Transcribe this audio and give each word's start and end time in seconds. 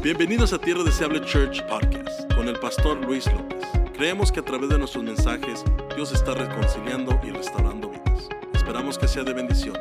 Bienvenidos 0.00 0.52
a 0.52 0.60
Tierra 0.60 0.84
Deseable 0.84 1.20
Church 1.22 1.60
Podcast 1.66 2.32
con 2.32 2.46
el 2.46 2.56
pastor 2.60 3.04
Luis 3.04 3.26
López. 3.32 3.64
Creemos 3.94 4.30
que 4.30 4.38
a 4.38 4.44
través 4.44 4.68
de 4.68 4.78
nuestros 4.78 5.02
mensajes 5.02 5.64
Dios 5.96 6.12
está 6.12 6.34
reconciliando 6.34 7.18
y 7.24 7.30
restaurando 7.30 7.90
vidas. 7.90 8.28
Esperamos 8.54 8.96
que 8.96 9.08
sea 9.08 9.24
de 9.24 9.32
bendición. 9.32 9.74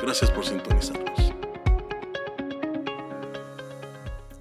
Gracias 0.00 0.30
por 0.30 0.46
sintonizarnos. 0.46 1.18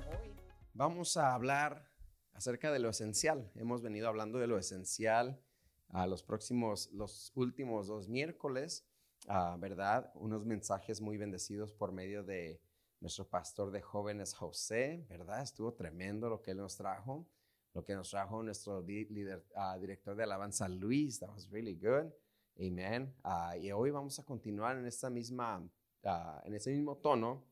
Hoy 0.08 0.36
vamos 0.76 1.18
a 1.18 1.34
hablar 1.34 1.90
acerca 2.34 2.72
de 2.72 2.78
lo 2.78 2.90
esencial. 2.90 3.52
Hemos 3.56 3.82
venido 3.82 4.10
hablando 4.10 4.38
de 4.38 4.46
lo 4.46 4.60
esencial 4.60 5.42
a 5.90 6.06
los 6.06 6.22
próximos, 6.22 6.92
los 6.92 7.32
últimos 7.34 7.88
dos 7.88 8.08
miércoles, 8.08 8.86
ah, 9.28 9.58
¿verdad? 9.60 10.12
Unos 10.14 10.46
mensajes 10.46 11.02
muy 11.02 11.18
bendecidos 11.18 11.74
por 11.74 11.92
medio 11.92 12.24
de 12.24 12.62
nuestro 13.04 13.28
pastor 13.28 13.70
de 13.70 13.82
jóvenes 13.82 14.34
José, 14.34 15.06
¿verdad? 15.10 15.44
Estuvo 15.44 15.74
tremendo 15.74 16.30
lo 16.30 16.42
que 16.42 16.52
él 16.52 16.58
nos 16.58 16.78
trajo, 16.78 17.28
lo 17.74 17.84
que 17.84 17.96
nos 17.96 18.10
trajo 18.10 18.42
nuestro 18.42 18.82
líder, 18.82 19.46
ah, 19.56 19.78
director 19.78 20.16
de 20.16 20.24
alabanza 20.24 20.70
Luis, 20.70 21.20
that 21.20 21.30
was 21.30 21.50
really 21.50 21.76
good, 21.76 22.14
amen. 22.58 23.14
Ah, 23.22 23.58
y 23.58 23.74
hoy 23.74 23.92
vamos 23.92 24.18
a 24.20 24.24
continuar 24.24 24.78
en 24.78 24.86
esta 24.86 25.10
misma, 25.10 25.70
ah, 26.06 26.42
en 26.46 26.54
ese 26.54 26.72
mismo 26.72 26.96
tono 26.96 27.46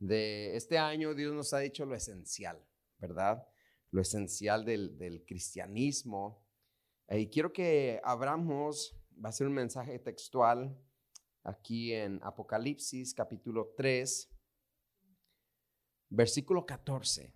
de 0.00 0.56
este 0.56 0.78
año 0.78 1.14
Dios 1.14 1.32
nos 1.32 1.52
ha 1.52 1.60
dicho 1.60 1.86
lo 1.86 1.94
esencial, 1.94 2.60
¿verdad? 2.98 3.46
Lo 3.92 4.02
esencial 4.02 4.64
del, 4.64 5.24
cristianismo. 5.28 6.44
y 7.08 7.28
quiero 7.28 7.52
que 7.52 8.00
abramos, 8.02 8.96
va 9.24 9.28
a 9.28 9.32
ser 9.32 9.46
un 9.46 9.54
mensaje 9.54 10.00
textual 10.00 10.76
aquí 11.44 11.92
en 11.92 12.18
Apocalipsis 12.24 13.14
capítulo 13.14 13.74
3 13.76 14.34
versículo 16.08 16.64
14. 16.64 17.32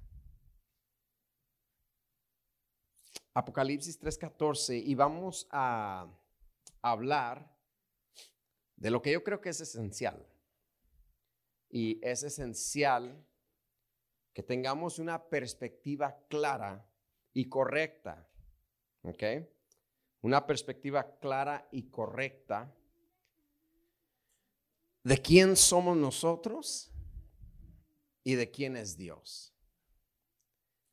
Apocalipsis 3.34 3.98
3:14 3.98 4.78
y 4.78 4.94
vamos 4.94 5.48
a 5.50 6.06
hablar 6.82 7.50
de 8.76 8.90
lo 8.90 9.00
que 9.00 9.12
yo 9.12 9.24
creo 9.24 9.40
que 9.40 9.50
es 9.50 9.60
esencial. 9.60 10.26
Y 11.70 11.98
es 12.06 12.22
esencial 12.22 13.26
que 14.34 14.42
tengamos 14.42 14.98
una 14.98 15.28
perspectiva 15.30 16.18
clara 16.28 16.86
y 17.32 17.48
correcta. 17.48 18.28
¿Ok? 19.02 19.22
Una 20.20 20.46
perspectiva 20.46 21.18
clara 21.18 21.66
y 21.72 21.90
correcta 21.90 22.72
de 25.02 25.20
quién 25.20 25.56
somos 25.56 25.96
nosotros 25.96 26.91
y 28.24 28.34
de 28.34 28.50
quién 28.50 28.76
es 28.76 28.96
Dios. 28.96 29.54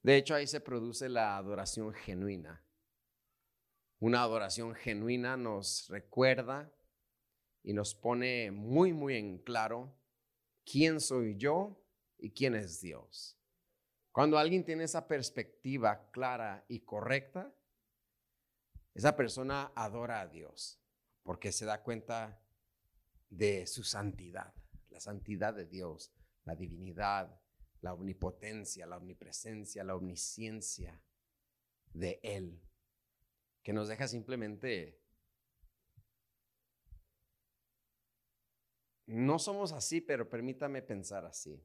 De 0.02 0.16
hecho, 0.16 0.35
ahí 0.35 0.47
se 0.47 0.61
produce 0.61 1.09
la 1.09 1.38
adoración 1.38 1.94
genuina. 1.94 2.63
Una 3.99 4.21
adoración 4.23 4.75
genuina 4.75 5.36
nos 5.36 5.88
recuerda 5.89 6.71
y 7.63 7.73
nos 7.73 7.94
pone 7.94 8.52
muy, 8.52 8.94
muy 8.94 9.17
en 9.17 9.39
claro 9.39 9.94
quién 10.66 11.02
soy 11.02 11.36
yo 11.36 11.83
y 12.17 12.31
quién 12.31 12.55
es 12.55 12.81
Dios. 12.81 13.38
Cuando 14.11 14.38
alguien 14.38 14.64
tiene 14.64 14.86
esa 14.86 15.08
perspectiva 15.08 16.09
clara 16.11 16.66
y 16.67 16.80
correcta, 16.80 17.53
esa 18.93 19.16
persona 19.16 19.71
adora 19.75 20.21
a 20.21 20.27
Dios 20.27 20.80
porque 21.23 21.52
se 21.52 21.66
da 21.66 21.83
cuenta 21.83 22.41
de 23.30 23.67
su 23.67 23.83
santidad, 23.83 24.53
la 24.89 24.99
santidad 24.99 25.53
de 25.53 25.66
Dios, 25.66 26.11
la 26.50 26.55
divinidad, 26.55 27.39
la 27.81 27.94
omnipotencia, 27.94 28.88
la 28.88 28.97
omnipresencia, 28.97 29.83
la 29.83 29.95
omnisciencia 29.95 31.00
de 31.94 32.19
Él, 32.23 32.59
que 33.61 33.72
nos 33.72 33.88
deja 33.88 34.08
simplemente... 34.08 34.99
No 39.05 39.37
somos 39.37 39.73
así, 39.73 40.02
pero 40.02 40.27
permítame 40.27 40.82
pensar 40.82 41.26
así. 41.26 41.64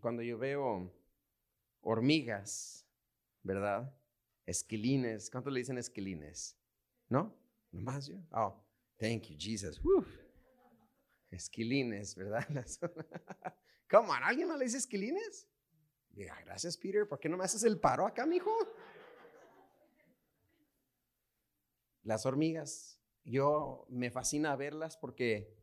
cuando 0.00 0.22
yo 0.22 0.38
veo 0.38 0.90
hormigas, 1.82 2.86
¿verdad? 3.42 3.94
Esquilines, 4.46 5.30
¿cuánto 5.30 5.50
le 5.50 5.60
dicen 5.60 5.78
esquilines? 5.78 6.58
¿No? 7.08 7.34
¿Nomás 7.70 8.06
yo? 8.06 8.16
Oh, 8.30 8.62
thank 8.98 9.24
you, 9.24 9.36
Jesus. 9.38 9.80
Esquilines, 11.30 12.14
¿verdad? 12.14 12.46
¿Cómo? 13.90 14.12
¿Alguien 14.12 14.48
no 14.48 14.56
le 14.56 14.64
dice 14.64 14.78
esquilines? 14.78 15.46
Diga, 16.10 16.40
gracias, 16.44 16.76
Peter. 16.76 17.08
¿Por 17.08 17.18
qué 17.18 17.28
no 17.28 17.36
me 17.36 17.44
haces 17.44 17.64
el 17.64 17.78
paro 17.78 18.06
acá, 18.06 18.24
mijo? 18.24 18.52
Las 22.02 22.26
hormigas, 22.26 23.00
yo 23.24 23.86
me 23.88 24.10
fascina 24.10 24.54
verlas 24.56 24.96
porque 24.96 25.56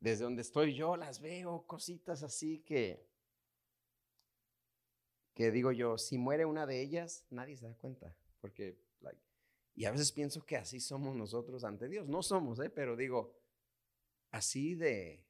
desde 0.00 0.24
donde 0.24 0.42
estoy 0.42 0.74
yo 0.74 0.96
las 0.96 1.20
veo, 1.20 1.66
cositas 1.66 2.22
así 2.22 2.60
que, 2.60 3.06
que 5.34 5.50
digo 5.50 5.70
yo, 5.72 5.96
si 5.96 6.18
muere 6.18 6.44
una 6.44 6.66
de 6.66 6.80
ellas, 6.80 7.24
nadie 7.30 7.56
se 7.56 7.66
da 7.66 7.74
cuenta. 7.74 8.16
Porque, 8.40 8.78
y 9.74 9.84
a 9.84 9.92
veces 9.92 10.12
pienso 10.12 10.44
que 10.44 10.56
así 10.56 10.80
somos 10.80 11.14
nosotros 11.14 11.64
ante 11.64 11.88
Dios. 11.88 12.08
No 12.08 12.22
somos, 12.22 12.58
¿eh? 12.60 12.70
pero 12.70 12.96
digo, 12.96 13.38
así 14.30 14.74
de 14.74 15.24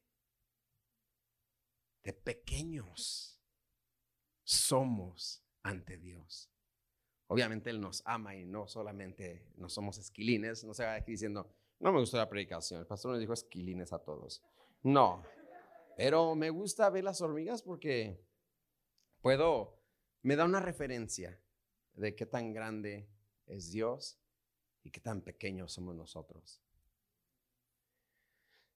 de 2.02 2.12
pequeños 2.12 3.40
somos 4.42 5.44
ante 5.62 5.98
Dios. 5.98 6.50
Obviamente 7.26 7.70
Él 7.70 7.80
nos 7.80 8.02
ama 8.06 8.34
y 8.34 8.44
no 8.44 8.66
solamente 8.66 9.46
no 9.56 9.68
somos 9.68 9.98
esquilines. 9.98 10.64
No 10.64 10.74
se 10.74 10.84
va 10.84 10.94
aquí 10.94 11.12
diciendo, 11.12 11.54
no 11.78 11.92
me 11.92 12.00
gustó 12.00 12.16
la 12.16 12.28
predicación. 12.28 12.80
El 12.80 12.86
pastor 12.86 13.12
nos 13.12 13.20
dijo 13.20 13.32
esquilines 13.32 13.92
a 13.92 13.98
todos. 14.00 14.42
No, 14.82 15.22
pero 15.96 16.34
me 16.34 16.50
gusta 16.50 16.90
ver 16.90 17.04
las 17.04 17.20
hormigas 17.20 17.62
porque 17.62 18.24
puedo, 19.20 19.78
me 20.22 20.34
da 20.34 20.44
una 20.44 20.60
referencia 20.60 21.38
de 21.92 22.16
qué 22.16 22.26
tan 22.26 22.52
grande 22.52 23.08
es 23.46 23.70
Dios 23.70 24.18
y 24.82 24.90
qué 24.90 25.00
tan 25.00 25.20
pequeños 25.20 25.72
somos 25.72 25.94
nosotros. 25.94 26.62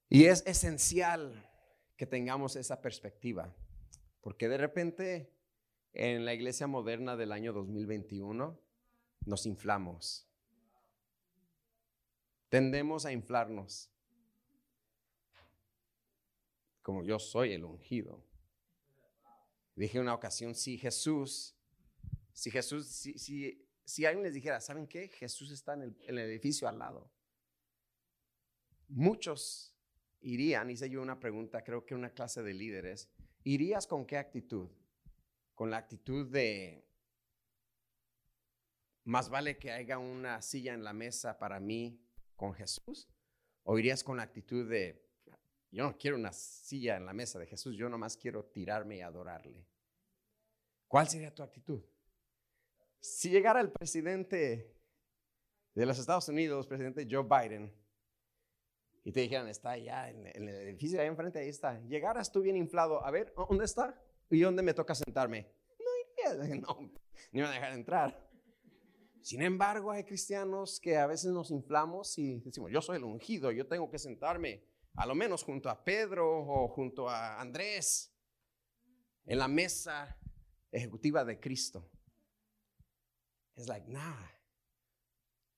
Y 0.08 0.26
es 0.26 0.46
esencial 0.46 1.50
que 1.96 2.06
tengamos 2.06 2.56
esa 2.56 2.80
perspectiva, 2.80 3.54
porque 4.20 4.48
de 4.48 4.56
repente 4.56 5.32
en 5.92 6.24
la 6.24 6.34
iglesia 6.34 6.66
moderna 6.66 7.16
del 7.16 7.32
año 7.32 7.52
2021 7.52 8.58
nos 9.26 9.46
inflamos. 9.46 10.28
Tendemos 12.48 13.06
a 13.06 13.12
inflarnos. 13.12 13.90
Como 16.82 17.04
yo 17.04 17.18
soy 17.18 17.52
el 17.52 17.64
ungido. 17.64 18.24
Dije 19.74 19.98
una 19.98 20.14
ocasión, 20.14 20.54
si 20.54 20.78
Jesús, 20.78 21.56
si 22.32 22.50
Jesús, 22.50 22.86
si, 22.86 23.18
si, 23.18 23.66
si 23.84 24.04
alguien 24.04 24.24
les 24.24 24.34
dijera, 24.34 24.60
¿saben 24.60 24.86
qué? 24.86 25.08
Jesús 25.08 25.50
está 25.50 25.74
en 25.74 25.82
el, 25.82 25.96
en 26.02 26.18
el 26.18 26.30
edificio 26.30 26.68
al 26.68 26.78
lado. 26.78 27.10
Muchos 28.88 29.73
irían, 30.24 30.70
hice 30.70 30.88
yo 30.88 31.02
una 31.02 31.20
pregunta, 31.20 31.62
creo 31.62 31.84
que 31.84 31.94
una 31.94 32.10
clase 32.10 32.42
de 32.42 32.54
líderes, 32.54 33.08
¿irías 33.44 33.86
con 33.86 34.06
qué 34.06 34.16
actitud? 34.16 34.68
Con 35.54 35.70
la 35.70 35.76
actitud 35.76 36.26
de, 36.30 36.84
más 39.04 39.28
vale 39.28 39.58
que 39.58 39.70
haya 39.70 39.98
una 39.98 40.40
silla 40.42 40.72
en 40.72 40.82
la 40.82 40.92
mesa 40.92 41.38
para 41.38 41.60
mí 41.60 42.00
con 42.36 42.54
Jesús? 42.54 43.08
¿O 43.62 43.78
irías 43.78 44.02
con 44.02 44.16
la 44.16 44.24
actitud 44.24 44.68
de, 44.68 45.06
yo 45.70 45.84
no 45.84 45.96
quiero 45.96 46.16
una 46.16 46.32
silla 46.32 46.96
en 46.96 47.06
la 47.06 47.12
mesa 47.12 47.38
de 47.38 47.46
Jesús, 47.46 47.76
yo 47.76 47.88
nomás 47.88 48.16
quiero 48.16 48.44
tirarme 48.46 48.96
y 48.96 49.00
adorarle? 49.02 49.66
¿Cuál 50.88 51.08
sería 51.08 51.34
tu 51.34 51.42
actitud? 51.42 51.82
Si 53.00 53.28
llegara 53.28 53.60
el 53.60 53.70
presidente 53.70 54.74
de 55.74 55.86
los 55.86 55.98
Estados 55.98 56.28
Unidos, 56.28 56.66
presidente 56.66 57.06
Joe 57.10 57.24
Biden, 57.24 57.72
y 59.04 59.12
te 59.12 59.20
dijeran, 59.20 59.48
está 59.48 59.72
allá 59.72 60.08
en, 60.08 60.26
el 60.26 60.48
edificio 60.48 60.98
ahí 60.98 61.06
enfrente, 61.06 61.38
ahí 61.38 61.48
está. 61.48 61.78
Llegaras 61.82 62.32
tú 62.32 62.40
bien 62.40 62.56
inflado, 62.56 63.04
a 63.04 63.10
ver, 63.10 63.34
¿dónde 63.36 63.66
está? 63.66 64.00
¿Y 64.30 64.40
dónde 64.40 64.62
me 64.62 64.72
toca 64.72 64.94
sentarme? 64.94 65.52
No 65.78 66.34
iría, 66.34 66.56
no, 66.60 66.90
ni 67.30 67.40
me 67.42 67.46
a 67.46 67.50
dejar 67.50 67.72
entrar. 67.74 68.30
Sin 69.20 69.42
embargo, 69.42 69.90
hay 69.90 70.04
cristianos 70.04 70.80
que 70.80 70.96
a 70.96 71.06
veces 71.06 71.32
nos 71.32 71.50
inflamos 71.50 72.16
y 72.18 72.40
decimos, 72.40 72.70
yo 72.70 72.80
soy 72.80 72.96
el 72.96 73.04
ungido, 73.04 73.52
yo 73.52 73.66
tengo 73.66 73.90
que 73.90 73.98
sentarme, 73.98 74.64
a 74.94 75.06
lo 75.06 75.14
menos 75.14 75.42
junto 75.42 75.68
a 75.68 75.84
Pedro 75.84 76.26
o 76.26 76.68
junto 76.68 77.08
a 77.08 77.40
Andrés, 77.40 78.10
en 79.26 79.38
la 79.38 79.48
mesa 79.48 80.18
ejecutiva 80.70 81.24
de 81.24 81.38
Cristo. 81.38 81.90
Es 83.54 83.68
like, 83.68 83.86
nah, 83.86 84.28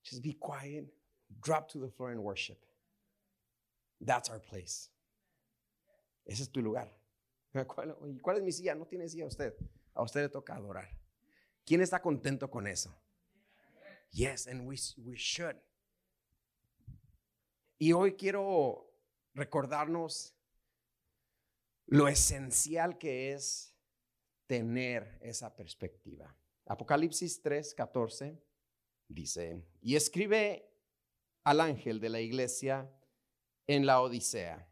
just 0.05 0.23
be 0.23 0.35
quiet, 0.35 0.93
drop 1.29 1.69
to 1.69 1.81
the 1.81 1.91
floor 1.91 2.11
and 2.11 2.21
worship. 2.21 2.59
That's 4.05 4.31
our 4.31 4.41
place. 4.41 4.91
Ese 6.25 6.43
es 6.43 6.51
tu 6.51 6.61
lugar. 6.61 6.93
¿Cuál, 7.67 7.97
¿Cuál 8.23 8.37
es 8.39 8.43
mi 8.43 8.53
silla? 8.53 8.75
No 8.75 8.87
tiene 8.87 9.09
silla 9.09 9.27
usted. 9.27 9.55
A 9.95 10.03
usted 10.03 10.23
le 10.23 10.29
toca 10.29 10.55
adorar. 10.55 10.89
¿Quién 11.65 11.81
está 11.81 12.01
contento 12.01 12.51
con 12.51 12.67
eso? 12.67 12.95
Yes, 14.11 14.47
and 14.47 14.67
we, 14.67 14.77
we 14.99 15.17
should. 15.17 15.57
Y 17.79 17.93
hoy 17.93 18.15
quiero 18.15 18.95
recordarnos 19.35 20.35
lo 21.87 22.09
esencial 22.09 22.99
que 22.99 23.33
es 23.33 23.75
tener 24.47 25.19
esa 25.21 25.55
perspectiva. 25.55 26.35
Apocalipsis 26.67 27.43
3, 27.43 27.75
14 27.75 28.43
dice, 29.09 29.63
y 29.83 29.97
escribe 29.97 30.73
al 31.45 31.61
ángel 31.61 32.01
de 32.01 32.09
la 32.09 32.21
iglesia 32.21 32.91
en 33.67 33.87
la 33.87 34.01
Odisea. 34.01 34.69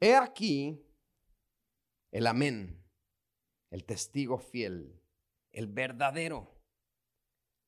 He 0.00 0.14
aquí 0.14 0.86
el 2.10 2.26
amén, 2.26 2.82
el 3.70 3.84
testigo 3.84 4.38
fiel, 4.38 5.00
el 5.52 5.66
verdadero, 5.66 6.60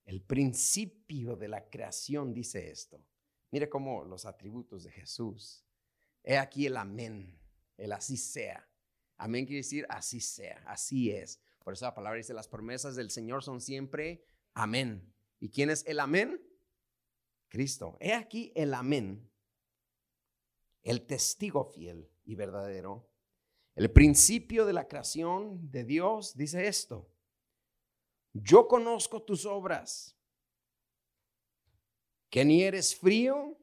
el 0.04 0.22
principio 0.22 1.36
de 1.36 1.48
la 1.48 1.68
creación 1.68 2.32
dice 2.32 2.70
esto. 2.70 3.04
Mire 3.50 3.68
cómo 3.68 4.04
los 4.04 4.24
atributos 4.24 4.82
de 4.82 4.90
Jesús. 4.90 5.64
He 6.24 6.38
aquí 6.38 6.66
el 6.66 6.76
amén, 6.76 7.38
el 7.76 7.92
así 7.92 8.16
sea. 8.16 8.68
Amén 9.16 9.44
quiere 9.44 9.58
decir 9.58 9.86
así 9.88 10.20
sea, 10.20 10.62
así 10.66 11.10
es. 11.10 11.40
Por 11.62 11.74
eso 11.74 11.84
la 11.84 11.94
palabra 11.94 12.16
dice, 12.16 12.34
las 12.34 12.48
promesas 12.48 12.96
del 12.96 13.10
Señor 13.10 13.44
son 13.44 13.60
siempre 13.60 14.24
amén. 14.54 15.14
¿Y 15.38 15.50
quién 15.50 15.70
es 15.70 15.84
el 15.86 16.00
amén? 16.00 16.40
Cristo. 17.52 17.98
He 18.00 18.14
aquí 18.14 18.50
el 18.54 18.72
amén, 18.72 19.30
el 20.82 21.06
testigo 21.06 21.66
fiel 21.66 22.10
y 22.24 22.34
verdadero. 22.34 23.10
El 23.74 23.92
principio 23.92 24.64
de 24.64 24.72
la 24.72 24.88
creación 24.88 25.70
de 25.70 25.84
Dios 25.84 26.34
dice 26.34 26.66
esto. 26.66 27.12
Yo 28.32 28.66
conozco 28.66 29.22
tus 29.22 29.44
obras, 29.44 30.16
que 32.30 32.42
ni 32.42 32.62
eres 32.62 32.96
frío 32.96 33.58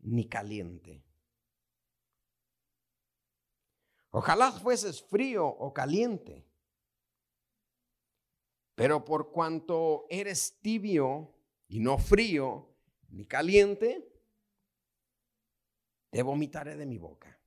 ni 0.00 0.28
caliente. 0.28 1.04
Ojalá 4.10 4.50
fueses 4.50 5.00
frío 5.00 5.46
o 5.46 5.72
caliente. 5.72 6.44
Pero 8.74 9.04
por 9.04 9.30
cuanto 9.30 10.06
eres 10.10 10.58
tibio 10.60 11.32
y 11.68 11.78
no 11.78 11.98
frío 11.98 12.71
ni 13.12 13.26
caliente, 13.26 14.08
te 16.10 16.22
vomitaré 16.22 16.76
de 16.76 16.86
mi 16.86 16.98
boca. 16.98 17.38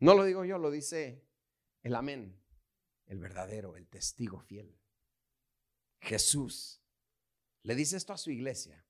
No 0.00 0.14
lo 0.14 0.24
digo 0.24 0.44
yo, 0.44 0.58
lo 0.58 0.70
dice 0.70 1.26
el 1.82 1.94
amén, 1.94 2.40
el 3.06 3.18
verdadero, 3.18 3.76
el 3.76 3.88
testigo 3.88 4.40
fiel. 4.40 4.78
Jesús 6.00 6.80
le 7.62 7.74
dice 7.74 7.96
esto 7.96 8.12
a 8.12 8.18
su 8.18 8.30
iglesia. 8.30 8.84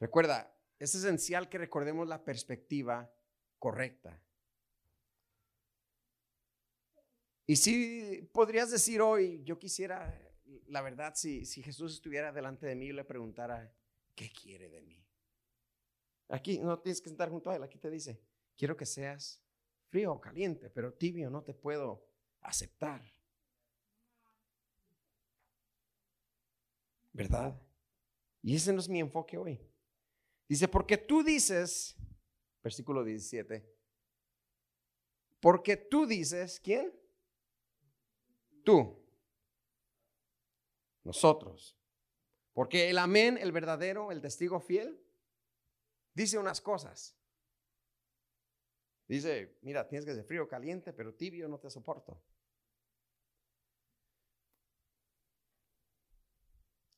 Recuerda, 0.00 0.54
es 0.78 0.94
esencial 0.94 1.48
que 1.48 1.58
recordemos 1.58 2.08
la 2.08 2.24
perspectiva 2.24 3.10
correcta. 3.58 4.20
Y 7.46 7.56
si 7.56 8.28
podrías 8.32 8.70
decir 8.70 9.00
hoy, 9.00 9.42
yo 9.44 9.58
quisiera, 9.58 10.25
la 10.66 10.82
verdad, 10.82 11.14
si, 11.14 11.44
si 11.44 11.62
Jesús 11.62 11.94
estuviera 11.94 12.32
delante 12.32 12.66
de 12.66 12.74
mí 12.74 12.86
y 12.86 12.92
le 12.92 13.04
preguntara, 13.04 13.74
¿qué 14.14 14.30
quiere 14.30 14.68
de 14.68 14.82
mí? 14.82 15.04
Aquí 16.28 16.58
no 16.58 16.78
tienes 16.80 17.00
que 17.00 17.08
estar 17.08 17.30
junto 17.30 17.50
a 17.50 17.56
él, 17.56 17.62
aquí 17.62 17.78
te 17.78 17.90
dice, 17.90 18.20
quiero 18.56 18.76
que 18.76 18.86
seas 18.86 19.42
frío 19.88 20.12
o 20.12 20.20
caliente, 20.20 20.70
pero 20.70 20.92
tibio 20.92 21.30
no 21.30 21.42
te 21.42 21.54
puedo 21.54 22.06
aceptar. 22.40 23.02
¿Verdad? 27.12 27.60
Y 28.42 28.56
ese 28.56 28.72
no 28.72 28.80
es 28.80 28.88
mi 28.88 29.00
enfoque 29.00 29.38
hoy. 29.38 29.60
Dice, 30.48 30.68
porque 30.68 30.96
tú 30.98 31.22
dices, 31.22 31.96
versículo 32.62 33.02
17, 33.04 33.76
porque 35.40 35.76
tú 35.76 36.06
dices, 36.06 36.60
¿quién? 36.60 36.92
Tú. 38.64 39.05
Nosotros. 41.06 41.78
Porque 42.52 42.90
el 42.90 42.98
amén, 42.98 43.38
el 43.38 43.52
verdadero, 43.52 44.10
el 44.10 44.20
testigo 44.20 44.58
fiel, 44.58 45.00
dice 46.12 46.36
unas 46.36 46.60
cosas. 46.60 47.16
Dice, 49.06 49.56
mira, 49.62 49.86
tienes 49.86 50.04
que 50.04 50.14
ser 50.14 50.24
frío, 50.24 50.48
caliente, 50.48 50.92
pero 50.92 51.14
tibio 51.14 51.48
no 51.48 51.60
te 51.60 51.70
soporto. 51.70 52.20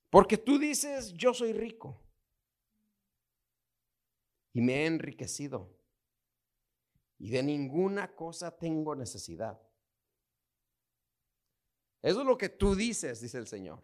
Porque 0.09 0.39
tú 0.39 0.59
dices, 0.59 1.13
yo 1.13 1.35
soy 1.35 1.53
rico 1.53 2.01
y 4.55 4.63
me 4.63 4.85
he 4.85 4.87
enriquecido 4.87 5.77
y 7.19 7.29
de 7.29 7.43
ninguna 7.43 8.15
cosa 8.15 8.57
tengo 8.57 8.97
necesidad. 8.97 9.61
Eso 12.01 12.21
es 12.21 12.27
lo 12.27 12.39
que 12.39 12.49
tú 12.49 12.75
dices, 12.75 13.21
dice 13.21 13.37
el 13.37 13.47
Señor. 13.47 13.83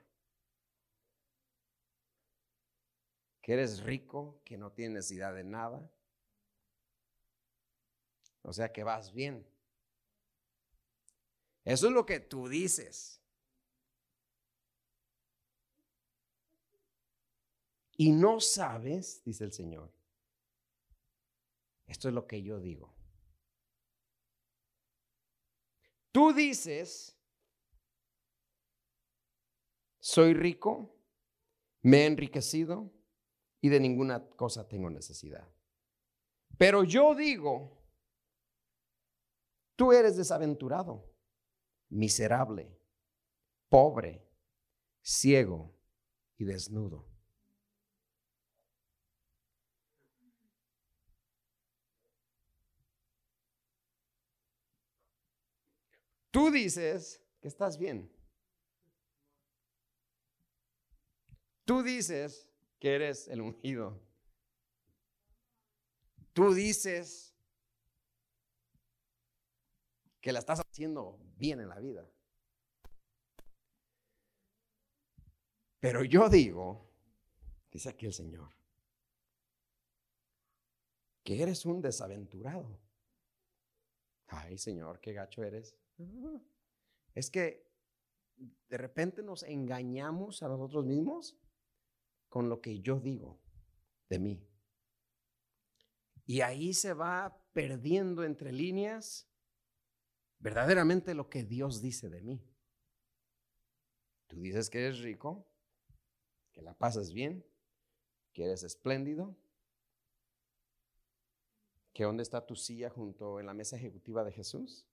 Que 3.44 3.52
eres 3.52 3.82
rico, 3.82 4.40
que 4.42 4.56
no 4.56 4.72
tienes 4.72 4.94
necesidad 4.94 5.34
de 5.34 5.44
nada. 5.44 5.92
O 8.40 8.54
sea 8.54 8.72
que 8.72 8.82
vas 8.82 9.12
bien. 9.12 9.46
Eso 11.62 11.88
es 11.88 11.92
lo 11.92 12.06
que 12.06 12.20
tú 12.20 12.48
dices. 12.48 13.20
Y 17.98 18.12
no 18.12 18.40
sabes, 18.40 19.22
dice 19.24 19.44
el 19.44 19.52
Señor. 19.52 19.92
Esto 21.86 22.08
es 22.08 22.14
lo 22.14 22.26
que 22.26 22.42
yo 22.42 22.58
digo. 22.60 22.96
Tú 26.12 26.32
dices 26.32 27.14
soy 30.00 30.32
rico, 30.32 30.94
me 31.82 32.02
he 32.02 32.06
enriquecido 32.06 32.90
y 33.64 33.70
de 33.70 33.80
ninguna 33.80 34.22
cosa 34.36 34.68
tengo 34.68 34.90
necesidad. 34.90 35.48
Pero 36.58 36.84
yo 36.84 37.14
digo, 37.14 37.82
tú 39.74 39.90
eres 39.90 40.18
desaventurado, 40.18 41.10
miserable, 41.88 42.78
pobre, 43.70 44.22
ciego 45.00 45.74
y 46.36 46.44
desnudo. 46.44 47.08
Tú 56.30 56.50
dices 56.50 57.24
que 57.40 57.48
estás 57.48 57.78
bien. 57.78 58.12
Tú 61.64 61.82
dices 61.82 62.46
que 62.84 62.94
eres 62.94 63.28
el 63.28 63.40
ungido. 63.40 63.98
Tú 66.34 66.52
dices 66.52 67.34
que 70.20 70.32
la 70.32 70.40
estás 70.40 70.60
haciendo 70.60 71.18
bien 71.38 71.60
en 71.60 71.70
la 71.70 71.80
vida. 71.80 72.06
Pero 75.80 76.04
yo 76.04 76.28
digo, 76.28 76.86
dice 77.72 77.88
aquí 77.88 78.04
el 78.04 78.12
Señor, 78.12 78.50
que 81.22 81.42
eres 81.42 81.64
un 81.64 81.80
desaventurado. 81.80 82.78
Ay, 84.26 84.58
Señor, 84.58 85.00
qué 85.00 85.14
gacho 85.14 85.42
eres. 85.42 85.74
Es 87.14 87.30
que 87.30 87.66
de 88.68 88.76
repente 88.76 89.22
nos 89.22 89.42
engañamos 89.42 90.42
a 90.42 90.48
nosotros 90.48 90.84
mismos 90.84 91.34
con 92.34 92.48
lo 92.48 92.60
que 92.60 92.80
yo 92.80 92.98
digo 92.98 93.40
de 94.08 94.18
mí. 94.18 94.44
Y 96.26 96.40
ahí 96.40 96.74
se 96.74 96.92
va 96.92 97.40
perdiendo 97.52 98.24
entre 98.24 98.50
líneas 98.50 99.30
verdaderamente 100.40 101.14
lo 101.14 101.30
que 101.30 101.44
Dios 101.44 101.80
dice 101.80 102.08
de 102.08 102.22
mí. 102.22 102.44
Tú 104.26 104.40
dices 104.40 104.68
que 104.68 104.80
eres 104.80 104.98
rico, 104.98 105.48
que 106.50 106.60
la 106.60 106.76
pasas 106.76 107.12
bien, 107.12 107.46
que 108.32 108.46
eres 108.46 108.64
espléndido, 108.64 109.38
que 111.92 112.02
dónde 112.02 112.24
está 112.24 112.44
tu 112.44 112.56
silla 112.56 112.90
junto 112.90 113.38
en 113.38 113.46
la 113.46 113.54
mesa 113.54 113.76
ejecutiva 113.76 114.24
de 114.24 114.32
Jesús. 114.32 114.88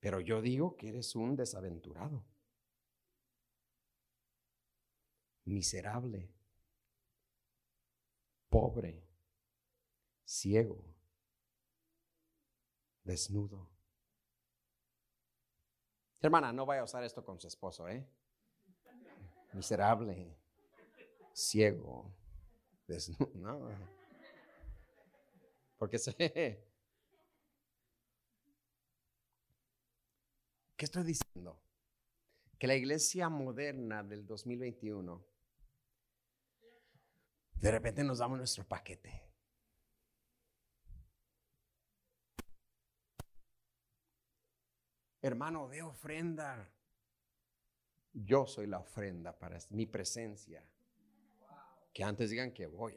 Pero 0.00 0.18
yo 0.18 0.42
digo 0.42 0.76
que 0.76 0.88
eres 0.88 1.14
un 1.14 1.36
desaventurado 1.36 2.24
miserable, 5.44 6.30
pobre, 8.48 9.02
ciego, 10.24 10.84
desnudo. 13.04 13.68
Hermana, 16.20 16.52
no 16.52 16.66
vaya 16.66 16.82
a 16.82 16.84
usar 16.84 17.02
esto 17.02 17.24
con 17.24 17.40
su 17.40 17.48
esposo, 17.48 17.88
¿eh? 17.88 18.06
Miserable, 19.52 20.36
ciego, 21.32 22.14
desnudo. 22.86 23.30
No. 23.34 23.68
Porque 25.78 25.98
se... 25.98 26.12
¿Qué 30.76 30.84
estoy 30.84 31.04
diciendo? 31.04 31.61
Que 32.62 32.68
la 32.68 32.76
iglesia 32.76 33.28
moderna 33.28 34.04
del 34.04 34.24
2021 34.24 35.20
de 37.54 37.70
repente 37.72 38.04
nos 38.04 38.18
damos 38.18 38.38
nuestro 38.38 38.62
paquete. 38.62 39.20
Hermano, 45.20 45.68
de 45.68 45.82
ofrenda. 45.82 46.72
Yo 48.12 48.46
soy 48.46 48.68
la 48.68 48.78
ofrenda 48.78 49.36
para 49.36 49.58
mi 49.70 49.86
presencia. 49.86 50.64
Que 51.92 52.04
antes 52.04 52.30
digan 52.30 52.52
que 52.52 52.68
voy. 52.68 52.96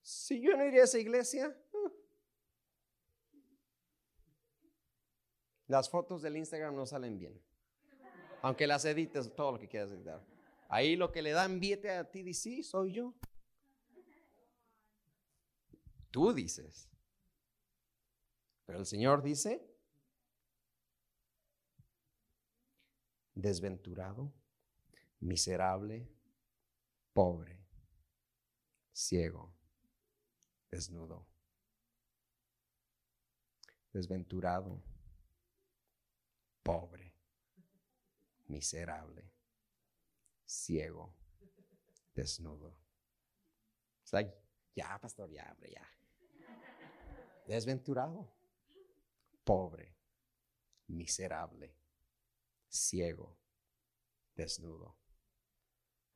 Si 0.00 0.40
yo 0.40 0.56
no 0.56 0.64
iría 0.64 0.80
a 0.80 0.84
esa 0.84 0.98
iglesia, 0.98 1.54
uh. 1.72 2.00
Las 5.70 5.88
fotos 5.88 6.20
del 6.20 6.36
Instagram 6.36 6.74
no 6.74 6.84
salen 6.84 7.16
bien. 7.16 7.40
Aunque 8.42 8.66
las 8.66 8.84
edites, 8.84 9.32
todo 9.36 9.52
lo 9.52 9.58
que 9.60 9.68
quieras 9.68 9.92
editar. 9.92 10.20
Ahí 10.68 10.96
lo 10.96 11.12
que 11.12 11.22
le 11.22 11.30
da 11.30 11.44
enviete 11.44 11.90
a 11.90 12.10
ti, 12.10 12.34
sí, 12.34 12.64
soy 12.64 12.92
yo. 12.92 13.14
Tú 16.10 16.32
dices. 16.32 16.88
Pero 18.66 18.80
el 18.80 18.86
Señor 18.86 19.22
dice, 19.22 19.64
desventurado, 23.34 24.32
miserable, 25.20 26.08
pobre, 27.12 27.64
ciego, 28.92 29.54
desnudo, 30.68 31.28
desventurado, 33.92 34.82
pobre, 36.62 37.14
miserable, 38.48 39.30
ciego, 40.44 41.14
desnudo. 42.14 42.76
ya, 44.74 44.98
pastor, 45.00 45.30
ya, 45.30 45.56
ya. 45.68 45.86
Desventurado 47.46 48.28
pobre, 49.44 49.96
miserable, 50.88 51.74
ciego, 52.68 53.36
desnudo. 54.36 54.96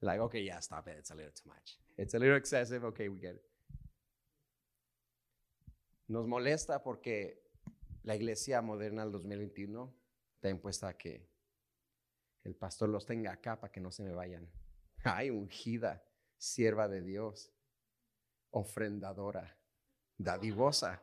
Like, 0.01 0.21
okay, 0.21 0.45
yeah, 0.45 0.61
stop 0.61 0.87
it. 0.89 0.97
It's 0.99 1.11
a 1.11 1.15
little 1.15 1.33
too 1.33 1.49
much. 1.49 1.79
It's 1.97 2.15
a 2.15 2.19
little 2.19 2.37
excessive. 2.37 2.85
Okay, 2.85 3.09
we 3.09 3.21
get 3.21 3.37
it. 3.37 3.45
Nos 6.09 6.27
molesta 6.27 6.83
porque 6.83 7.43
la 8.03 8.15
iglesia 8.15 8.61
moderna 8.61 9.03
del 9.03 9.13
2021 9.13 10.04
está 10.45 10.51
impuesta 10.51 10.89
a 10.89 10.99
que 10.99 11.27
el 12.43 12.55
pastor 12.55 12.91
los 12.91 13.07
tenga 13.07 13.33
acá 13.33 13.59
para 13.59 13.73
que 13.73 13.81
no 13.81 13.91
se 13.91 14.03
me 14.03 14.13
vayan. 14.13 14.47
Ay, 15.05 15.31
ungida, 15.31 16.07
sierva 16.37 16.87
de 16.87 17.01
Dios, 17.01 17.51
ofrendadora, 18.51 19.59
dadivosa 20.19 21.03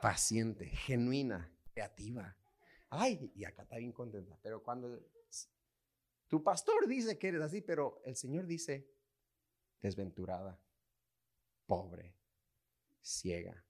paciente, 0.00 0.64
genuina, 0.64 1.54
creativa. 1.74 2.34
Ay, 2.88 3.30
y 3.34 3.44
acá 3.44 3.64
está 3.64 3.76
bien 3.76 3.92
contenta. 3.92 4.38
Pero 4.40 4.62
cuando 4.62 4.98
tu 6.26 6.42
pastor 6.42 6.88
dice 6.88 7.18
que 7.18 7.28
eres 7.28 7.42
así, 7.42 7.60
pero 7.60 8.00
el 8.06 8.16
Señor 8.16 8.46
dice 8.46 8.90
desventurada, 9.82 10.58
pobre, 11.66 12.14
ciega. 13.02 13.62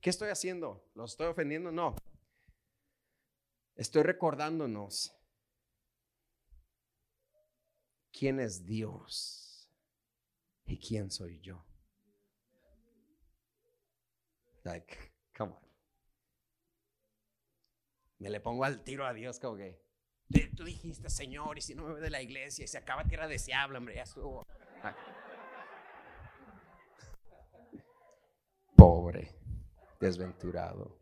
¿Qué 0.00 0.10
estoy 0.10 0.30
haciendo? 0.30 0.88
¿Lo 0.94 1.04
estoy 1.04 1.26
ofendiendo? 1.26 1.72
No. 1.72 1.96
Estoy 3.74 4.02
recordándonos 4.02 5.14
quién 8.12 8.40
es 8.40 8.64
Dios 8.64 9.70
y 10.66 10.78
quién 10.78 11.10
soy 11.10 11.40
yo. 11.40 11.64
Like, 14.64 14.96
come 15.36 15.52
on. 15.52 15.68
Me 18.18 18.30
le 18.30 18.40
pongo 18.40 18.64
al 18.64 18.82
tiro 18.82 19.06
a 19.06 19.14
Dios 19.14 19.38
como 19.38 19.56
que, 19.56 19.80
tú 20.56 20.64
dijiste, 20.64 21.08
Señor, 21.08 21.56
y 21.56 21.60
si 21.60 21.74
no 21.74 21.84
me 21.84 21.94
ve 21.94 22.00
de 22.00 22.10
la 22.10 22.20
iglesia 22.20 22.64
y 22.64 22.68
se 22.68 22.78
acaba 22.78 23.04
tierra 23.04 23.28
deseable, 23.28 23.78
hombre, 23.78 23.94
ya 23.94 24.02
estuvo. 24.02 24.44
Pobre, 28.76 29.37
desventurado, 29.98 30.98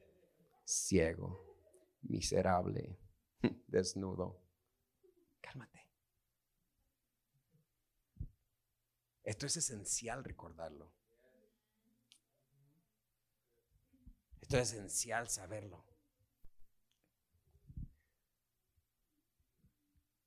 ciego, 0.65 1.57
miserable, 2.03 2.99
desnudo. 3.67 4.43
Cálmate. 5.41 5.87
Esto 9.23 9.47
es 9.47 9.57
esencial 9.57 10.25
recordarlo. 10.25 10.93
Esto 14.41 14.59
es 14.59 14.73
esencial 14.73 15.29
saberlo. 15.29 15.85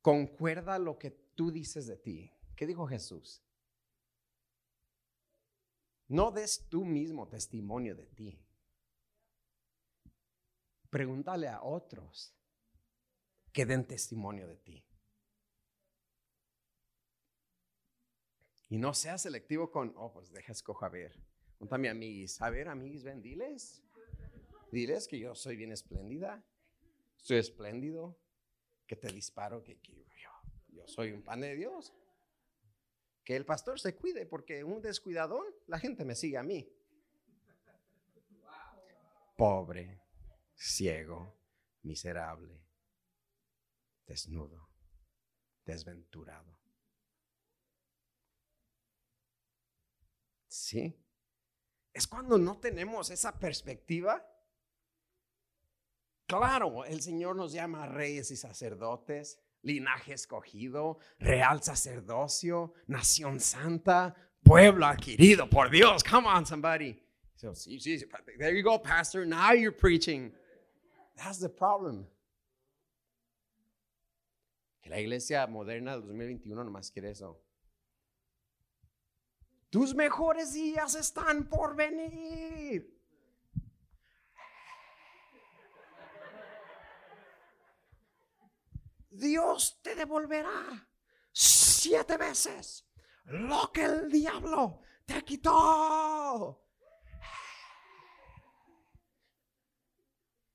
Concuerda 0.01 0.79
lo 0.79 0.97
que 0.97 1.11
tú 1.11 1.51
dices 1.51 1.88
de 1.88 1.97
ti. 1.97 2.33
¿Qué 2.55 2.65
dijo 2.65 2.88
Jesús? 2.88 3.41
No 6.07 6.31
des 6.31 6.67
tú 6.67 6.83
mismo 6.83 7.27
testimonio 7.27 7.95
de 7.95 8.07
ti. 8.07 8.49
Pregúntale 10.89 11.48
a 11.48 11.62
otros 11.62 12.34
que 13.51 13.65
den 13.65 13.86
testimonio 13.86 14.48
de 14.48 14.58
ti. 14.58 14.86
Y 18.69 18.77
no 18.77 18.93
seas 18.93 19.24
selectivo 19.24 19.72
con, 19.72 19.93
oh, 19.98 20.12
pues 20.12 20.31
deja 20.31 20.51
escojo 20.51 20.86
a 20.86 20.89
ver. 20.89 21.19
Junta 21.58 21.75
a 21.75 21.79
mi 21.79 21.88
amiguis. 21.88 22.41
A 22.41 22.50
ver, 22.50 22.69
amiguis, 22.69 23.03
ven, 23.03 23.22
diles. 23.22 23.84
Diles 24.72 25.08
que 25.08 25.17
yo 25.17 25.34
soy 25.34 25.55
bien 25.55 25.72
espléndida, 25.72 26.43
soy 27.17 27.38
espléndido, 27.38 28.19
que 28.86 28.96
te 28.96 29.08
disparo, 29.12 29.63
que, 29.63 29.79
yo, 29.84 30.29
yo 30.67 30.88
soy 30.88 31.12
un 31.12 31.24
pan 31.24 31.41
de 31.41 31.55
Dios. 31.55 31.93
Que 33.24 33.36
el 33.36 33.46
pastor 33.46 33.79
se 33.79 33.96
cuide 33.96 34.27
porque 34.27 34.63
un 34.63 34.81
descuidadón, 34.81 35.46
la 35.67 35.79
gente 35.79 36.05
me 36.05 36.15
sigue 36.15 36.38
a 36.38 36.43
mí. 36.43 36.72
Pobre, 39.36 39.99
ciego, 40.60 41.39
miserable, 41.84 42.62
desnudo, 44.06 44.70
desventurado. 45.66 46.58
¿Sí? 50.48 50.96
Es 51.94 52.08
cuando 52.08 52.38
no 52.38 52.60
tenemos 52.60 53.10
esa 53.10 53.39
perspectiva 53.39 54.25
Claro, 56.30 56.86
el 56.86 57.01
Señor 57.01 57.36
nos 57.36 57.51
llama 57.51 57.88
reyes 57.88 58.30
y 58.30 58.36
sacerdotes, 58.36 59.39
linaje 59.63 60.13
escogido, 60.13 61.00
real 61.18 61.63
sacerdocio, 61.63 62.75
nación 62.86 63.39
santa, 63.39 64.16
pueblo 64.44 64.86
adquirido 64.86 65.50
por 65.50 65.72
Dios. 65.72 66.04
Come 66.04 66.28
on, 66.28 66.46
somebody. 66.46 67.01
So, 67.36 67.54
there 68.38 68.56
you 68.56 68.62
go, 68.62 68.78
Pastor. 68.78 69.25
Now 69.25 69.54
you're 69.54 69.75
preaching. 69.75 70.32
That's 71.19 71.39
the 71.39 71.49
problem. 71.49 72.07
Que 74.81 74.89
la 74.89 74.99
iglesia 74.99 75.45
moderna 75.47 75.91
del 75.91 76.07
2021 76.07 76.63
nomás 76.63 76.91
quiere 76.91 77.11
eso. 77.11 77.43
Tus 79.69 79.93
mejores 79.93 80.53
días 80.53 80.95
están 80.95 81.49
por 81.49 81.75
venir. 81.75 82.97
Dios 89.09 89.81
te 89.81 89.95
devolverá 89.95 90.88
siete 91.33 92.15
veces 92.15 92.88
lo 93.25 93.71
que 93.73 93.83
el 93.83 94.09
diablo 94.09 94.81
te 95.05 95.21
quitó. 95.25 96.68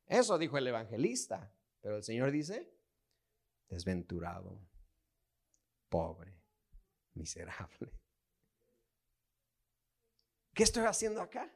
Eso 0.07 0.39
dijo 0.39 0.59
el 0.59 0.67
evangelista, 0.67 1.53
pero 1.81 1.97
el 1.97 2.03
Señor 2.03 2.31
dice, 2.31 2.71
desventurado, 3.69 4.61
pobre, 5.89 6.35
miserable. 7.15 7.93
¿Qué 10.53 10.63
estoy 10.63 10.85
haciendo 10.85 11.21
acá? 11.21 11.53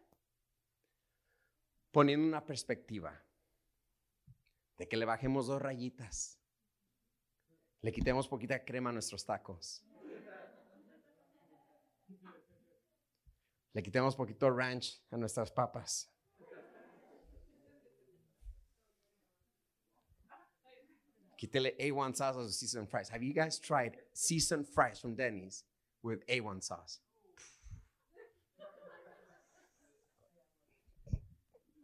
Poniendo 1.90 2.26
una 2.26 2.44
perspectiva 2.44 3.22
de 4.76 4.88
que 4.88 4.96
le 4.96 5.04
bajemos 5.04 5.46
dos 5.46 5.60
rayitas, 5.60 6.38
le 7.80 7.92
quitemos 7.92 8.28
poquita 8.28 8.64
crema 8.64 8.90
a 8.90 8.92
nuestros 8.92 9.24
tacos, 9.24 9.84
le 13.72 13.82
quitemos 13.82 14.16
poquito 14.16 14.50
ranch 14.50 15.00
a 15.10 15.16
nuestras 15.16 15.52
papas. 15.52 16.10
Quítele 21.38 21.76
A1 21.78 22.16
sauce 22.16 22.36
los 22.36 22.58
seasoned 22.58 22.88
fries. 22.88 23.08
Have 23.10 23.22
you 23.22 23.32
guys 23.32 23.58
tried 23.60 23.96
seasoned 24.12 24.66
fries 24.66 24.98
from 24.98 25.14
Denny's 25.14 25.62
with 26.02 26.26
A1 26.26 26.62
sauce? 26.62 26.98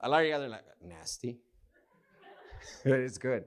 A 0.00 0.08
lot 0.08 0.20
of 0.20 0.26
you 0.26 0.32
guys 0.32 0.42
are 0.42 0.48
like, 0.48 0.64
nasty. 0.82 1.38
But 2.84 3.00
it's 3.00 3.18
good. 3.18 3.44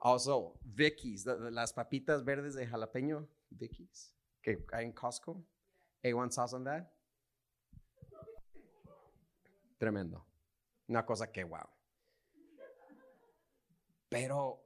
Also, 0.00 0.52
Vicky's, 0.74 1.24
the- 1.24 1.36
the- 1.36 1.50
las 1.50 1.72
papitas 1.72 2.24
verdes 2.24 2.54
de 2.56 2.66
jalapeño, 2.66 3.26
Vicky's, 3.56 4.12
que 4.42 4.56
hay 4.72 4.84
en 4.84 4.92
Costco. 4.92 5.42
A1 6.04 6.32
sauce 6.32 6.54
on 6.54 6.64
that. 6.64 6.90
Tremendo. 9.80 10.22
Una 10.88 11.02
cosa 11.04 11.26
que 11.26 11.44
wow. 11.44 11.68
Pero 14.08 14.64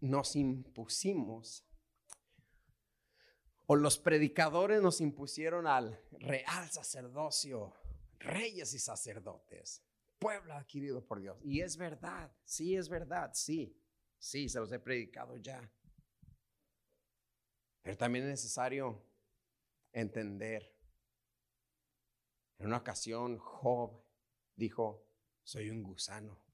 nos 0.00 0.34
impusimos, 0.36 1.64
o 3.66 3.76
los 3.76 3.98
predicadores 3.98 4.82
nos 4.82 5.00
impusieron 5.00 5.66
al 5.66 6.02
real 6.10 6.70
sacerdocio, 6.70 7.72
reyes 8.18 8.74
y 8.74 8.78
sacerdotes, 8.78 9.82
pueblo 10.18 10.54
adquirido 10.54 11.06
por 11.06 11.20
Dios. 11.20 11.38
Y 11.42 11.60
es 11.60 11.76
verdad, 11.76 12.34
sí 12.44 12.76
es 12.76 12.88
verdad, 12.88 13.30
sí, 13.34 13.80
sí, 14.18 14.48
se 14.48 14.58
los 14.58 14.72
he 14.72 14.78
predicado 14.78 15.36
ya. 15.36 15.72
Pero 17.82 17.96
también 17.96 18.24
es 18.24 18.30
necesario 18.30 19.04
entender. 19.92 20.74
En 22.58 22.66
una 22.66 22.78
ocasión, 22.78 23.38
Job 23.38 24.04
dijo, 24.54 25.08
soy 25.42 25.70
un 25.70 25.82
gusano. 25.82 26.51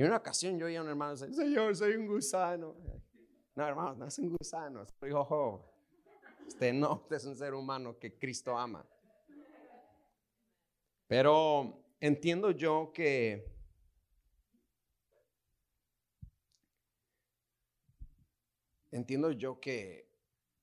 En 0.00 0.06
una 0.06 0.16
ocasión 0.16 0.58
yo 0.58 0.64
oí 0.64 0.76
a 0.76 0.80
un 0.80 0.88
hermano 0.88 1.14
decir, 1.14 1.34
Señor, 1.34 1.76
soy 1.76 1.94
un 1.94 2.06
gusano. 2.06 2.74
No, 3.54 3.66
hermano, 3.66 3.96
no 3.96 4.06
es 4.06 4.18
un 4.18 4.30
gusano, 4.30 4.86
soy 4.98 5.10
Job. 5.10 5.60
Usted 6.46 6.72
no, 6.72 6.94
usted 6.94 7.16
es 7.16 7.24
un 7.26 7.36
ser 7.36 7.52
humano 7.52 7.98
que 7.98 8.16
Cristo 8.16 8.56
ama. 8.56 8.82
Pero 11.06 11.84
entiendo 12.00 12.50
yo 12.50 12.90
que 12.94 13.46
entiendo 18.92 19.32
yo 19.32 19.60
que 19.60 20.08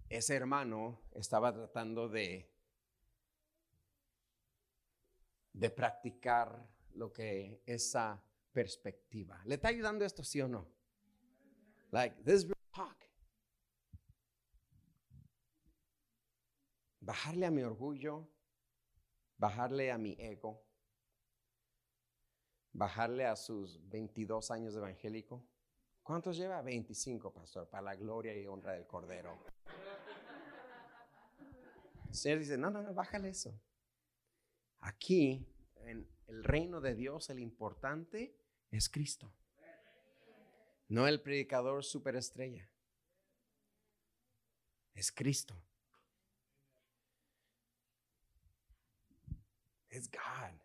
ese 0.09 0.35
hermano 0.35 0.99
estaba 1.13 1.53
tratando 1.53 2.09
de 2.09 2.51
de 5.53 5.69
practicar 5.69 6.67
lo 6.95 7.13
que 7.13 7.61
esa 7.67 8.23
perspectiva. 8.57 9.39
¿Le 9.45 9.53
está 9.53 9.67
ayudando 9.67 10.03
esto 10.03 10.23
sí 10.23 10.41
o 10.41 10.47
no? 10.47 10.67
Like 11.91 12.23
this 12.23 12.47
talk. 12.73 12.97
Bajarle 16.99 17.45
a 17.45 17.51
mi 17.51 17.61
orgullo, 17.61 18.27
bajarle 19.37 19.91
a 19.91 19.99
mi 19.99 20.15
ego, 20.17 20.65
bajarle 22.73 23.27
a 23.27 23.35
sus 23.35 23.79
22 23.89 24.49
años 24.49 24.73
de 24.73 24.79
evangélico. 24.79 25.45
¿Cuántos 26.01 26.35
lleva? 26.35 26.59
25, 26.63 27.31
pastor, 27.31 27.69
para 27.69 27.83
la 27.83 27.95
gloria 27.95 28.35
y 28.35 28.47
honra 28.47 28.73
del 28.73 28.87
Cordero. 28.87 29.37
El 32.09 32.15
Señor 32.15 32.39
dice, 32.39 32.57
no, 32.57 32.71
no, 32.71 32.81
no, 32.81 32.91
bájale 32.95 33.29
eso. 33.29 33.53
Aquí, 34.79 35.45
en 35.75 36.09
el 36.25 36.43
reino 36.43 36.81
de 36.81 36.95
Dios, 36.95 37.29
el 37.29 37.37
importante 37.37 38.46
es 38.77 38.89
Cristo. 38.89 39.33
No 40.87 41.07
el 41.07 41.21
predicador 41.21 41.83
superestrella. 41.83 42.69
Es 44.93 45.11
Cristo. 45.11 45.61
Es 49.89 50.09
God. 50.09 50.59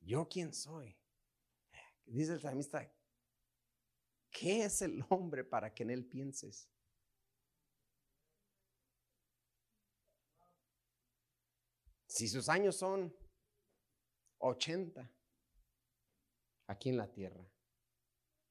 ¿Yo 0.00 0.28
quién 0.28 0.52
soy? 0.52 0.96
Dice 2.04 2.34
el 2.34 2.40
salmista, 2.40 2.92
¿qué 4.30 4.64
es 4.64 4.82
el 4.82 5.04
hombre 5.08 5.42
para 5.42 5.72
que 5.72 5.82
en 5.82 5.90
él 5.90 6.04
pienses? 6.04 6.68
Si 12.06 12.28
sus 12.28 12.48
años 12.48 12.76
son 12.76 13.16
80 14.38 15.13
aquí 16.66 16.90
en 16.90 16.96
la 16.96 17.10
tierra, 17.10 17.46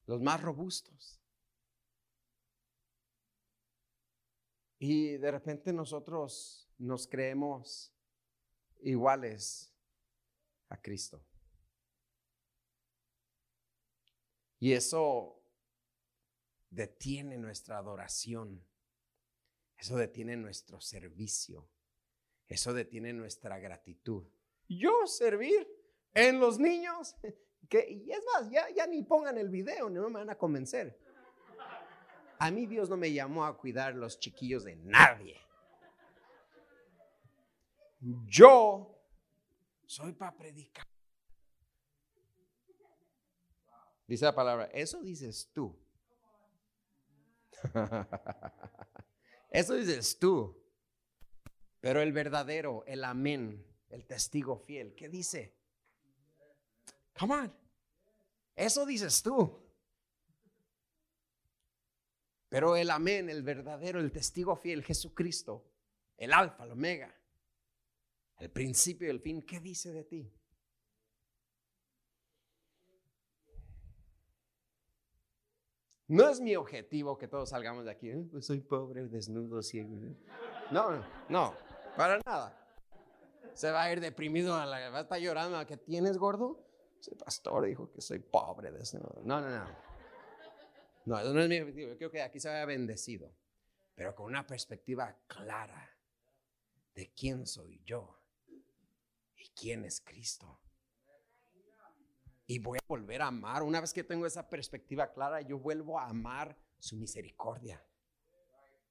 los 0.06 0.22
más 0.22 0.42
robustos. 0.42 1.20
Y 4.80 5.18
de 5.18 5.32
repente 5.32 5.72
nosotros 5.72 6.70
nos 6.78 7.08
creemos 7.08 7.94
iguales 8.82 9.74
a 10.70 10.82
Cristo. 10.82 11.26
Y 14.60 14.74
eso 14.74 15.42
detiene 16.70 17.38
nuestra 17.38 17.78
adoración. 17.78 18.66
Eso 19.78 19.98
detiene 19.98 20.36
nuestro 20.38 20.80
servicio. 20.82 21.70
Eso 22.48 22.74
detiene 22.74 23.14
nuestra 23.14 23.60
gratitud. 23.60 24.26
Yo 24.68 25.06
servir 25.06 25.68
en 26.14 26.40
los 26.40 26.60
niños. 26.60 27.16
Y 27.72 28.12
es 28.12 28.24
más, 28.34 28.50
ya, 28.52 28.70
ya 28.70 28.86
ni 28.86 29.04
pongan 29.04 29.38
el 29.38 29.50
video, 29.50 29.90
no 29.90 30.10
me 30.10 30.20
van 30.20 30.30
a 30.30 30.38
convencer. 30.38 31.00
A 32.40 32.52
mí 32.52 32.66
Dios 32.66 32.90
no 32.90 32.98
me 32.98 33.12
llamó 33.12 33.46
a 33.46 33.58
cuidar 33.58 33.96
los 33.96 34.20
chiquillos 34.20 34.66
de 34.66 34.76
nadie. 34.76 35.40
Yo 38.28 39.00
soy 39.86 40.12
para 40.14 40.36
predicar. 40.36 40.86
Dice 44.06 44.26
la 44.26 44.36
palabra, 44.36 44.66
eso 44.74 45.02
dices 45.02 45.50
tú. 45.54 45.80
Eso 49.50 49.76
dices 49.76 50.18
tú. 50.20 50.60
Pero 51.80 52.02
el 52.02 52.12
verdadero, 52.12 52.84
el 52.88 53.04
amén, 53.04 53.66
el 53.90 54.06
testigo 54.06 54.58
fiel, 54.58 54.96
¿qué 54.96 55.08
dice? 55.10 55.56
Come 57.18 57.34
on. 57.36 57.54
Eso 58.56 58.86
dices 58.86 59.22
tú. 59.22 59.60
Pero 62.50 62.76
el 62.76 62.92
amén, 62.92 63.30
el 63.30 63.42
verdadero, 63.42 64.00
el 64.00 64.12
testigo 64.12 64.56
fiel, 64.56 64.84
Jesucristo, 64.84 65.66
el 66.18 66.32
alfa, 66.34 66.66
el 66.66 66.72
omega, 66.72 67.12
el 68.38 68.52
principio 68.52 69.08
y 69.08 69.10
el 69.10 69.22
fin, 69.22 69.42
¿qué 69.42 69.60
dice 69.60 69.92
de 69.92 70.04
ti? 70.04 70.32
No 76.08 76.30
es 76.30 76.40
mi 76.42 76.56
objetivo 76.56 77.18
que 77.18 77.28
todos 77.28 77.50
salgamos 77.50 77.86
de 77.86 77.92
aquí. 77.92 78.10
"Eh, 78.10 78.28
pues 78.30 78.46
soy 78.46 78.60
pobre, 78.60 79.08
desnudo, 79.08 79.64
ciego. 79.64 79.96
No, 80.70 81.04
no, 81.30 81.56
para 81.98 82.20
nada. 82.24 82.60
Se 83.56 83.72
va 83.72 83.84
a 83.84 83.92
ir 83.92 84.00
deprimido, 84.00 84.54
va 84.54 84.64
a 84.66 85.02
estar 85.02 85.20
llorando. 85.20 85.58
¿a 85.58 85.66
¿Qué 85.66 85.78
tienes, 85.78 86.18
gordo? 86.18 86.64
Ese 87.04 87.18
pastor 87.18 87.66
dijo 87.66 87.92
que 87.92 88.00
soy 88.00 88.20
pobre, 88.20 88.72
desnudo. 88.72 89.22
No, 89.26 89.42
no, 89.42 89.50
no. 89.50 89.68
No, 91.04 91.20
eso 91.20 91.34
no 91.34 91.42
es 91.42 91.50
mi 91.50 91.60
objetivo. 91.60 91.90
Yo 91.90 91.98
creo 91.98 92.12
que 92.12 92.22
aquí 92.22 92.40
se 92.40 92.48
vaya 92.48 92.64
bendecido, 92.64 93.36
pero 93.94 94.16
con 94.16 94.28
una 94.28 94.48
perspectiva 94.48 95.14
clara 95.28 95.98
de 96.96 97.12
quién 97.14 97.46
soy 97.46 97.84
yo 97.84 98.24
y 99.36 99.50
quién 99.50 99.84
es 99.84 100.00
Cristo. 100.00 100.62
Y 102.48 102.60
voy 102.60 102.78
a 102.78 102.88
volver 102.88 103.22
a 103.22 103.28
amar. 103.28 103.64
Una 103.64 103.82
vez 103.82 103.92
que 103.92 104.06
tengo 104.06 104.26
esa 104.26 104.50
perspectiva 104.50 105.12
clara, 105.12 105.42
yo 105.42 105.60
vuelvo 105.60 106.00
a 106.00 106.08
amar 106.08 106.58
su 106.80 106.96
misericordia. 106.96 107.86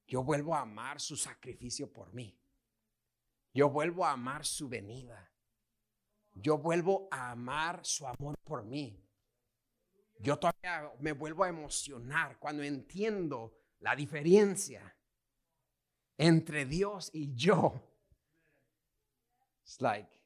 Yo 0.06 0.22
vuelvo 0.22 0.54
a 0.54 0.60
amar 0.60 1.00
su 1.00 1.16
sacrificio 1.16 1.90
por 1.90 2.12
mí. 2.12 2.38
Yo 3.54 3.70
vuelvo 3.70 4.04
a 4.04 4.12
amar 4.12 4.44
su 4.44 4.68
venida. 4.68 5.31
Yo 6.34 6.58
vuelvo 6.58 7.08
a 7.10 7.32
amar 7.32 7.84
su 7.84 8.06
amor 8.06 8.36
por 8.44 8.64
mí. 8.64 8.98
Yo 10.18 10.38
todavía 10.38 10.90
me 11.00 11.12
vuelvo 11.12 11.44
a 11.44 11.48
emocionar 11.48 12.38
cuando 12.38 12.62
entiendo 12.62 13.58
la 13.80 13.96
diferencia 13.96 14.96
entre 16.16 16.64
Dios 16.64 17.10
y 17.12 17.34
yo. 17.34 17.88
It's 19.62 19.80
like 19.80 20.22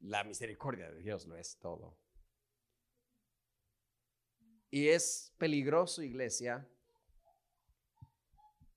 la 0.00 0.22
misericordia 0.24 0.90
de 0.90 1.00
Dios 1.00 1.26
lo 1.26 1.36
es 1.36 1.58
todo. 1.58 1.98
Y 4.70 4.88
es 4.88 5.32
peligroso, 5.38 6.02
iglesia, 6.02 6.68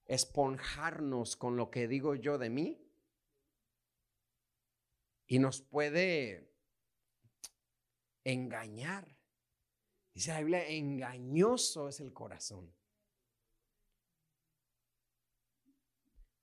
esponjarnos 0.06 1.36
con 1.36 1.58
lo 1.58 1.70
que 1.70 1.88
digo 1.88 2.16
yo 2.16 2.38
de 2.38 2.50
mí 2.50 2.87
y 5.28 5.40
nos 5.40 5.62
puede 5.62 6.50
engañar. 8.24 9.16
Dice 10.14 10.32
la 10.32 10.40
Biblia, 10.40 10.68
engañoso 10.68 11.90
es 11.90 12.00
el 12.00 12.14
corazón. 12.14 12.74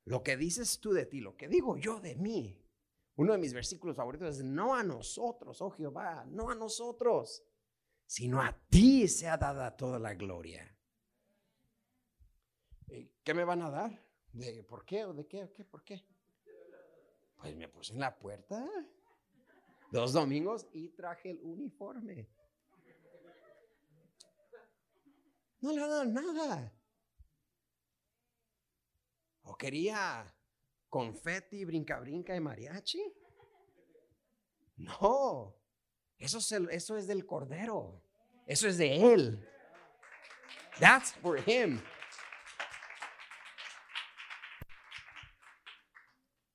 Lo 0.05 0.23
que 0.23 0.37
dices 0.37 0.79
tú 0.81 0.93
de 0.93 1.07
ti, 1.07 1.21
lo 1.21 1.37
que 1.37 1.49
digo 1.49 1.77
yo 1.79 1.99
de 1.99 2.15
mí. 2.15 2.61
Uno 3.17 3.33
de 3.33 3.39
mis 3.39 3.55
versículos 3.55 3.97
favoritos 3.97 4.37
es, 4.37 4.45
no 4.45 4.75
a 4.75 4.83
nosotros, 4.83 5.61
oh 5.63 5.71
Jehová, 5.71 6.25
no 6.27 6.51
a 6.51 6.55
nosotros, 6.55 7.45
sino 8.07 8.43
a 8.43 8.53
ti 8.69 9.09
se 9.09 9.29
ha 9.29 9.37
dada 9.37 9.77
toda 9.77 9.99
la 9.99 10.15
gloria. 10.15 10.77
¿Qué 13.23 13.35
me 13.35 13.45
van 13.45 13.63
a 13.63 13.71
dar? 13.71 14.05
¿De 14.33 14.63
por 14.65 14.85
qué 14.85 15.05
o 15.05 15.15
de 15.15 15.27
qué 15.27 15.51
qué? 15.55 15.65
¿Por 15.65 15.85
qué? 15.85 16.05
Pues 17.45 17.57
me 17.57 17.69
puse 17.69 17.93
en 17.93 18.01
la 18.01 18.19
puerta 18.19 18.67
dos 19.93 20.15
domingos 20.15 20.67
y 20.73 20.89
traje 20.89 21.29
el 21.29 21.41
uniforme. 21.43 22.27
No 25.61 25.73
le 25.73 25.87
dan 25.87 26.15
nada. 26.15 26.73
¿O 29.43 29.55
quería 29.59 30.35
confeti, 30.89 31.67
brinca, 31.67 32.01
brinca 32.01 32.35
y 32.35 32.41
mariachi? 32.41 33.13
No, 34.77 35.55
eso 36.17 36.39
es, 36.39 36.51
eso 36.51 36.97
es 36.97 37.07
del 37.07 37.27
Cordero. 37.27 38.03
Eso 38.47 38.69
es 38.69 38.79
de 38.79 39.13
Él. 39.13 39.47
That's 40.81 41.13
for 41.13 41.39
Him. 41.47 41.83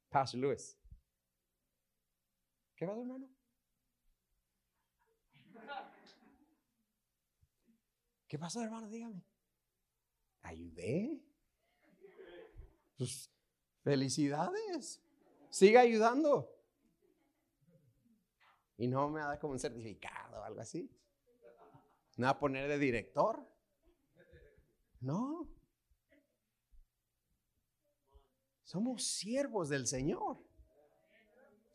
Pastor 0.09 0.39
Lewis. 0.39 0.78
¿Qué 2.79 2.85
va, 2.85 2.97
hermano? 2.97 3.29
¿Qué 8.25 8.39
pasó, 8.39 8.61
hermano? 8.61 8.87
Dígame. 8.87 9.21
Ayudé. 10.43 11.21
Pues, 12.97 13.29
felicidades. 13.83 15.03
Siga 15.49 15.81
ayudando. 15.81 16.55
Y 18.77 18.87
no 18.87 19.09
me 19.09 19.19
va 19.19 19.25
a 19.25 19.29
dar 19.31 19.39
como 19.39 19.51
un 19.51 19.59
certificado 19.59 20.39
o 20.39 20.43
algo 20.45 20.61
así. 20.61 20.89
¿No 22.15 22.27
va 22.27 22.31
a 22.31 22.39
poner 22.39 22.69
de 22.69 22.77
director? 22.77 23.45
No. 25.01 25.49
Somos 28.63 29.03
siervos 29.03 29.67
del 29.67 29.85
Señor. 29.85 30.48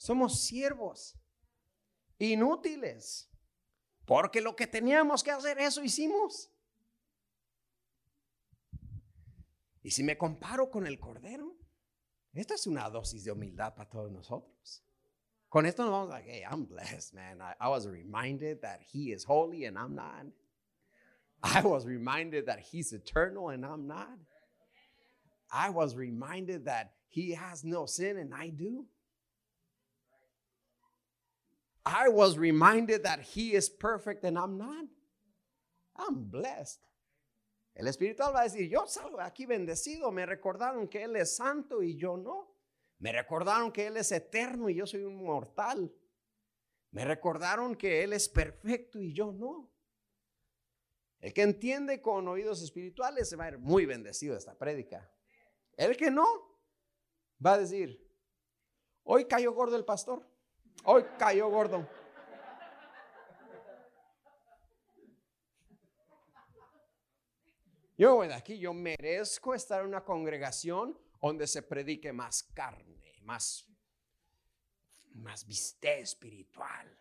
Somos 0.05 0.45
siervos 0.45 1.19
inútiles. 2.19 3.31
Porque 4.05 4.43
lo 4.43 4.55
que 4.55 4.67
teníamos 4.67 5.25
que 5.25 5.31
hacer, 5.31 5.59
eso 5.59 5.83
hicimos. 5.83 6.51
Y 9.83 9.91
si 9.93 10.03
me 10.03 10.19
comparo 10.19 10.71
con 10.71 10.87
el 10.87 11.01
Cordero, 11.01 11.57
esta 12.35 12.53
es 12.53 12.67
una 12.67 12.91
dosis 12.91 13.25
de 13.25 13.33
humildad 13.33 13.75
para 13.75 13.89
todos 13.89 14.13
nosotros. 14.13 14.85
Con 15.49 15.65
esto 15.65 15.85
nos 15.85 15.93
vamos 15.93 16.15
a 16.15 16.21
hey, 16.21 16.43
I'm 16.43 16.67
blessed, 16.67 17.15
man. 17.15 17.41
I 17.41 17.69
was 17.69 17.87
reminded 17.87 18.61
that 18.61 18.83
He 18.83 19.11
is 19.11 19.25
holy 19.25 19.65
and 19.65 19.79
I'm 19.79 19.95
not. 19.95 20.27
I 21.43 21.63
was 21.63 21.87
reminded 21.87 22.45
that 22.45 22.59
He's 22.59 22.93
eternal 22.93 23.49
and 23.49 23.65
I'm 23.65 23.87
not. 23.87 24.19
I 25.51 25.71
was 25.71 25.97
reminded 25.97 26.67
that 26.67 26.93
he 27.09 27.31
has 27.31 27.65
no 27.65 27.87
sin 27.87 28.19
and 28.19 28.35
I 28.35 28.49
do. 28.49 28.87
I 31.87 32.09
was 32.09 32.39
reminded 32.39 33.05
that 33.05 33.21
he 33.21 33.55
is 33.55 33.69
perfect 33.69 34.25
and 34.25 34.39
I'm 34.39 34.57
not. 34.57 34.87
I'm 35.97 36.31
blessed. 36.31 36.81
El 37.75 37.89
espiritual 37.89 38.33
va 38.33 38.41
a 38.41 38.45
decir, 38.45 38.69
yo 38.69 38.87
salgo 38.87 39.21
aquí 39.21 39.47
bendecido. 39.47 40.13
Me 40.13 40.25
recordaron 40.25 40.89
que 40.89 41.03
Él 41.03 41.17
es 41.17 41.37
santo 41.37 41.83
y 41.83 41.97
yo 41.97 42.17
no. 42.17 42.55
Me 42.99 43.13
recordaron 43.13 43.73
que 43.73 43.87
Él 43.87 43.97
es 43.97 44.13
eterno 44.13 44.69
y 44.69 44.77
yo 44.77 44.87
soy 44.87 45.03
un 45.03 45.23
mortal. 45.23 45.93
Me 46.93 47.05
recordaron 47.05 47.75
que 47.75 48.05
Él 48.05 48.13
es 48.13 48.29
perfecto 48.29 49.01
y 49.01 49.13
yo 49.13 49.33
no. 49.33 49.73
El 51.19 51.33
que 51.33 51.43
entiende 51.43 52.01
con 52.01 52.29
oídos 52.29 52.63
espirituales 52.63 53.29
se 53.29 53.37
va 53.37 53.45
a 53.45 53.49
ir 53.49 53.59
muy 53.59 53.87
bendecido 53.87 54.37
esta 54.37 54.57
prédica. 54.57 55.11
El 55.77 55.97
que 55.97 56.11
no, 56.11 56.27
va 57.45 57.55
a 57.55 57.59
decir, 57.59 58.09
hoy 59.03 59.25
cayó 59.25 59.53
gordo 59.53 59.75
el 59.77 59.85
pastor, 59.85 60.25
hoy 60.83 61.05
cayó 61.19 61.49
gordo. 61.49 61.89
Yo 67.97 68.17
voy 68.17 68.27
de 68.27 68.35
aquí, 68.35 68.59
yo 68.59 68.75
merezco 68.75 69.55
estar 69.55 69.81
en 69.81 69.87
una 69.87 70.05
congregación 70.05 70.99
donde 71.23 71.47
se 71.47 71.63
predique 71.63 72.13
más 72.13 72.43
carne, 72.43 73.15
más, 73.23 73.69
más 75.13 75.47
viste 75.47 76.01
espiritual. 76.01 76.99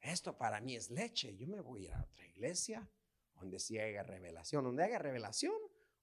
Esto 0.00 0.36
para 0.36 0.60
mí 0.60 0.74
es 0.74 0.90
leche. 0.90 1.36
Yo 1.36 1.46
me 1.46 1.60
voy 1.60 1.86
a 1.86 1.88
ir 1.88 1.94
a 1.94 2.02
otra 2.02 2.26
iglesia 2.26 2.88
donde 3.34 3.58
sí 3.58 3.78
haya 3.78 4.02
revelación, 4.02 4.64
donde 4.64 4.84
haya 4.84 4.98
revelación, 4.98 5.54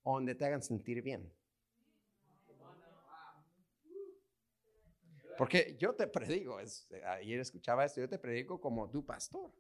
donde 0.04 0.36
te 0.36 0.46
hagan 0.46 0.62
sentir 0.62 1.02
bien. 1.02 1.34
Porque 5.38 5.76
yo 5.80 5.94
te 5.96 6.08
predigo, 6.08 6.58
ayer 6.58 7.40
escuchaba 7.40 7.86
esto, 7.86 8.02
yo 8.02 8.10
te 8.10 8.20
predico 8.20 8.60
como 8.60 8.90
tu 8.90 9.06
pastor. 9.06 9.52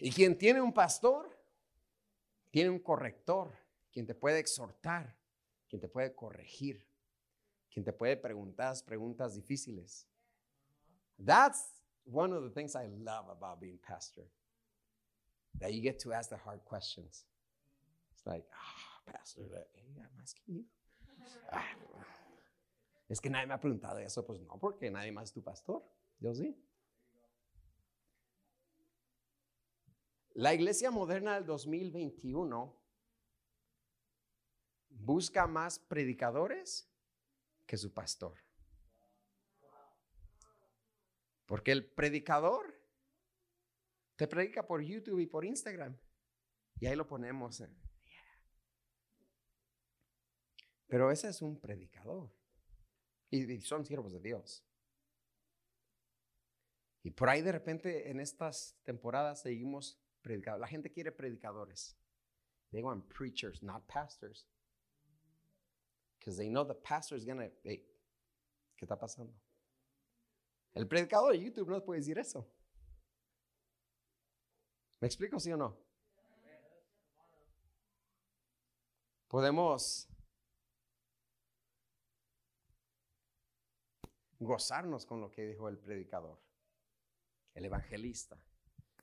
Y 0.00 0.12
quien 0.12 0.36
tiene 0.36 0.60
un 0.60 0.72
pastor, 0.72 1.28
tiene 2.50 2.70
un 2.70 2.78
corrector, 2.78 3.52
quien 3.92 4.06
te 4.06 4.14
puede 4.14 4.38
exhortar, 4.38 5.16
quien 5.68 5.80
te 5.80 5.88
puede 5.88 6.14
corregir, 6.14 6.86
quien 7.70 7.84
te 7.84 7.92
puede 7.92 8.16
preguntar 8.16 8.74
preguntas 8.84 9.34
difíciles. 9.34 10.06
That's 11.18 11.82
one 12.04 12.32
of 12.32 12.42
the 12.42 12.50
things 12.50 12.74
I 12.74 12.86
love 12.86 13.28
about 13.28 13.60
being 13.60 13.78
pastor. 13.78 14.24
That 15.60 15.72
you 15.72 15.82
get 15.82 15.98
to 16.00 16.12
ask 16.12 16.30
the 16.30 16.36
hard 16.36 16.64
questions. 16.64 17.24
It's 18.12 18.24
like, 18.24 18.44
ah, 18.54 19.12
pastor, 19.12 19.42
hey, 19.74 19.96
I'm 19.98 20.22
asking 20.22 20.44
you. 20.46 20.64
Es 23.08 23.20
que 23.20 23.30
nadie 23.30 23.46
me 23.46 23.54
ha 23.54 23.60
preguntado 23.60 23.98
eso. 23.98 24.26
Pues 24.26 24.40
no, 24.40 24.58
porque 24.58 24.90
nadie 24.90 25.12
más 25.12 25.30
es 25.30 25.32
tu 25.32 25.42
pastor. 25.42 25.82
Yo 26.18 26.34
sí. 26.34 26.62
La 30.34 30.54
iglesia 30.54 30.90
moderna 30.90 31.34
del 31.34 31.46
2021 31.46 32.80
busca 34.90 35.46
más 35.46 35.78
predicadores 35.78 36.92
que 37.66 37.76
su 37.76 37.92
pastor. 37.92 38.38
Porque 41.46 41.72
el 41.72 41.90
predicador 41.90 42.78
te 44.16 44.28
predica 44.28 44.66
por 44.66 44.82
YouTube 44.82 45.20
y 45.20 45.26
por 45.26 45.44
Instagram. 45.44 45.98
Y 46.78 46.86
ahí 46.86 46.94
lo 46.94 47.06
ponemos. 47.06 47.62
Pero 50.86 51.10
ese 51.10 51.28
es 51.28 51.40
un 51.40 51.58
predicador. 51.58 52.37
Y, 53.30 53.60
son 53.60 53.84
siervos 53.84 54.12
de 54.12 54.20
Dios. 54.20 54.64
Y 57.02 57.10
por 57.10 57.28
ahí 57.28 57.42
de 57.42 57.52
repente 57.52 58.10
en 58.10 58.20
estas 58.20 58.76
temporadas 58.84 59.42
seguimos 59.42 59.98
predicando. 60.22 60.58
La 60.58 60.66
gente 60.66 60.90
quiere 60.90 61.12
predicadores. 61.12 61.96
They 62.70 62.82
want 62.82 63.08
preachers, 63.08 63.62
not 63.62 63.86
pastors. 63.86 64.46
Because 66.18 66.36
they 66.36 66.48
know 66.48 66.64
the 66.64 66.74
pastor 66.74 67.16
is 67.16 67.24
going 67.24 67.38
to, 67.38 67.50
hey, 67.62 67.86
¿qué 68.76 68.84
está 68.84 68.98
pasando? 68.98 69.32
El 70.74 70.86
predicador 70.86 71.32
de 71.32 71.40
YouTube 71.40 71.68
no 71.70 71.82
puede 71.82 72.00
decir 72.00 72.18
eso. 72.18 72.46
¿Me 75.00 75.06
explico, 75.06 75.38
sí 75.38 75.52
o 75.52 75.56
no? 75.56 75.76
Podemos 79.28 80.08
gozarnos 84.38 85.06
con 85.06 85.20
lo 85.20 85.30
que 85.30 85.46
dijo 85.46 85.68
el 85.68 85.78
predicador, 85.78 86.40
el 87.54 87.64
evangelista, 87.64 88.40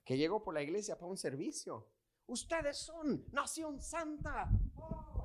que 0.03 0.17
llegó 0.17 0.43
por 0.43 0.53
la 0.53 0.61
iglesia 0.61 0.97
para 0.97 1.07
un 1.07 1.17
servicio. 1.17 1.91
Ustedes 2.27 2.77
son 2.77 3.25
nación 3.31 3.79
santa. 3.81 4.49
Oh. 4.75 5.15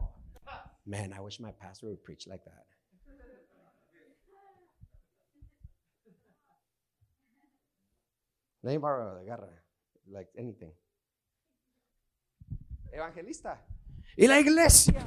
Man, 0.84 1.12
I 1.12 1.20
wish 1.20 1.40
my 1.40 1.52
pastor 1.52 1.88
would 1.88 2.02
preach 2.02 2.26
like 2.26 2.44
that. 2.44 2.66
Let 8.62 8.72
me 8.72 8.78
borrow 8.78 9.18
the 9.18 9.24
garra, 9.24 9.48
like 10.10 10.28
anything. 10.36 10.72
Evangelista. 12.92 13.58
Y 14.16 14.26
la 14.26 14.38
iglesia. 14.38 15.02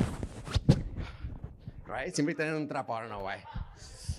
Right? 1.86 2.16
Siempre 2.16 2.34
tienen 2.34 2.56
un 2.56 2.68
trapo, 2.68 2.94
I 2.94 3.02
don't 3.02 3.10
know 3.10 3.24
why. 3.24 3.44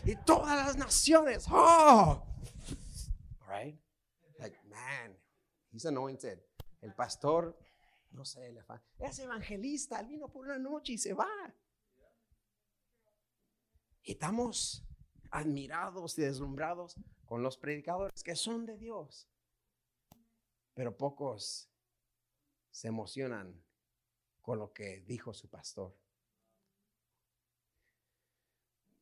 Y 0.04 0.16
todas 0.24 0.66
las 0.66 0.76
naciones. 0.76 1.46
Oh. 1.50 2.22
Right? 3.48 3.78
Like, 4.38 4.56
man, 4.68 5.16
he's 5.72 5.86
anointed. 5.86 6.38
El 6.82 6.94
pastor, 6.94 7.56
no 8.10 8.24
sé, 8.24 8.52
le 8.52 8.62
es 8.98 9.18
evangelista. 9.18 10.00
Él 10.00 10.06
vino 10.06 10.28
por 10.28 10.44
una 10.44 10.58
noche 10.58 10.92
y 10.94 10.98
se 10.98 11.14
va. 11.14 11.28
Y 14.02 14.12
estamos 14.12 14.86
admirados 15.30 16.18
y 16.18 16.22
deslumbrados 16.22 16.96
con 17.24 17.42
los 17.42 17.56
predicadores 17.56 18.22
que 18.22 18.36
son 18.36 18.66
de 18.66 18.76
Dios. 18.76 19.28
Pero 20.74 20.96
pocos 20.96 21.70
se 22.70 22.88
emocionan 22.88 23.64
con 24.42 24.58
lo 24.58 24.72
que 24.72 25.00
dijo 25.00 25.32
su 25.32 25.48
pastor. 25.48 25.96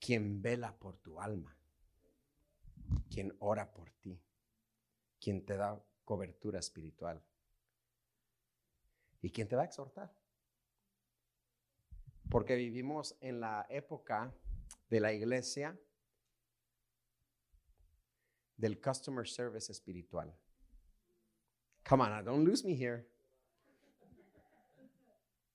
Quien 0.05 0.43
vela 0.43 0.77
por 0.77 0.97
tu 0.97 1.21
alma, 1.21 1.57
quien 3.09 3.33
ora 3.39 3.73
por 3.73 3.89
ti, 4.01 4.21
quien 5.21 5.47
te 5.47 5.57
da 5.57 5.81
cobertura 6.05 6.59
espiritual 6.59 7.23
y 9.21 9.31
quien 9.31 9.49
te 9.49 9.55
va 9.55 9.63
a 9.63 9.67
exhortar. 9.67 10.13
Porque 12.29 12.57
vivimos 12.57 13.17
en 13.21 13.39
la 13.39 13.65
época 13.69 14.35
de 14.91 14.99
la 14.99 15.13
iglesia 15.13 15.79
del 18.57 18.81
customer 18.81 19.29
service 19.29 19.71
espiritual. 19.71 20.37
Come 21.89 22.03
on, 22.03 22.25
don't 22.25 22.45
lose 22.45 22.67
me 22.67 22.75
here. 22.75 23.07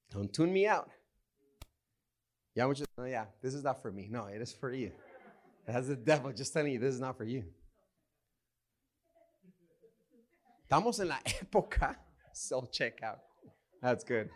Don't 0.09 0.31
tune 0.31 0.53
me 0.53 0.67
out. 0.67 0.96
Yeah, 2.57 2.65
muchos, 2.65 2.87
no, 2.97 3.05
yeah, 3.05 3.25
this 3.39 3.53
is 3.53 3.63
not 3.63 3.83
for 3.83 3.91
me. 3.91 4.07
No, 4.09 4.25
it 4.25 4.41
is 4.41 4.51
for 4.51 4.73
you. 4.73 4.91
That's 5.67 5.89
the 5.89 5.95
devil 5.95 6.31
just 6.33 6.51
telling 6.53 6.73
you 6.73 6.79
this 6.79 6.95
is 6.95 6.99
not 6.99 7.15
for 7.15 7.23
you. 7.23 7.43
Estamos 10.67 10.99
en 10.99 11.09
la 11.09 11.19
época, 11.23 11.95
self 12.33 12.71
checkout. 12.71 13.19
That's 13.79 14.03
good. 14.03 14.31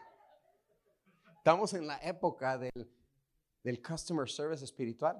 Estamos 1.43 1.73
en 1.73 1.87
la 1.87 1.97
época 2.05 2.59
del, 2.59 2.85
del 3.65 3.81
customer 3.81 4.27
service 4.27 4.61
espiritual. 4.61 5.15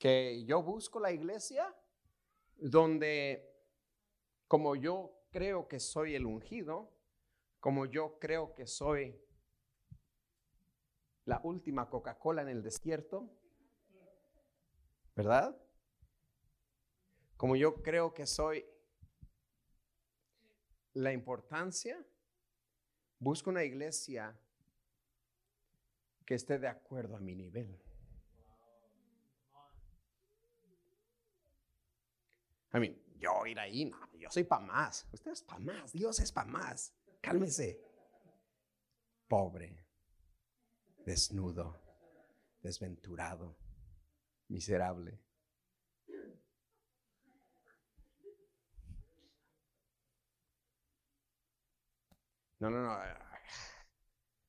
Que 0.00 0.44
yo 0.48 0.60
busco 0.60 0.98
la 0.98 1.12
iglesia 1.12 1.72
donde, 2.60 3.40
como 4.48 4.74
yo 4.74 5.12
creo 5.30 5.68
que 5.68 5.78
soy 5.78 6.16
el 6.16 6.26
ungido, 6.26 6.90
como 7.60 7.86
yo 7.86 8.18
creo 8.18 8.52
que 8.52 8.66
soy 8.66 9.14
la 11.26 11.40
última 11.42 11.90
Coca-Cola 11.90 12.42
en 12.42 12.48
el 12.48 12.62
desierto, 12.62 13.28
¿verdad? 15.14 15.56
Como 17.36 17.56
yo 17.56 17.82
creo 17.82 18.14
que 18.14 18.26
soy 18.26 18.64
la 20.94 21.12
importancia, 21.12 22.02
busco 23.18 23.50
una 23.50 23.64
iglesia 23.64 24.38
que 26.24 26.34
esté 26.34 26.58
de 26.58 26.68
acuerdo 26.68 27.16
a 27.16 27.20
mi 27.20 27.34
nivel. 27.34 27.82
I 32.72 32.78
mean, 32.78 33.02
yo 33.18 33.46
ir 33.46 33.58
ahí, 33.58 33.84
no, 33.84 33.98
yo 34.16 34.30
soy 34.30 34.44
para 34.44 34.64
más. 34.64 35.06
Usted 35.12 35.32
es 35.32 35.42
para 35.42 35.60
más, 35.60 35.92
Dios 35.92 36.20
es 36.20 36.30
para 36.30 36.50
más. 36.50 36.94
Cálmese. 37.20 37.80
Pobre, 39.28 39.85
desnudo, 41.06 41.80
desventurado, 42.60 43.56
miserable. 44.48 45.20
No, 52.58 52.70
no, 52.70 52.82
no. 52.82 52.98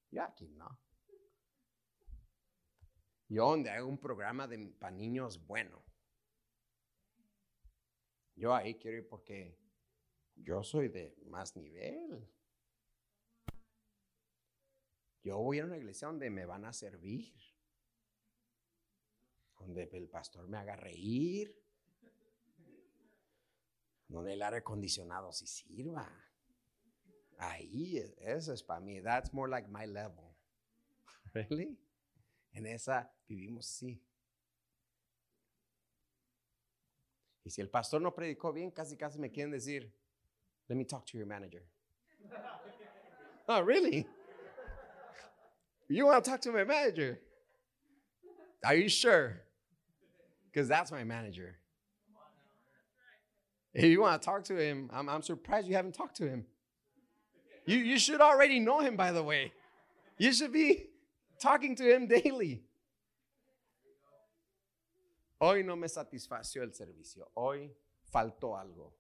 Yo 0.09 0.23
aquí 0.23 0.47
no. 0.47 0.79
Yo 3.29 3.49
donde 3.49 3.69
hago 3.69 3.87
un 3.87 3.99
programa 3.99 4.47
de 4.47 4.57
para 4.79 4.95
niños 4.95 5.45
bueno. 5.45 5.83
Yo 8.35 8.55
ahí 8.55 8.75
quiero 8.75 8.97
ir 8.97 9.07
porque 9.07 9.59
yo 10.35 10.63
soy 10.63 10.87
de 10.87 11.15
más 11.25 11.55
nivel. 11.55 12.27
Yo 15.27 15.39
voy 15.39 15.59
a 15.59 15.65
una 15.65 15.75
iglesia 15.75 16.07
donde 16.07 16.29
me 16.29 16.45
van 16.45 16.63
a 16.63 16.71
servir. 16.71 17.33
Donde 19.59 19.89
el 19.91 20.07
pastor 20.07 20.47
me 20.47 20.57
haga 20.57 20.77
reír. 20.77 21.53
Donde 24.07 24.35
el 24.35 24.41
aire 24.41 24.59
acondicionado 24.59 25.33
sí 25.33 25.45
sirva. 25.45 26.09
Ahí, 27.39 27.97
eso 28.19 28.53
es 28.53 28.63
para 28.63 28.79
mí. 28.79 29.01
That's 29.01 29.33
more 29.33 29.51
like 29.51 29.67
my 29.67 29.85
level. 29.85 30.33
Really? 31.33 31.77
En 32.53 32.65
esa 32.65 33.13
vivimos 33.27 33.67
así. 33.67 34.01
Y 37.43 37.49
si 37.49 37.59
el 37.59 37.69
pastor 37.69 38.01
no 38.01 38.15
predicó 38.15 38.53
bien, 38.53 38.71
casi 38.71 38.95
casi 38.95 39.19
me 39.19 39.29
quieren 39.29 39.51
decir, 39.51 39.93
let 40.69 40.75
me 40.77 40.85
talk 40.85 41.05
to 41.05 41.17
your 41.17 41.27
manager. 41.27 41.67
oh, 43.49 43.61
really? 43.61 44.07
You 45.89 46.05
want 46.05 46.23
to 46.23 46.29
talk 46.29 46.41
to 46.41 46.51
my 46.51 46.63
manager? 46.63 47.19
Are 48.65 48.75
you 48.75 48.89
sure? 48.89 49.41
Because 50.51 50.67
that's 50.67 50.91
my 50.91 51.03
manager. 51.03 51.55
If 53.73 53.85
you 53.85 54.01
want 54.01 54.21
to 54.21 54.25
talk 54.25 54.43
to 54.45 54.55
him, 54.57 54.89
I'm, 54.91 55.07
I'm 55.07 55.21
surprised 55.21 55.67
you 55.67 55.75
haven't 55.75 55.93
talked 55.93 56.17
to 56.17 56.27
him. 56.27 56.45
You, 57.65 57.77
you 57.77 57.99
should 57.99 58.21
already 58.21 58.59
know 58.59 58.79
him, 58.79 58.95
by 58.95 59.11
the 59.11 59.21
way. 59.21 59.51
You 60.17 60.33
should 60.33 60.51
be 60.51 60.89
talking 61.39 61.75
to 61.75 61.83
him 61.83 62.07
daily. 62.07 62.63
Hoy 65.39 65.61
no 65.61 65.75
me 65.75 65.87
satisfació 65.87 66.63
el 66.63 66.73
servicio. 66.73 67.29
Hoy 67.35 67.69
faltó 68.11 68.57
algo. 68.57 68.93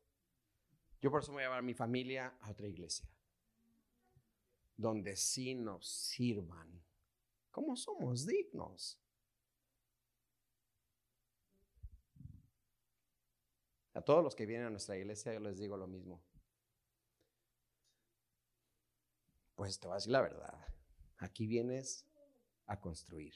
Yo 1.01 1.09
por 1.09 1.21
eso 1.21 1.31
me 1.31 1.37
voy 1.37 1.43
a 1.43 1.45
llevar 1.47 1.59
a 1.59 1.63
mi 1.63 1.73
familia 1.73 2.33
a 2.43 2.51
otra 2.51 2.67
iglesia. 2.67 3.07
Donde 4.77 5.15
sí 5.15 5.55
nos 5.55 5.87
sirvan. 5.87 6.83
como 7.51 7.75
somos 7.75 8.27
dignos? 8.27 8.99
A 13.95 14.01
todos 14.01 14.23
los 14.23 14.35
que 14.35 14.45
vienen 14.45 14.67
a 14.67 14.69
nuestra 14.69 14.95
iglesia 14.95 15.33
yo 15.33 15.39
les 15.39 15.57
digo 15.57 15.75
lo 15.75 15.87
mismo. 15.87 16.23
Pues 19.55 19.79
te 19.79 19.87
voy 19.87 19.93
a 19.93 19.95
decir 19.95 20.11
la 20.11 20.21
verdad. 20.21 20.67
Aquí 21.17 21.47
vienes 21.47 22.05
a 22.67 22.79
construir. 22.79 23.33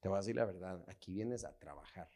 Te 0.00 0.08
voy 0.08 0.16
a 0.16 0.20
decir 0.20 0.34
la 0.34 0.46
verdad. 0.46 0.82
Aquí 0.88 1.12
vienes 1.12 1.44
a 1.44 1.58
trabajar. 1.58 2.08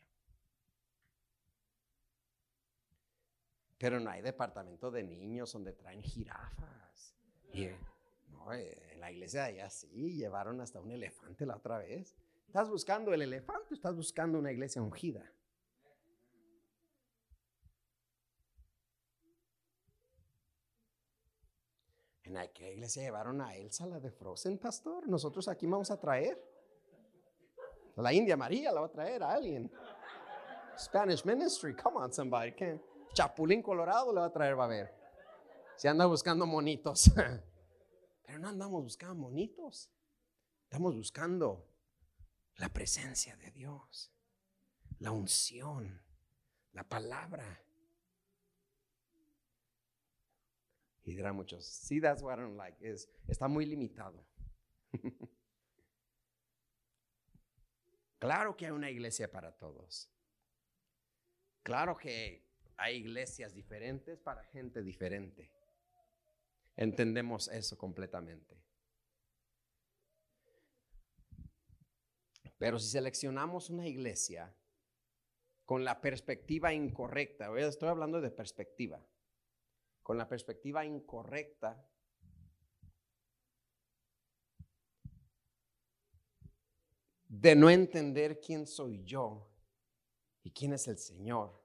Pero 3.80 3.98
no 3.98 4.10
hay 4.10 4.20
departamento 4.20 4.90
de 4.90 5.02
niños 5.02 5.54
donde 5.54 5.72
traen 5.72 6.02
jirafas. 6.02 7.14
Y, 7.54 7.66
no, 8.28 8.52
eh, 8.52 8.78
en 8.92 9.00
la 9.00 9.10
iglesia 9.10 9.44
de 9.44 9.48
allá 9.48 9.70
sí, 9.70 10.16
llevaron 10.16 10.60
hasta 10.60 10.82
un 10.82 10.90
elefante 10.90 11.46
la 11.46 11.56
otra 11.56 11.78
vez. 11.78 12.14
¿Estás 12.46 12.68
buscando 12.68 13.14
el 13.14 13.22
elefante 13.22 13.72
estás 13.72 13.96
buscando 13.96 14.38
una 14.38 14.52
iglesia 14.52 14.82
ungida? 14.82 15.32
¿En 22.24 22.36
qué 22.52 22.74
iglesia 22.74 23.04
llevaron 23.04 23.40
a 23.40 23.56
Elsa, 23.56 23.86
la 23.86 23.98
de 23.98 24.10
Frozen, 24.10 24.58
pastor? 24.58 25.08
Nosotros 25.08 25.48
aquí 25.48 25.66
vamos 25.66 25.90
a 25.90 25.98
traer. 25.98 26.38
La 27.96 28.12
India 28.12 28.36
María 28.36 28.72
la 28.72 28.82
va 28.82 28.86
a 28.88 28.92
traer 28.92 29.22
a 29.22 29.32
alguien. 29.32 29.72
Spanish 30.78 31.24
Ministry, 31.24 31.74
come 31.74 31.96
on 31.96 32.12
somebody. 32.12 32.52
Can- 32.52 32.89
Chapulín 33.12 33.62
Colorado 33.62 34.12
le 34.12 34.20
va 34.20 34.26
a 34.26 34.32
traer, 34.32 34.58
va 34.58 34.64
a 34.64 34.68
ver. 34.68 34.94
Si 35.76 35.88
anda 35.88 36.06
buscando 36.06 36.46
monitos. 36.46 37.10
Pero 38.24 38.38
no 38.38 38.48
andamos 38.48 38.82
buscando 38.82 39.14
monitos. 39.14 39.90
Estamos 40.64 40.94
buscando 40.94 41.66
la 42.56 42.68
presencia 42.68 43.34
de 43.36 43.50
Dios, 43.50 44.12
la 44.98 45.10
unción, 45.10 46.00
la 46.72 46.84
palabra. 46.84 47.64
Y 51.02 51.14
dirán 51.16 51.34
muchos, 51.34 51.64
sí, 51.64 52.00
that's 52.00 52.22
what 52.22 52.38
I 52.38 52.42
don't 52.42 52.56
like. 52.56 52.78
Es, 52.86 53.08
está 53.26 53.48
muy 53.48 53.66
limitado. 53.66 54.24
claro 58.20 58.56
que 58.56 58.66
hay 58.66 58.72
una 58.72 58.90
iglesia 58.90 59.28
para 59.28 59.56
todos. 59.56 60.08
Claro 61.62 61.96
que 61.96 62.49
hay 62.80 62.96
iglesias 62.96 63.54
diferentes 63.54 64.18
para 64.18 64.42
gente 64.44 64.82
diferente. 64.82 65.50
Entendemos 66.76 67.48
eso 67.48 67.76
completamente. 67.76 68.56
Pero 72.56 72.78
si 72.78 72.88
seleccionamos 72.88 73.68
una 73.68 73.86
iglesia 73.86 74.54
con 75.66 75.84
la 75.84 76.00
perspectiva 76.00 76.72
incorrecta, 76.72 77.54
estoy 77.58 77.90
hablando 77.90 78.20
de 78.22 78.30
perspectiva, 78.30 79.06
con 80.02 80.16
la 80.16 80.26
perspectiva 80.26 80.82
incorrecta, 80.82 81.86
de 87.28 87.54
no 87.54 87.68
entender 87.68 88.40
quién 88.40 88.66
soy 88.66 89.04
yo 89.04 89.52
y 90.42 90.50
quién 90.50 90.72
es 90.72 90.88
el 90.88 90.96
Señor, 90.96 91.59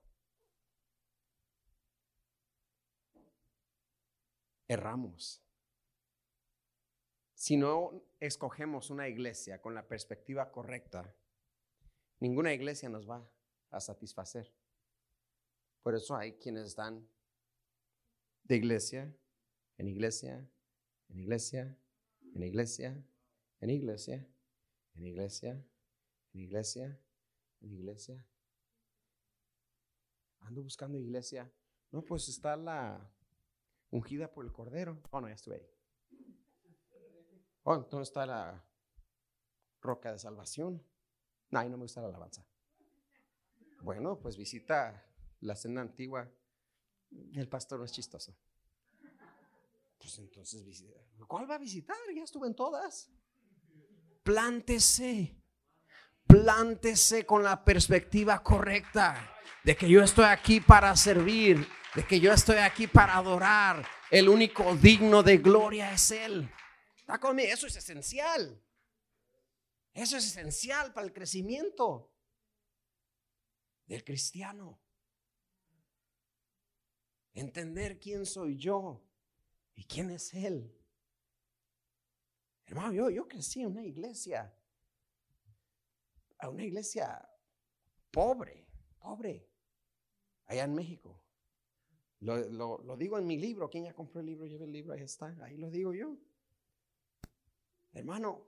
erramos. 4.68 5.44
Si 7.34 7.58
no 7.58 8.04
escogemos 8.20 8.90
una 8.90 9.08
iglesia 9.08 9.62
con 9.62 9.76
la 9.76 9.88
perspectiva 9.88 10.52
correcta, 10.52 11.14
ninguna 12.20 12.54
iglesia 12.54 12.90
nos 12.90 13.10
va 13.10 13.30
a 13.72 13.80
satisfacer. 13.80 14.54
Por 15.84 15.96
eso 15.96 16.16
hay 16.16 16.34
quienes 16.34 16.68
están 16.68 17.08
de 18.44 18.56
iglesia 18.56 19.16
en 19.78 19.88
iglesia, 19.88 20.50
en 21.10 21.18
iglesia, 21.18 21.78
en 22.34 22.44
iglesia, 22.44 23.06
en 23.60 23.70
iglesia, 23.70 24.28
en 24.94 25.06
iglesia, 25.06 25.66
en 26.34 26.40
iglesia, 26.40 27.00
en 27.62 27.74
iglesia. 27.74 28.28
Ando 30.40 30.64
buscando 30.64 30.98
iglesia. 30.98 31.52
No, 31.92 32.04
pues 32.04 32.30
está 32.30 32.56
la 32.56 33.12
ungida 33.96 34.32
por 34.32 34.46
el 34.46 34.52
Cordero. 34.52 35.02
Oh, 35.12 35.22
no, 35.22 35.28
ya 35.28 35.36
estuve 35.36 35.56
ahí. 35.56 35.70
Oh, 37.68 37.78
¿dónde 37.78 38.04
está 38.04 38.28
la 38.28 38.64
roca 39.82 40.12
de 40.12 40.20
salvación? 40.20 40.86
No, 41.50 41.60
ahí 41.60 41.68
no 41.68 41.78
me 41.78 41.86
gusta 41.86 42.00
la 42.00 42.10
alabanza. 42.10 42.46
Bueno, 43.82 44.20
pues 44.20 44.38
visita 44.38 45.04
la 45.40 45.56
cena 45.56 45.82
antigua. 45.82 46.32
El 47.34 47.50
pastor 47.50 47.80
no 47.80 47.86
es 47.86 47.92
chistoso. 47.92 48.38
Pues 49.98 50.20
entonces 50.20 50.64
visita. 50.64 51.00
¿Cuál 51.28 51.50
va 51.50 51.56
a 51.56 51.58
visitar? 51.58 51.98
Ya 52.16 52.24
estuve 52.24 52.46
en 52.46 52.56
todas. 52.56 53.12
Plántese. 54.22 55.36
Plántese 56.28 57.26
con 57.26 57.44
la 57.44 57.64
perspectiva 57.64 58.42
correcta 58.42 59.36
de 59.64 59.76
que 59.76 59.90
yo 59.90 60.04
estoy 60.04 60.26
aquí 60.26 60.60
para 60.62 60.96
servir, 60.96 61.68
de 61.96 62.06
que 62.06 62.20
yo 62.20 62.32
estoy 62.32 62.58
aquí 62.58 62.88
para 62.88 63.16
adorar. 63.16 63.86
El 64.12 64.30
único 64.30 64.76
digno 64.76 65.24
de 65.24 65.38
gloria 65.38 65.92
es 65.92 66.12
Él. 66.12 66.50
¿Está 66.96 67.20
conmigo? 67.20 67.52
Eso 67.52 67.68
es 67.68 67.76
esencial. 67.76 68.62
Eso 69.94 70.18
es 70.18 70.26
esencial 70.26 70.94
para 70.94 71.08
el 71.08 71.14
crecimiento 71.14 72.12
del 73.86 74.04
cristiano. 74.04 74.82
Entender 77.34 78.00
quién 78.00 78.26
soy 78.26 78.58
yo 78.58 79.04
y 79.74 79.86
quién 79.86 80.12
es 80.12 80.34
Él. 80.34 80.76
Hermano, 82.66 82.94
yo, 82.94 83.10
yo 83.10 83.28
crecí 83.28 83.62
en 83.62 83.68
una 83.68 83.84
iglesia, 83.84 84.54
a 86.40 86.50
una 86.50 86.64
iglesia 86.64 87.28
pobre, 88.12 88.68
pobre, 88.98 89.50
allá 90.46 90.64
en 90.64 90.76
México. 90.76 91.22
Lo, 92.20 92.80
lo, 92.80 92.98
digo 92.98 93.18
en 93.18 93.28
mi 93.28 93.38
libro. 93.38 93.70
¿Quién 93.70 93.86
ya 93.86 93.94
compró 93.94 94.20
el 94.20 94.26
libro? 94.26 94.46
Lleva 94.46 94.66
el 94.66 94.72
libro, 94.72 94.94
ahí 94.94 95.02
está. 95.02 95.36
Ahí 95.44 95.58
lo 95.58 95.70
digo 95.70 95.94
yo. 95.94 96.18
Hermano, 97.94 98.48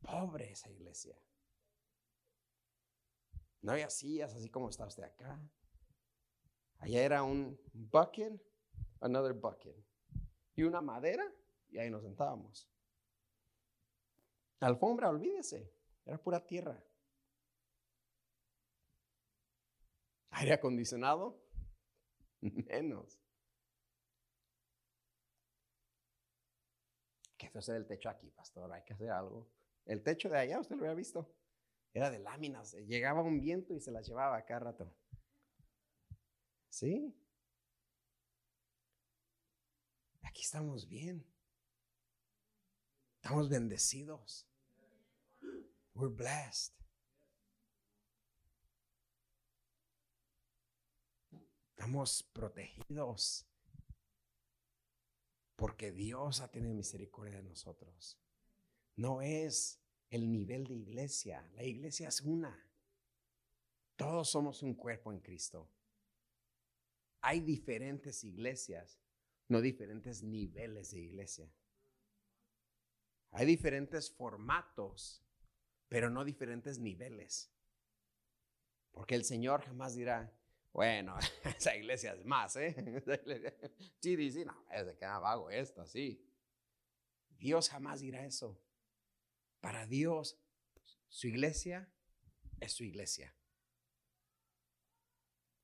pobre 0.00 0.52
esa 0.52 0.70
iglesia. 0.70 1.16
No 3.60 3.72
había 3.72 3.90
sillas 3.90 4.34
así 4.34 4.48
como 4.48 4.70
está 4.70 4.86
usted 4.86 5.04
acá. 5.04 5.40
Allá 6.78 7.04
era 7.04 7.22
un 7.22 7.60
bucket, 7.72 8.40
another 9.00 9.34
bucket. 9.34 9.76
Y 10.54 10.62
una 10.64 10.80
madera, 10.80 11.24
y 11.68 11.78
ahí 11.78 11.90
nos 11.90 12.02
sentábamos. 12.02 12.71
Alfombra, 14.66 15.10
olvídese, 15.10 15.72
era 16.04 16.18
pura 16.18 16.44
tierra. 16.44 16.82
Aire 20.30 20.54
acondicionado, 20.54 21.42
menos. 22.40 23.20
¿Qué 27.36 27.50
fue 27.50 27.58
hacer 27.58 27.76
el 27.76 27.86
techo 27.86 28.08
aquí, 28.08 28.30
pastor? 28.30 28.72
Hay 28.72 28.82
que 28.84 28.94
hacer 28.94 29.10
algo. 29.10 29.50
El 29.84 30.02
techo 30.02 30.28
de 30.28 30.38
allá, 30.38 30.60
usted 30.60 30.76
lo 30.76 30.82
había 30.82 30.94
visto. 30.94 31.34
Era 31.92 32.10
de 32.10 32.20
láminas. 32.20 32.72
Llegaba 32.74 33.20
un 33.22 33.40
viento 33.40 33.74
y 33.74 33.80
se 33.80 33.90
las 33.90 34.06
llevaba 34.06 34.42
cada 34.44 34.60
rato. 34.60 34.94
¿Sí? 36.68 37.14
Aquí 40.22 40.42
estamos 40.42 40.88
bien. 40.88 41.26
Estamos 43.16 43.48
bendecidos. 43.48 44.51
We're 45.94 46.08
blessed. 46.08 46.72
Estamos 51.76 52.22
protegidos 52.32 53.46
porque 55.56 55.92
Dios 55.92 56.40
ha 56.40 56.50
tenido 56.50 56.74
misericordia 56.74 57.36
de 57.36 57.42
nosotros. 57.42 58.18
No 58.96 59.22
es 59.22 59.80
el 60.10 60.30
nivel 60.30 60.66
de 60.66 60.74
iglesia, 60.74 61.48
la 61.54 61.64
iglesia 61.64 62.08
es 62.08 62.20
una. 62.20 62.68
Todos 63.96 64.30
somos 64.30 64.62
un 64.62 64.74
cuerpo 64.74 65.12
en 65.12 65.20
Cristo. 65.20 65.70
Hay 67.20 67.40
diferentes 67.40 68.24
iglesias, 68.24 69.00
no 69.48 69.60
diferentes 69.60 70.22
niveles 70.22 70.90
de 70.90 71.00
iglesia. 71.00 71.52
Hay 73.30 73.46
diferentes 73.46 74.10
formatos, 74.10 75.24
pero 75.92 76.08
no 76.08 76.24
diferentes 76.24 76.78
niveles. 76.78 77.52
Porque 78.92 79.14
el 79.14 79.26
Señor 79.26 79.60
jamás 79.60 79.94
dirá, 79.94 80.34
bueno, 80.72 81.18
esa 81.44 81.76
iglesia 81.76 82.14
es 82.14 82.24
más, 82.24 82.56
¿eh? 82.56 82.74
Sí, 84.00 84.16
dice, 84.16 84.46
no, 84.46 84.64
es 84.70 84.86
de 84.86 84.96
que 84.96 85.04
vago 85.04 85.50
esta, 85.50 85.84
sí. 85.84 86.26
Dios 87.36 87.68
jamás 87.68 88.00
dirá 88.00 88.24
eso. 88.24 88.58
Para 89.60 89.84
Dios, 89.86 90.40
su 91.10 91.26
iglesia 91.26 91.92
es 92.58 92.72
su 92.72 92.84
iglesia. 92.84 93.36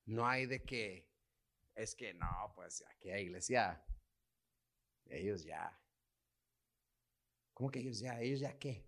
No 0.05 0.29
hay 0.29 0.45
de 0.45 0.62
que, 0.62 1.09
es 1.75 1.95
que 1.95 2.12
no, 2.12 2.53
pues 2.55 2.85
aquí 2.87 3.09
hay 3.09 3.23
iglesia. 3.23 3.83
Ellos 5.07 5.43
ya. 5.43 5.81
¿Cómo 7.55 7.71
que 7.71 7.79
ellos 7.79 7.98
ya? 7.98 8.21
¿Ellos 8.21 8.40
ya 8.40 8.59
qué? 8.59 8.88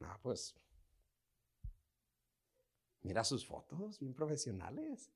No, 0.00 0.18
pues 0.22 0.54
Mira 3.02 3.24
sus 3.24 3.46
fotos, 3.46 3.98
bien 3.98 4.12
profesionales. 4.12 5.10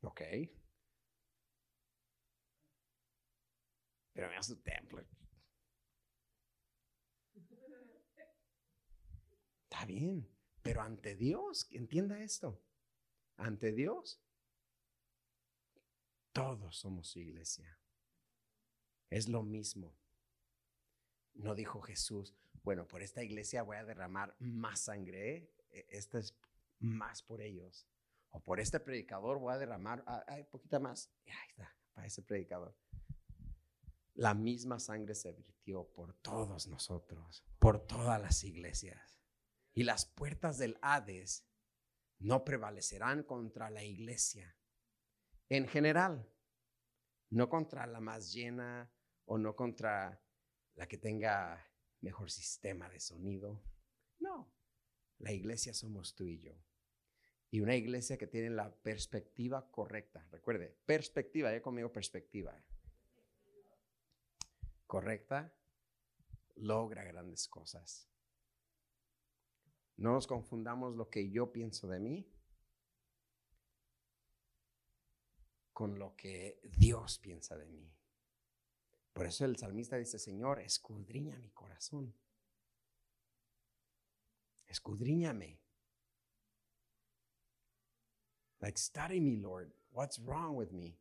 Ok. 0.00 0.22
Pero 4.12 4.28
mira 4.28 4.42
su 4.42 4.56
templo. 4.62 5.04
Está 9.64 9.84
bien, 9.84 10.26
pero 10.62 10.80
ante 10.80 11.14
Dios, 11.14 11.68
entienda 11.70 12.18
esto. 12.20 12.60
Ante 13.36 13.72
Dios, 13.72 14.20
todos 16.32 16.78
somos 16.78 17.08
su 17.08 17.20
iglesia. 17.20 17.78
Es 19.10 19.28
lo 19.28 19.42
mismo. 19.42 19.94
No 21.34 21.54
dijo 21.54 21.80
Jesús, 21.82 22.34
bueno, 22.62 22.86
por 22.86 23.02
esta 23.02 23.22
iglesia 23.22 23.62
voy 23.62 23.76
a 23.76 23.84
derramar 23.84 24.34
más 24.38 24.80
sangre. 24.80 25.50
E, 25.70 25.86
este 25.90 26.18
es 26.18 26.36
más 26.78 27.22
por 27.22 27.40
ellos. 27.40 27.86
O 28.30 28.40
por 28.40 28.60
este 28.60 28.80
predicador 28.80 29.38
voy 29.38 29.54
a 29.54 29.58
derramar, 29.58 30.04
un 30.28 30.46
poquito 30.50 30.80
más. 30.80 31.10
Y 31.24 31.30
ahí 31.30 31.48
está, 31.48 31.74
para 31.92 32.06
ese 32.06 32.22
predicador. 32.22 32.76
la 34.14 34.34
misma 34.34 34.80
sangre 34.80 35.14
se 35.14 35.32
virtió 35.32 35.84
por 35.94 36.12
todos 36.14 36.66
nosotros, 36.66 37.44
por 37.58 37.86
todas 37.86 38.20
las 38.20 38.42
iglesias. 38.44 39.20
Y 39.74 39.84
las 39.84 40.06
puertas 40.06 40.58
del 40.58 40.76
Hades 40.82 41.46
no 42.18 42.44
prevalecerán 42.44 43.22
contra 43.22 43.70
la 43.70 43.84
iglesia 43.84 44.56
en 45.48 45.66
general, 45.66 46.28
no 47.30 47.48
contra 47.48 47.86
la 47.86 48.00
más 48.00 48.32
llena 48.32 48.90
o 49.24 49.38
no 49.38 49.54
contra 49.54 50.20
la 50.74 50.86
que 50.86 50.98
tenga 50.98 51.67
mejor 52.00 52.30
sistema 52.30 52.88
de 52.88 53.00
sonido. 53.00 53.62
No, 54.18 54.52
la 55.18 55.32
iglesia 55.32 55.74
somos 55.74 56.14
tú 56.14 56.26
y 56.26 56.40
yo. 56.40 56.54
Y 57.50 57.60
una 57.60 57.76
iglesia 57.76 58.18
que 58.18 58.26
tiene 58.26 58.50
la 58.50 58.70
perspectiva 58.70 59.70
correcta. 59.70 60.26
Recuerde, 60.30 60.76
perspectiva, 60.84 61.50
ya 61.50 61.62
conmigo 61.62 61.90
perspectiva 61.90 62.62
correcta 64.88 65.54
logra 66.56 67.04
grandes 67.04 67.46
cosas. 67.46 68.10
No 69.96 70.14
nos 70.14 70.26
confundamos 70.26 70.96
lo 70.96 71.08
que 71.08 71.30
yo 71.30 71.52
pienso 71.52 71.86
de 71.86 72.00
mí 72.00 72.26
con 75.72 75.98
lo 75.98 76.16
que 76.16 76.60
Dios 76.64 77.18
piensa 77.18 77.56
de 77.56 77.66
mí. 77.66 77.92
Por 79.18 79.26
eso 79.26 79.44
el 79.44 79.56
salmista 79.56 79.96
dice, 79.96 80.16
Señor, 80.16 80.60
escudriña 80.60 81.36
mi 81.38 81.50
corazón. 81.50 82.14
Escudriñame. 84.68 85.60
Like, 88.60 88.78
study 88.78 89.20
me, 89.20 89.38
Lord. 89.38 89.74
What's 89.90 90.20
wrong 90.20 90.54
with 90.54 90.70
me? 90.70 91.00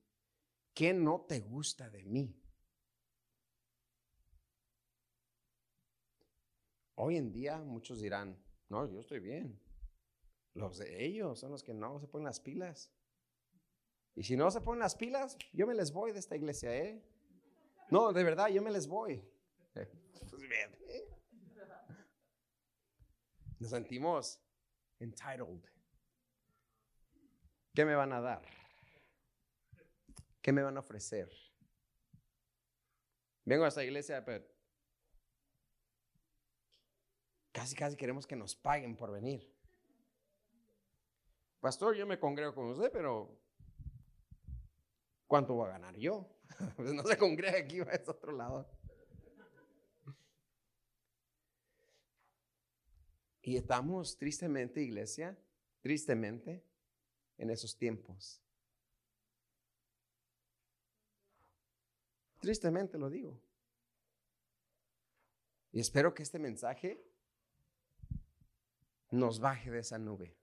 ¿Qué 0.74 0.96
no 0.96 1.28
te 1.30 1.42
gusta 1.42 1.92
de 1.92 2.06
mí? 2.06 2.36
Hoy 6.96 7.18
en 7.18 7.32
día 7.32 7.60
muchos 7.60 8.02
dirán, 8.02 8.44
no, 8.68 8.92
yo 8.92 9.00
estoy 9.00 9.20
bien. 9.20 9.62
Los 10.56 10.80
de 10.80 11.06
ellos 11.06 11.40
son 11.40 11.52
los 11.52 11.62
que 11.62 11.76
no 11.76 12.00
se 12.00 12.08
ponen 12.08 12.26
las 12.26 12.40
pilas. 12.40 12.92
Y 14.16 14.24
si 14.24 14.36
no 14.36 14.50
se 14.50 14.62
ponen 14.62 14.80
las 14.80 14.96
pilas, 14.96 15.38
yo 15.54 15.68
me 15.68 15.76
les 15.76 15.94
voy 15.94 16.14
de 16.14 16.18
esta 16.18 16.36
iglesia, 16.36 16.76
¿eh? 16.76 17.08
No, 17.90 18.12
de 18.12 18.24
verdad, 18.24 18.48
yo 18.48 18.62
me 18.62 18.72
les 18.72 18.88
voy. 18.88 19.24
Nos 23.60 23.72
sentimos 23.72 24.40
entitled. 25.00 25.64
¿Qué 27.74 27.86
me 27.86 27.96
van 27.96 28.14
a 28.14 28.22
dar? 28.22 28.44
¿Qué 30.42 30.52
me 30.52 30.64
van 30.64 30.78
a 30.78 30.80
ofrecer? 30.80 31.30
Vengo 33.46 33.66
a 33.66 33.70
esta 33.70 33.84
iglesia, 33.84 34.24
pero 34.24 34.46
Casi, 37.58 37.76
casi 37.76 37.98
queremos 37.98 38.28
que 38.28 38.36
nos 38.36 38.56
paguen 38.56 38.96
por 38.96 39.12
venir. 39.12 39.52
Pastor, 41.60 41.96
yo 41.96 42.06
me 42.06 42.20
congrego 42.20 42.54
con 42.54 42.68
usted, 42.68 42.92
pero 42.92 43.36
¿cuánto 45.26 45.56
voy 45.56 45.68
a 45.68 45.72
ganar 45.72 45.96
yo? 45.96 46.37
Pues 46.76 46.94
no 46.94 47.04
se 47.04 47.18
congrega 47.18 47.60
aquí, 47.60 47.80
va 47.80 47.92
a 47.92 48.12
otro 48.12 48.32
lado. 48.32 48.68
Y 53.42 53.56
estamos 53.56 54.18
tristemente, 54.18 54.82
iglesia, 54.82 55.38
tristemente, 55.82 56.64
en 57.38 57.50
esos 57.50 57.78
tiempos. 57.78 58.42
Tristemente 62.40 62.98
lo 62.98 63.10
digo. 63.10 63.40
Y 65.72 65.80
espero 65.80 66.14
que 66.14 66.24
este 66.24 66.40
mensaje 66.40 67.02
nos 69.12 69.40
baje 69.40 69.72
de 69.72 69.80
esa 69.80 69.98
nube. 69.98 70.36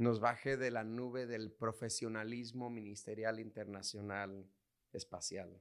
Nos 0.00 0.18
baje 0.18 0.56
de 0.56 0.70
la 0.70 0.82
nube 0.82 1.26
del 1.26 1.52
profesionalismo 1.52 2.70
ministerial 2.70 3.38
internacional 3.38 4.48
espacial. 4.92 5.60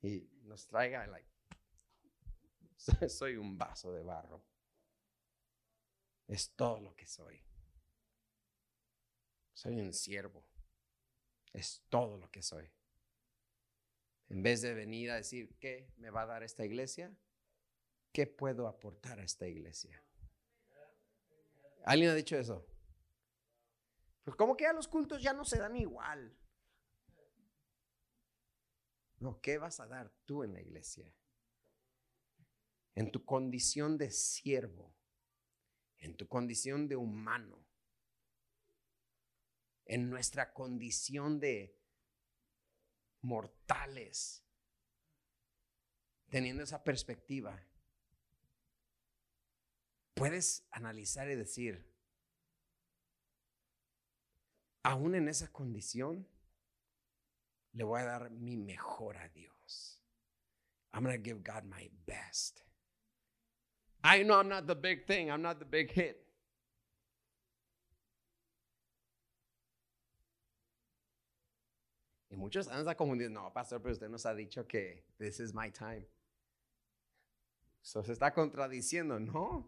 Y 0.00 0.26
nos 0.44 0.66
traiga, 0.66 1.06
soy 3.08 3.36
un 3.36 3.58
vaso 3.58 3.92
de 3.92 4.02
barro. 4.02 4.42
Es 6.26 6.50
todo 6.56 6.80
lo 6.80 6.96
que 6.96 7.06
soy. 7.06 7.42
Soy 9.52 9.80
un 9.80 9.92
siervo. 9.92 10.44
Es 11.52 11.82
todo 11.90 12.16
lo 12.16 12.30
que 12.30 12.42
soy. 12.42 12.70
En 14.30 14.42
vez 14.42 14.62
de 14.62 14.72
venir 14.72 15.10
a 15.10 15.16
decir, 15.16 15.54
¿qué 15.58 15.92
me 15.96 16.08
va 16.08 16.22
a 16.22 16.26
dar 16.26 16.42
esta 16.42 16.64
iglesia? 16.64 17.14
¿qué 18.12 18.26
puedo 18.26 18.66
aportar 18.66 19.20
a 19.20 19.24
esta 19.24 19.46
iglesia? 19.46 20.02
¿Alguien 21.84 22.10
ha 22.10 22.14
dicho 22.14 22.36
eso? 22.36 22.66
Pues 24.30 24.38
como 24.38 24.56
que 24.56 24.64
a 24.64 24.72
los 24.72 24.86
cultos 24.86 25.20
ya 25.20 25.32
no 25.32 25.44
se 25.44 25.58
dan 25.58 25.76
igual. 25.76 26.32
No, 29.18 29.40
¿qué 29.40 29.58
vas 29.58 29.80
a 29.80 29.88
dar 29.88 30.08
tú 30.24 30.44
en 30.44 30.52
la 30.52 30.60
iglesia? 30.60 31.12
En 32.94 33.10
tu 33.10 33.24
condición 33.24 33.98
de 33.98 34.12
siervo, 34.12 34.94
en 35.98 36.16
tu 36.16 36.28
condición 36.28 36.86
de 36.86 36.94
humano, 36.94 37.66
en 39.84 40.08
nuestra 40.08 40.52
condición 40.52 41.40
de 41.40 41.76
mortales, 43.22 44.44
teniendo 46.28 46.62
esa 46.62 46.84
perspectiva 46.84 47.60
puedes 50.14 50.68
analizar 50.70 51.28
y 51.30 51.34
decir, 51.34 51.89
aún 54.82 55.14
en 55.14 55.28
esa 55.28 55.48
condición, 55.52 56.26
le 57.72 57.84
voy 57.84 58.00
a 58.00 58.04
dar 58.04 58.30
mi 58.30 58.56
mejor 58.56 59.16
a 59.16 59.28
Dios. 59.28 59.98
I'm 60.92 61.04
going 61.04 61.16
to 61.16 61.22
give 61.22 61.42
God 61.42 61.64
my 61.64 61.88
best. 62.06 62.62
I 64.02 64.22
know 64.22 64.40
I'm 64.40 64.48
not 64.48 64.66
the 64.66 64.74
big 64.74 65.06
thing, 65.06 65.30
I'm 65.30 65.42
not 65.42 65.58
the 65.58 65.64
big 65.64 65.90
hit. 65.92 66.26
Y 72.30 72.36
muchos 72.36 72.68
andan 72.68 72.94
confundidos. 72.96 73.32
No, 73.32 73.52
pastor, 73.52 73.80
pero 73.80 73.92
usted 73.92 74.08
nos 74.08 74.24
ha 74.24 74.34
dicho 74.34 74.66
que 74.66 75.04
this 75.18 75.40
is 75.40 75.52
my 75.52 75.70
time. 75.70 76.06
So 77.82 78.02
se 78.02 78.12
está 78.12 78.32
contradiciendo, 78.32 79.18
¿no? 79.18 79.66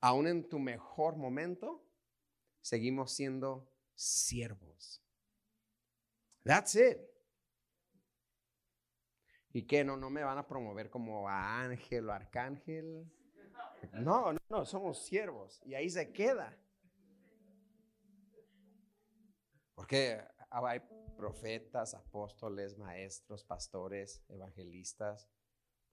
aún 0.00 0.26
en 0.26 0.48
tu 0.48 0.58
mejor 0.58 1.16
momento, 1.16 1.82
seguimos 2.68 3.12
siendo 3.12 3.66
siervos. 3.94 5.02
That's 6.44 6.74
it. 6.76 6.98
¿Y 9.52 9.66
qué? 9.66 9.84
¿No, 9.84 9.96
no 9.96 10.10
me 10.10 10.22
van 10.22 10.36
a 10.36 10.46
promover 10.46 10.90
como 10.90 11.28
a 11.28 11.62
ángel 11.62 12.08
o 12.10 12.12
arcángel? 12.12 13.10
No, 13.92 14.32
no, 14.32 14.38
no, 14.50 14.66
somos 14.66 15.02
siervos. 15.02 15.62
Y 15.64 15.74
ahí 15.74 15.88
se 15.88 16.12
queda. 16.12 16.56
Porque 19.74 20.22
hay 20.50 20.80
profetas, 21.16 21.94
apóstoles, 21.94 22.76
maestros, 22.76 23.44
pastores, 23.44 24.22
evangelistas. 24.28 25.26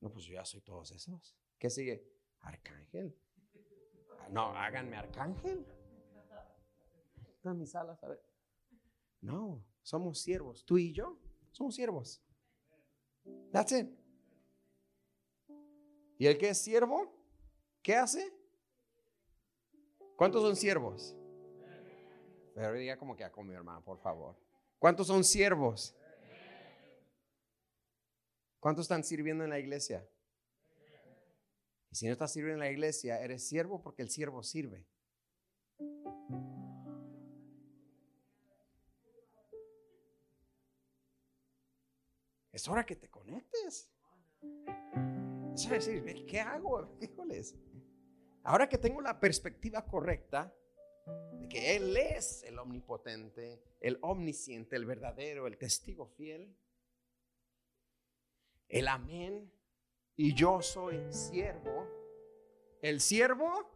No, 0.01 0.11
pues 0.11 0.25
yo 0.25 0.33
ya 0.33 0.43
soy 0.43 0.59
todos 0.59 0.91
esos. 0.91 1.37
¿Qué 1.57 1.69
sigue? 1.69 2.05
Arcángel. 2.41 3.17
No, 4.29 4.49
háganme 4.57 4.97
arcángel. 4.97 5.65
No, 7.45 7.53
mis 7.53 7.75
alas, 7.75 8.03
a 8.03 8.07
ver. 8.07 8.19
No, 9.21 9.63
somos 9.83 10.19
siervos. 10.19 10.65
Tú 10.65 10.79
y 10.79 10.91
yo 10.91 11.19
somos 11.51 11.75
siervos. 11.75 12.19
That's 13.51 13.71
it. 13.71 13.87
¿Y 16.17 16.25
el 16.25 16.39
que 16.39 16.49
es 16.49 16.57
siervo? 16.57 17.13
¿Qué 17.83 17.95
hace? 17.95 18.33
¿Cuántos 20.15 20.41
son 20.41 20.55
siervos? 20.55 21.15
Pero 22.55 22.73
diga 22.73 22.97
como 22.97 23.15
que 23.15 23.23
a 23.23 23.31
mi 23.43 23.53
hermano, 23.53 23.83
por 23.83 23.99
favor. 23.99 24.35
¿Cuántos 24.79 25.05
son 25.05 25.23
siervos? 25.23 25.95
¿Cuántos 28.59 28.85
están 28.85 29.03
sirviendo 29.03 29.43
en 29.43 29.51
la 29.51 29.59
iglesia? 29.59 30.09
Y 31.91 31.95
si 31.95 32.07
no 32.07 32.13
estás 32.13 32.33
sirviendo 32.33 32.63
en 32.63 32.67
la 32.67 32.71
iglesia, 32.71 33.21
eres 33.21 33.47
siervo 33.47 33.83
porque 33.83 34.01
el 34.01 34.09
siervo 34.09 34.41
sirve. 34.41 34.87
Es 42.55 42.69
hora 42.69 42.85
que 42.85 42.95
te 42.95 43.09
conectes. 43.09 43.91
Es 45.55 45.69
decir, 45.69 46.25
¿qué 46.25 46.39
hago? 46.39 46.97
Híjoles. 47.01 47.53
Ahora 48.43 48.69
que 48.69 48.77
tengo 48.77 49.01
la 49.01 49.19
perspectiva 49.19 49.85
correcta, 49.85 50.55
de 51.33 51.49
que 51.49 51.75
Él 51.75 51.97
es 51.97 52.43
el 52.43 52.57
omnipotente, 52.57 53.61
el 53.81 53.99
omnisciente, 54.01 54.77
el 54.77 54.85
verdadero, 54.85 55.47
el 55.47 55.57
testigo 55.57 56.07
fiel, 56.07 56.55
el 58.69 58.87
amén, 58.87 59.51
y 60.15 60.33
yo 60.33 60.61
soy 60.61 61.11
siervo. 61.11 61.85
El 62.81 63.01
siervo, 63.01 63.69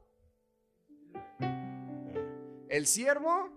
el 2.70 2.88
siervo 2.88 3.50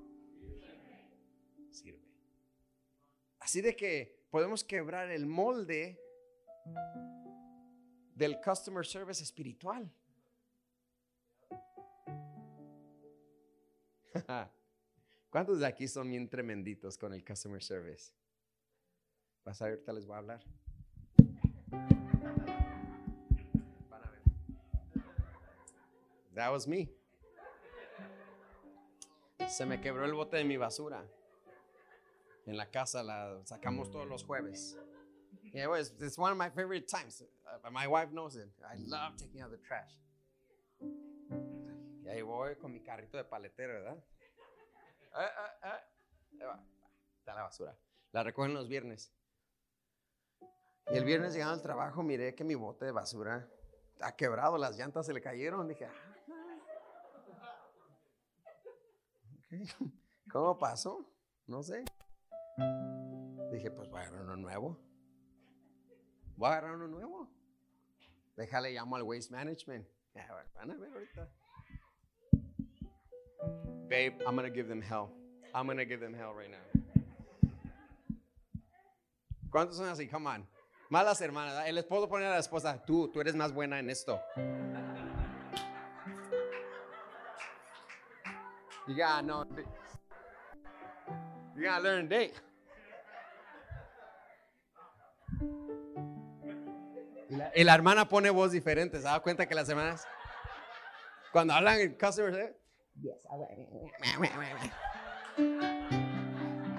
sirve. 1.70 2.08
Así 3.38 3.60
de 3.60 3.76
que 3.76 4.21
podemos 4.32 4.64
quebrar 4.64 5.10
el 5.10 5.26
molde 5.26 6.00
del 8.14 8.40
customer 8.40 8.84
service 8.86 9.22
espiritual. 9.22 9.92
¿Cuántos 15.30 15.60
de 15.60 15.66
aquí 15.66 15.86
son 15.86 16.10
bien 16.10 16.30
tremenditos 16.30 16.96
con 16.96 17.12
el 17.12 17.22
customer 17.22 17.62
service? 17.62 18.14
Vas 19.44 19.60
a 19.60 19.66
ver, 19.66 19.74
ahorita 19.74 19.92
les 19.92 20.06
voy 20.06 20.14
a 20.14 20.18
hablar. 20.18 20.42
That 26.34 26.50
was 26.50 26.66
me. 26.66 26.88
Se 29.46 29.66
me 29.66 29.78
quebró 29.78 30.06
el 30.06 30.14
bote 30.14 30.38
de 30.38 30.44
mi 30.44 30.56
basura. 30.56 31.06
En 32.46 32.56
la 32.56 32.70
casa 32.70 33.02
la 33.02 33.40
sacamos 33.44 33.90
todos 33.90 34.06
los 34.06 34.24
jueves. 34.24 34.76
Yeah, 35.52 35.64
it 35.64 35.70
was, 35.70 35.92
it's 36.00 36.18
one 36.18 36.32
of 36.32 36.38
my 36.38 36.50
favorite 36.50 36.88
times. 36.88 37.22
Uh, 37.46 37.70
my 37.70 37.86
wife 37.86 38.10
knows 38.12 38.36
it. 38.36 38.48
I 38.64 38.76
love 38.86 39.16
taking 39.16 39.42
out 39.42 39.50
the 39.50 39.58
trash. 39.58 39.90
Y 42.04 42.08
ahí 42.08 42.22
voy 42.22 42.56
con 42.56 42.72
mi 42.72 42.80
carrito 42.80 43.16
de 43.16 43.24
paletero, 43.24 43.74
¿verdad? 43.74 44.02
Ah, 45.14 45.30
ah, 45.36 45.80
ah. 46.42 46.60
Está 47.18 47.34
la 47.34 47.42
basura. 47.42 47.76
La 48.12 48.22
recogen 48.22 48.54
los 48.54 48.68
viernes. 48.68 49.12
Y 50.90 50.96
el 50.96 51.04
viernes 51.04 51.32
llegando 51.32 51.54
al 51.54 51.62
trabajo 51.62 52.02
miré 52.02 52.34
que 52.34 52.44
mi 52.44 52.54
bote 52.54 52.84
de 52.84 52.92
basura 52.92 53.48
ha 54.00 54.16
quebrado, 54.16 54.58
las 54.58 54.76
llantas 54.76 55.06
se 55.06 55.12
le 55.12 55.20
cayeron. 55.20 55.68
Dije, 55.68 55.88
okay. 59.46 59.66
¿cómo 60.32 60.58
pasó? 60.58 61.06
No 61.46 61.62
sé. 61.62 61.84
Dije, 63.52 63.70
pues 63.70 63.88
voy 63.88 64.00
a 64.00 64.02
agarrar 64.02 64.22
uno 64.22 64.36
nuevo. 64.36 64.78
Voy 66.36 66.48
a 66.48 66.52
agarrar 66.52 66.76
uno 66.76 66.88
nuevo. 66.88 67.28
Déjale, 68.36 68.72
llamo 68.72 68.96
al 68.96 69.02
Waste 69.02 69.30
Management. 69.32 69.86
Van 70.54 70.70
a 70.70 70.74
ver 70.76 70.90
ahorita. 70.92 71.28
Babe, 73.88 74.14
I'm 74.26 74.36
going 74.36 74.48
to 74.48 74.54
give 74.54 74.68
them 74.68 74.80
hell. 74.80 75.10
I'm 75.54 75.66
going 75.66 75.78
to 75.78 75.84
give 75.84 76.00
them 76.00 76.14
hell 76.14 76.32
right 76.32 76.50
now. 76.50 76.82
¿Cuántos 79.50 79.76
son 79.76 79.88
así? 79.88 80.10
Come 80.10 80.26
on. 80.26 80.46
Malas 80.90 81.20
hermanas. 81.20 81.66
El 81.66 81.78
esposo 81.78 82.08
pone 82.08 82.24
a 82.24 82.30
la 82.30 82.38
esposa, 82.38 82.82
tú, 82.86 83.08
tú 83.08 83.20
eres 83.20 83.34
más 83.34 83.52
buena 83.52 83.78
en 83.78 83.90
esto. 83.90 84.20
You 88.88 88.96
gotta 88.96 89.22
know. 89.22 89.46
You 91.62 91.68
gotta 91.68 91.84
learn 91.84 92.08
date. 92.08 92.34
Y 97.54 97.62
la, 97.62 97.74
hermana 97.74 98.08
pone 98.08 98.30
voz 98.30 98.50
diferente. 98.50 98.96
¿Se 98.96 99.04
da 99.04 99.20
cuenta 99.20 99.46
que 99.46 99.54
las 99.54 99.68
hermanas, 99.68 100.04
cuando 101.30 101.54
hablan 101.54 101.78
en 101.78 101.94
customer 101.94 102.32
service, 102.32 102.58
Yes, 103.00 103.24
I 103.30 103.36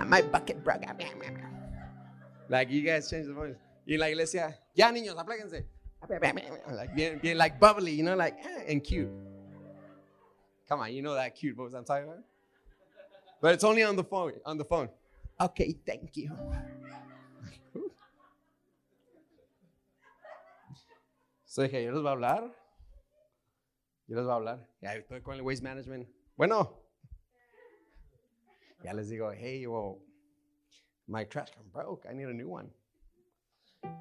My 0.05 0.21
bucket 0.21 0.61
broke. 0.61 0.83
Like 2.49 2.69
you 2.69 2.83
guys 2.83 3.09
change 3.09 3.27
the 3.27 3.33
voice. 3.33 3.55
Y 3.87 3.93
en 3.93 4.01
la 4.01 4.09
iglesia, 4.09 4.59
ya 4.75 4.91
niños, 4.91 5.17
apláquense. 5.17 5.65
Like 6.09 6.93
bien, 6.93 7.19
bien, 7.21 7.37
like 7.37 7.57
bubbly, 7.57 7.95
you 7.95 8.03
know, 8.03 8.17
like 8.17 8.35
eh, 8.43 8.65
and 8.69 8.83
cute. 8.83 9.09
Come 10.67 10.81
on, 10.81 10.93
you 10.93 11.01
know 11.01 11.13
that 11.15 11.33
cute 11.35 11.55
voice 11.55 11.73
I'm 11.73 11.85
talking 11.85 12.09
about. 12.09 12.25
But 13.43 13.55
it's 13.55 13.65
only 13.65 13.83
on 13.83 13.97
the 13.97 14.05
phone. 14.05 14.31
On 14.45 14.57
the 14.57 14.63
phone. 14.63 14.87
Okay, 15.37 15.75
thank 15.85 16.15
you. 16.15 16.31
So 21.45 21.61
dije, 21.61 21.83
yo 21.83 21.91
les 21.91 22.01
voy 22.01 22.07
a 22.07 22.11
hablar 22.13 22.51
yo 24.07 24.15
les 24.15 24.25
voy 24.25 24.31
a 24.31 24.35
hablar. 24.35 24.59
Ya 24.81 24.95
estoy 24.95 25.21
con 25.21 25.35
el 25.35 25.41
Waste 25.41 25.61
Management. 25.61 26.07
Bueno. 26.37 26.71
Ya 28.81 28.93
les 28.93 29.09
digo, 29.09 29.29
hey, 29.31 29.67
well, 29.67 29.99
my 31.07 31.25
trash 31.25 31.49
can 31.51 31.63
broke. 31.71 32.05
I 32.09 32.13
need 32.13 32.29
a 32.29 32.33
new 32.33 32.47
one. 32.47 32.69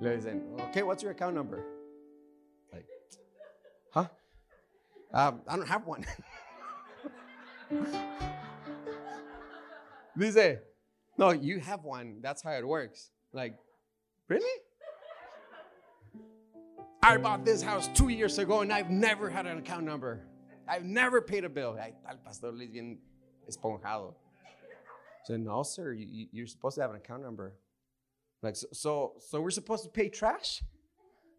Le 0.01 0.17
dicen, 0.17 0.41
okay, 0.69 0.85
what's 0.85 1.03
your 1.03 1.11
account 1.13 1.35
number? 1.35 1.65
Like, 2.73 2.87
huh? 3.91 4.07
Um, 5.13 5.41
I 5.49 5.57
don't 5.57 5.69
have 5.69 5.85
one. 5.85 6.05
Dice, 10.31 10.59
no, 11.19 11.31
you 11.31 11.59
have 11.61 11.85
one. 11.85 12.19
That's 12.23 12.43
how 12.43 12.53
it 12.53 12.67
works. 12.67 13.11
Like, 13.33 13.55
really? 14.29 14.61
I 17.03 17.17
bought 17.17 17.45
this 17.45 17.63
house 17.63 17.89
two 17.95 18.09
years 18.09 18.39
ago 18.39 18.61
and 18.61 18.73
I've 18.73 18.91
never 18.91 19.29
had 19.29 19.47
an 19.47 19.59
account 19.59 19.85
number. 19.85 20.21
I've 20.69 20.85
never 20.85 21.21
paid 21.21 21.45
a 21.45 21.49
bill. 21.49 21.77
Ay, 21.81 21.93
tal 22.07 22.17
pastor 22.25 22.53
Luis 22.53 22.71
bien 22.71 22.99
esponjado. 23.51 24.15
So 25.25 25.37
no, 25.37 25.63
sir, 25.63 25.93
you, 25.93 26.27
you're 26.33 26.47
supposed 26.47 26.77
to 26.77 26.83
have 26.83 26.91
an 26.91 26.97
account 26.97 27.23
number. 27.23 27.55
Like 28.43 28.57
so, 28.57 28.67
so, 28.73 29.13
so 29.19 29.41
we're 29.41 29.51
supposed 29.51 29.85
to 29.85 29.91
pay 29.91 30.09
trash. 30.09 30.63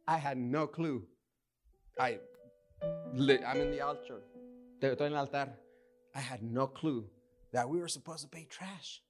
I 0.08 0.18
had 0.18 0.38
no 0.38 0.68
clue. 0.68 1.04
I, 2.00 2.20
I'm 2.82 3.62
in 3.62 3.72
the 3.72 3.82
altar. 3.82 4.22
Estoy 4.82 5.06
en 5.06 5.14
el 5.14 5.20
altar. 5.20 5.50
I 6.16 6.20
had 6.20 6.44
no 6.44 6.68
clue 6.68 7.06
that 7.54 7.70
we 7.70 7.80
were 7.80 7.88
supposed 7.88 8.24
to 8.24 8.28
pay 8.28 8.46
trash. 8.50 9.02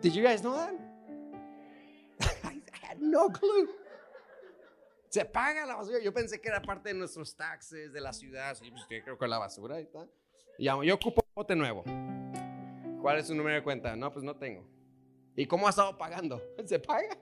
Did 0.00 0.14
you 0.14 0.22
guys 0.22 0.42
know 0.42 0.56
that? 0.56 0.74
I 2.44 2.60
had 2.72 3.00
no 3.00 3.28
clue. 3.28 3.68
Se 5.10 5.24
paga 5.24 5.66
la 5.66 5.76
basura. 5.76 6.02
Yo 6.02 6.12
pensé 6.12 6.40
que 6.40 6.48
era 6.48 6.60
parte 6.60 6.88
de 6.88 6.94
nuestros 6.94 7.34
taxes 7.36 7.92
de 7.92 8.00
la 8.00 8.12
ciudad. 8.12 8.56
Sí, 8.56 8.70
pues 8.70 8.84
creo 9.02 9.18
que 9.18 9.28
la 9.28 9.38
basura 9.38 9.80
y 9.80 9.86
tal. 9.86 10.10
Y 10.58 10.64
yo 10.64 10.94
ocupo 10.94 11.22
un 11.26 11.34
bote 11.34 11.56
nuevo. 11.56 11.84
¿Cuál 13.00 13.18
es 13.18 13.26
su 13.26 13.34
número 13.34 13.56
de 13.56 13.62
cuenta? 13.62 13.94
No, 13.96 14.12
pues 14.12 14.24
no 14.24 14.36
tengo. 14.36 14.66
¿Y 15.36 15.46
cómo 15.46 15.66
ha 15.66 15.70
estado 15.70 15.96
pagando? 15.98 16.40
¿Se 16.64 16.78
paga? 16.78 17.16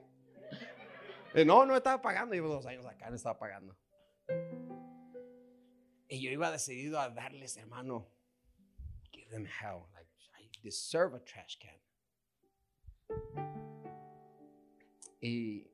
Eh, 1.33 1.45
no, 1.45 1.65
no 1.65 1.75
estaba 1.75 2.01
pagando. 2.01 2.35
Llevo 2.35 2.47
dos 2.47 2.65
años 2.65 2.85
acá, 2.85 3.09
no 3.09 3.15
estaba 3.15 3.37
pagando. 3.37 3.75
Y 6.07 6.21
yo 6.21 6.29
iba 6.29 6.51
decidido 6.51 6.99
a 6.99 7.09
darles, 7.09 7.57
hermano, 7.57 8.07
them 9.33 9.45
hell. 9.45 9.89
Like, 9.93 10.07
I 10.37 10.47
deserve 10.63 11.15
a 11.15 11.19
trash 11.19 11.57
can. 11.57 11.79
Y 15.21 15.67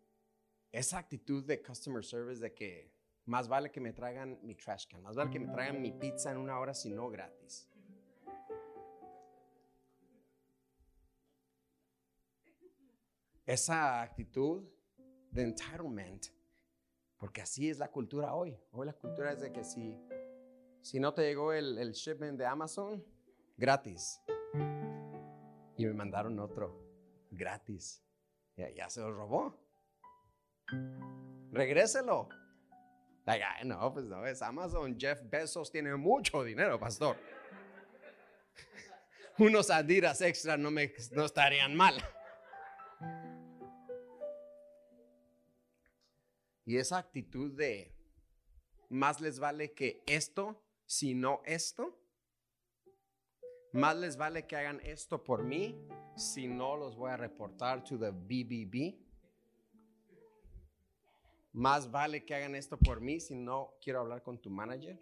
esa 0.72 0.98
actitud 0.98 1.44
de 1.46 1.62
customer 1.62 2.04
service 2.04 2.40
de 2.40 2.54
que 2.54 2.92
más 3.26 3.48
vale 3.48 3.72
que 3.72 3.82
me 3.82 3.92
traigan 3.94 4.40
mi 4.44 4.56
trash 4.56 4.88
can, 4.88 5.02
más 5.04 5.16
vale 5.16 5.30
que 5.30 5.40
me 5.40 5.52
traigan 5.52 5.82
mi 5.82 5.92
pizza 5.92 6.32
en 6.32 6.38
una 6.38 6.60
hora 6.60 6.74
si 6.74 6.90
no 6.90 7.10
gratis. 7.10 7.68
Esa 13.46 14.02
actitud 14.04 14.64
de 15.32 15.42
entitlement, 15.42 16.28
porque 17.18 17.42
así 17.42 17.70
es 17.70 17.80
la 17.80 17.90
cultura 17.90 18.36
hoy. 18.36 18.56
Hoy 18.72 18.86
la 18.86 18.94
cultura 18.94 19.32
es 19.32 19.42
de 19.42 19.52
que 19.52 19.64
si, 19.64 19.98
si 20.82 21.00
no 21.00 21.14
te 21.16 21.24
llegó 21.24 21.52
el, 21.52 21.80
el 21.80 21.94
shipment 21.94 22.38
de 22.38 22.46
Amazon, 22.46 23.04
gratis. 23.60 24.22
Y 25.78 25.86
me 25.86 25.94
mandaron 25.94 26.40
otro, 26.40 26.82
gratis. 27.30 28.02
Ya, 28.56 28.70
ya 28.72 28.90
se 28.90 29.02
lo 29.02 29.12
robó. 29.12 29.60
Regréselo. 31.52 32.30
no, 33.66 33.94
pues 33.94 34.06
no, 34.06 34.26
es 34.26 34.42
Amazon. 34.42 34.98
Jeff 34.98 35.22
Bezos 35.30 35.72
tiene 35.72 35.96
mucho 35.96 36.44
dinero, 36.44 36.80
pastor. 36.80 37.18
Unos 39.38 39.70
Adidas 39.70 40.22
extra 40.22 40.58
no, 40.58 40.72
me, 40.72 40.94
no 41.12 41.26
estarían 41.26 41.76
mal. 41.76 41.96
Y 46.66 46.78
esa 46.78 46.98
actitud 46.98 47.56
de 47.58 47.96
más 48.90 49.22
les 49.22 49.40
vale 49.40 49.74
que 49.74 50.04
esto, 50.06 50.64
si 50.86 51.14
no 51.14 51.42
esto. 51.46 51.99
Más 53.72 53.96
les 53.96 54.18
vale 54.18 54.48
que 54.48 54.56
hagan 54.56 54.80
esto 54.84 55.24
por 55.24 55.44
mí, 55.44 55.76
si 56.16 56.48
no 56.48 56.76
los 56.76 56.96
voy 56.96 57.12
a 57.12 57.18
reportar 57.18 57.84
to 57.84 58.00
the 58.00 58.10
BBB. 58.10 58.98
Más 61.54 61.90
vale 61.92 62.26
que 62.26 62.34
hagan 62.34 62.56
esto 62.56 62.78
por 62.78 63.00
mí 63.00 63.20
si 63.20 63.36
no 63.36 63.76
quiero 63.82 64.00
hablar 64.00 64.24
con 64.24 64.40
tu 64.40 64.50
manager. 64.50 65.00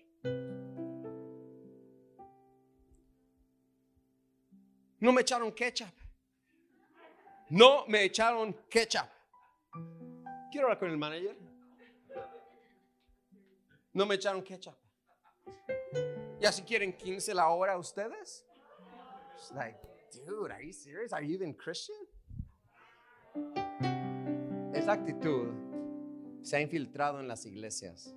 No 5.00 5.12
me 5.12 5.22
echaron 5.22 5.52
ketchup. 5.52 5.94
No 7.50 7.86
me 7.88 8.04
echaron 8.04 8.54
ketchup. 8.70 9.08
Quiero 10.52 10.68
hablar 10.68 10.80
con 10.80 10.90
el 10.90 10.98
manager. 10.98 11.38
No 13.94 14.06
me 14.06 14.16
echaron 14.16 14.42
ketchup. 14.42 14.76
¿Ya 16.40 16.52
si 16.52 16.64
quieren 16.64 16.92
15 16.96 17.34
la 17.34 17.50
hora 17.50 17.78
ustedes? 17.78 18.47
Like, 19.56 19.78
dude, 20.12 20.52
are 20.52 20.62
you 20.62 20.74
serious? 20.74 21.14
Are 21.14 21.22
you 21.22 21.36
even 21.36 21.54
Christian? 21.54 21.98
Esa 24.74 24.94
actitud 24.94 25.54
se 26.42 26.58
ha 26.58 26.62
infiltrado 26.62 27.20
en 27.20 27.28
las 27.28 27.46
iglesias. 27.46 28.14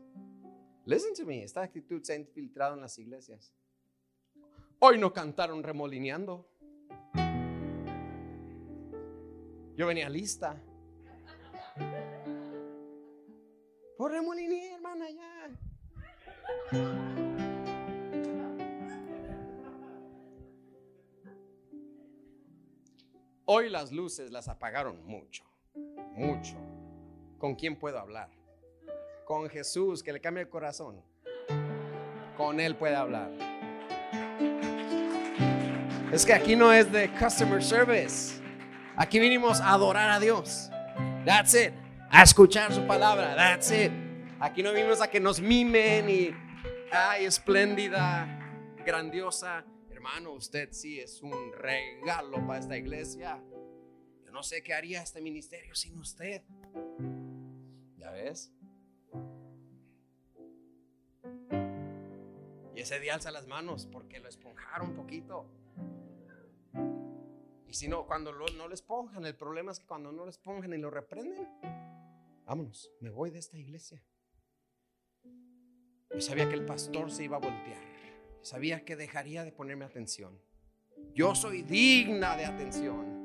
Listen 0.87 1.15
to 1.15 1.25
me, 1.25 1.43
esta 1.43 1.63
actitud 1.63 2.03
se 2.03 2.15
ha 2.15 2.17
infiltrado 2.17 2.75
en 2.75 2.81
las 2.81 2.99
iglesias. 2.99 3.53
Hoy 4.79 4.99
no 4.99 5.13
cantaron 5.13 5.63
remolineando. 5.63 6.49
Yo 9.77 9.87
venía 9.87 10.09
lista. 10.09 10.61
Por 13.97 14.13
remolinear, 14.13 14.75
hermana, 14.75 15.11
ya. 15.11 17.20
Hoy 23.53 23.69
las 23.69 23.91
luces 23.91 24.31
las 24.31 24.47
apagaron 24.47 25.05
mucho, 25.05 25.43
mucho. 26.15 26.55
¿Con 27.37 27.57
quién 27.57 27.75
puedo 27.75 27.99
hablar? 27.99 28.29
Con 29.25 29.51
Jesús, 29.51 30.05
que 30.05 30.13
le 30.13 30.21
cambia 30.21 30.43
el 30.43 30.49
corazón. 30.49 31.03
Con 32.37 32.61
Él 32.61 32.77
puede 32.77 32.95
hablar. 32.95 33.29
Es 36.13 36.25
que 36.25 36.33
aquí 36.33 36.55
no 36.55 36.73
es 36.73 36.93
de 36.93 37.13
customer 37.19 37.61
service. 37.61 38.41
Aquí 38.95 39.19
vinimos 39.19 39.61
a 39.61 39.73
adorar 39.73 40.11
a 40.11 40.21
Dios. 40.21 40.71
That's 41.25 41.55
it. 41.55 41.73
A 42.09 42.23
escuchar 42.23 42.73
su 42.73 42.87
palabra. 42.87 43.35
That's 43.35 43.73
it. 43.73 43.91
Aquí 44.39 44.63
no 44.63 44.73
vinimos 44.73 45.01
a 45.01 45.11
que 45.11 45.19
nos 45.19 45.41
mimen 45.41 46.09
y, 46.09 46.31
ay, 46.93 47.25
espléndida, 47.25 48.29
grandiosa. 48.87 49.65
Hermano, 50.01 50.33
usted 50.33 50.73
sí 50.73 50.99
es 50.99 51.21
un 51.21 51.53
regalo 51.53 52.39
para 52.47 52.59
esta 52.59 52.75
iglesia. 52.75 53.39
Yo 54.25 54.31
no 54.31 54.43
sé 54.43 54.63
qué 54.63 54.73
haría 54.73 55.03
este 55.03 55.21
ministerio 55.21 55.75
sin 55.75 55.99
usted. 55.99 56.43
¿Ya 57.99 58.11
ves? 58.11 58.51
Y 62.75 62.81
ese 62.81 62.99
día 62.99 63.13
alza 63.13 63.31
las 63.31 63.47
manos 63.47 63.85
porque 63.93 64.21
lo 64.21 64.31
esponjaron 64.31 64.89
un 64.89 64.97
poquito. 64.97 65.45
Y 67.69 67.75
si 67.75 67.87
no, 67.87 68.07
cuando 68.07 68.33
no 68.33 68.69
lo 68.69 68.73
esponjan, 68.73 69.27
el 69.27 69.37
problema 69.37 69.71
es 69.71 69.81
que 69.81 69.87
cuando 69.87 70.13
no 70.13 70.25
lo 70.25 70.31
esponjan 70.31 70.73
y 70.73 70.79
lo 70.79 70.89
reprenden, 70.89 71.47
vámonos, 72.47 72.91
me 73.01 73.11
voy 73.11 73.29
de 73.29 73.41
esta 73.41 73.59
iglesia. 73.59 74.03
Yo 76.15 76.23
sabía 76.23 76.49
que 76.49 76.55
el 76.55 76.65
pastor 76.65 77.11
se 77.11 77.25
iba 77.25 77.37
a 77.37 77.41
voltear. 77.41 77.90
Sabía 78.43 78.85
que 78.85 78.97
dejaría 78.97 79.45
de 79.45 79.53
ponerme 79.53 79.85
atención. 79.85 80.41
Yo 81.15 81.35
soy 81.35 81.63
digna 81.63 82.37
de 82.37 82.47
atención. 82.47 83.21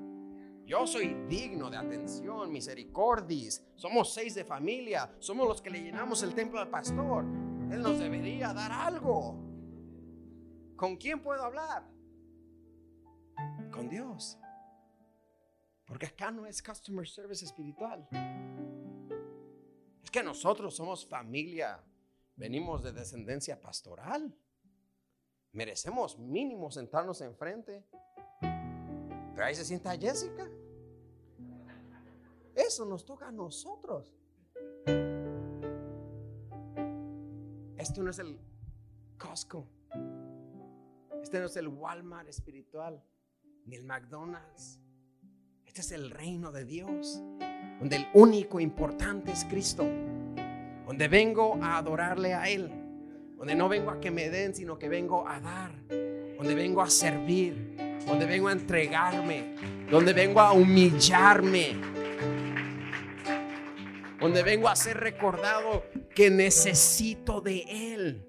Yo 0.66 0.88
soy 0.88 1.13
digno 1.28 1.70
de 1.70 1.78
atención, 1.78 2.51
misericordis. 2.51 3.63
Somos 3.76 4.13
seis 4.13 4.34
de 4.34 4.43
familia. 4.43 5.16
Somos 5.20 5.47
los 5.47 5.61
que 5.61 5.70
le 5.70 5.82
llenamos 5.82 6.24
el 6.24 6.34
templo 6.34 6.59
al 6.59 6.70
pastor. 6.70 7.24
Él 7.72 7.82
nos 7.82 7.99
debería 7.99 8.53
dar 8.53 8.72
algo. 8.72 9.39
¿Con 10.76 10.97
quién 10.97 11.22
puedo 11.22 11.43
hablar? 11.43 11.88
Con 13.72 13.89
Dios. 13.89 14.39
Porque 15.86 16.07
acá 16.07 16.32
no 16.32 16.45
es 16.47 16.63
customer 16.63 17.07
service 17.07 17.45
espiritual. 17.45 18.07
Es 20.03 20.09
que 20.09 20.24
nosotros 20.24 20.76
somos 20.76 21.07
familia. 21.07 21.84
Venimos 22.36 22.84
de 22.84 22.91
descendencia 22.91 23.61
pastoral. 23.61 24.36
Merecemos 25.56 26.20
mínimo 26.20 26.70
sentarnos 26.70 27.22
enfrente. 27.22 27.86
Pero 28.41 29.45
ahí 29.45 29.56
se 29.56 29.64
sienta 29.64 29.97
Jessica. 29.97 30.45
Eso 32.53 32.84
nos 32.86 33.06
toca 33.06 33.30
a 33.30 33.32
nosotros. 33.32 34.14
Esto 37.78 38.03
no 38.03 38.10
es 38.10 38.20
el 38.20 38.38
Costco. 39.18 39.66
Este 41.24 41.39
no 41.39 41.45
es 41.45 41.56
el 41.56 41.70
Walmart 41.70 42.28
espiritual, 42.28 43.01
ni 43.66 43.78
el 43.78 43.86
McDonald's. 43.86 44.82
Este 45.66 45.80
es 45.80 45.91
el 45.93 46.12
reino 46.12 46.51
de 46.51 46.66
Dios, 46.66 47.22
donde 47.80 47.95
el 47.95 48.08
único 48.14 48.60
importante 48.60 49.32
es 49.32 49.45
Cristo, 49.45 49.84
donde 50.86 51.08
vengo 51.08 51.56
a 51.62 51.78
adorarle 51.78 52.34
a 52.34 52.49
Él, 52.49 52.84
donde 53.38 53.55
no 53.55 53.67
vengo 53.69 53.91
a 53.91 53.99
que 53.99 54.11
me 54.11 54.29
den, 54.29 54.55
sino 54.55 54.79
que 54.79 54.89
vengo 54.89 55.27
a 55.27 55.39
dar, 55.39 55.71
donde 55.88 56.55
vengo 56.55 56.81
a 56.81 56.89
servir, 56.89 57.75
donde 58.05 58.25
vengo 58.25 58.47
a 58.47 58.53
entregarme, 58.53 59.55
donde 59.89 60.13
vengo 60.13 60.39
a 60.39 60.53
humillarme, 60.53 61.75
donde 64.19 64.43
vengo 64.43 64.69
a 64.69 64.75
ser 64.75 64.97
recordado 64.97 65.83
que 66.13 66.29
necesito 66.29 67.41
de 67.41 67.93
Él, 67.93 68.27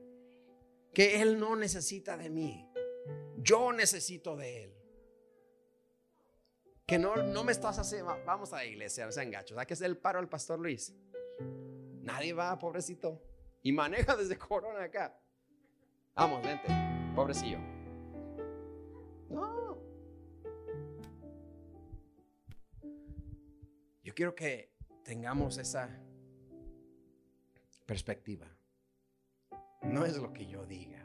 que 0.92 1.22
Él 1.22 1.38
no 1.38 1.56
necesita 1.56 2.16
de 2.16 2.30
mí, 2.30 2.68
yo 3.38 3.72
necesito 3.72 4.36
de 4.36 4.64
Él. 4.64 4.72
Que 6.86 6.98
no, 6.98 7.16
no 7.16 7.42
me 7.42 7.50
estás 7.50 7.78
haciendo, 7.80 8.16
vamos 8.24 8.52
a 8.52 8.56
la 8.56 8.64
iglesia, 8.64 9.06
no 9.06 9.12
sean 9.12 9.30
gachos, 9.30 9.58
hay 9.58 9.66
que 9.66 9.74
hacer 9.74 9.86
el 9.86 9.96
paro 9.96 10.18
al 10.20 10.28
pastor 10.28 10.58
Luis. 10.60 10.94
Nadie 12.02 12.32
va, 12.32 12.56
pobrecito, 12.58 13.20
y 13.66 13.72
maneja 13.72 14.14
desde 14.14 14.38
Corona 14.48 14.84
acá. 14.84 15.20
Vamos, 16.14 16.40
vente, 16.40 16.68
pobrecillo. 17.16 17.58
No. 19.28 19.76
Yo 24.04 24.14
quiero 24.14 24.36
que 24.36 24.72
tengamos 25.02 25.58
esa 25.58 25.90
perspectiva. 27.86 28.46
No 29.82 30.04
es 30.04 30.16
lo 30.16 30.32
que 30.32 30.46
yo 30.46 30.64
diga. 30.64 31.04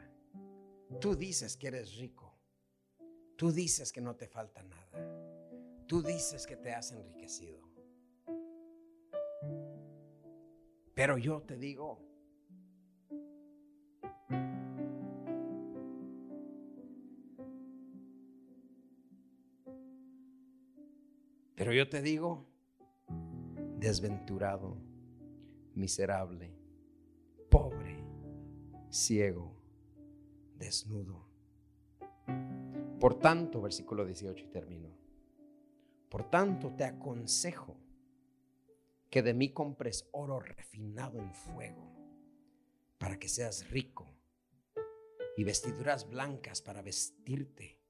Tú 1.00 1.16
dices 1.16 1.56
que 1.56 1.66
eres 1.66 1.96
rico. 1.96 2.38
Tú 3.36 3.50
dices 3.50 3.92
que 3.92 4.00
no 4.00 4.14
te 4.14 4.28
falta 4.28 4.62
nada. 4.62 5.84
Tú 5.88 6.00
dices 6.00 6.46
que 6.46 6.56
te 6.56 6.72
has 6.72 6.92
enriquecido. 6.92 7.60
Pero 10.94 11.18
yo 11.18 11.42
te 11.42 11.56
digo, 11.56 12.11
pero 21.62 21.74
yo 21.74 21.88
te 21.88 22.02
digo, 22.02 22.44
desventurado, 23.78 24.82
miserable, 25.76 26.52
pobre, 27.48 28.04
ciego, 28.90 29.54
desnudo. 30.56 31.28
Por 32.98 33.20
tanto, 33.20 33.62
versículo 33.62 34.04
18 34.04 34.44
y 34.44 34.48
termino. 34.48 34.88
Por 36.08 36.28
tanto, 36.28 36.74
te 36.74 36.82
aconsejo 36.82 37.76
que 39.08 39.22
de 39.22 39.32
mí 39.32 39.52
compres 39.52 40.08
oro 40.10 40.40
refinado 40.40 41.20
en 41.20 41.32
fuego, 41.32 41.94
para 42.98 43.20
que 43.20 43.28
seas 43.28 43.70
rico, 43.70 44.12
y 45.36 45.44
vestiduras 45.44 46.08
blancas 46.10 46.60
para 46.60 46.82
vestirte, 46.82 47.81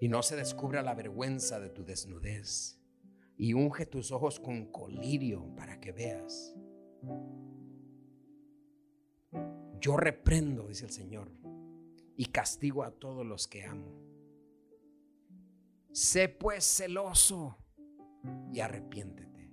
y 0.00 0.08
no 0.08 0.22
se 0.22 0.36
descubra 0.36 0.82
la 0.82 0.94
vergüenza 0.94 1.60
de 1.60 1.70
tu 1.70 1.84
desnudez, 1.84 2.80
y 3.36 3.54
unge 3.54 3.86
tus 3.86 4.12
ojos 4.12 4.40
con 4.40 4.70
colirio 4.72 5.54
para 5.56 5.78
que 5.80 5.92
veas. 5.92 6.54
Yo 9.80 9.96
reprendo, 9.96 10.68
dice 10.68 10.86
el 10.86 10.90
Señor, 10.90 11.30
y 12.16 12.26
castigo 12.26 12.82
a 12.82 12.90
todos 12.90 13.26
los 13.26 13.46
que 13.46 13.64
amo. 13.64 14.06
Sé 15.92 16.28
pues 16.28 16.64
celoso 16.64 17.56
y 18.52 18.60
arrepiéntete. 18.60 19.50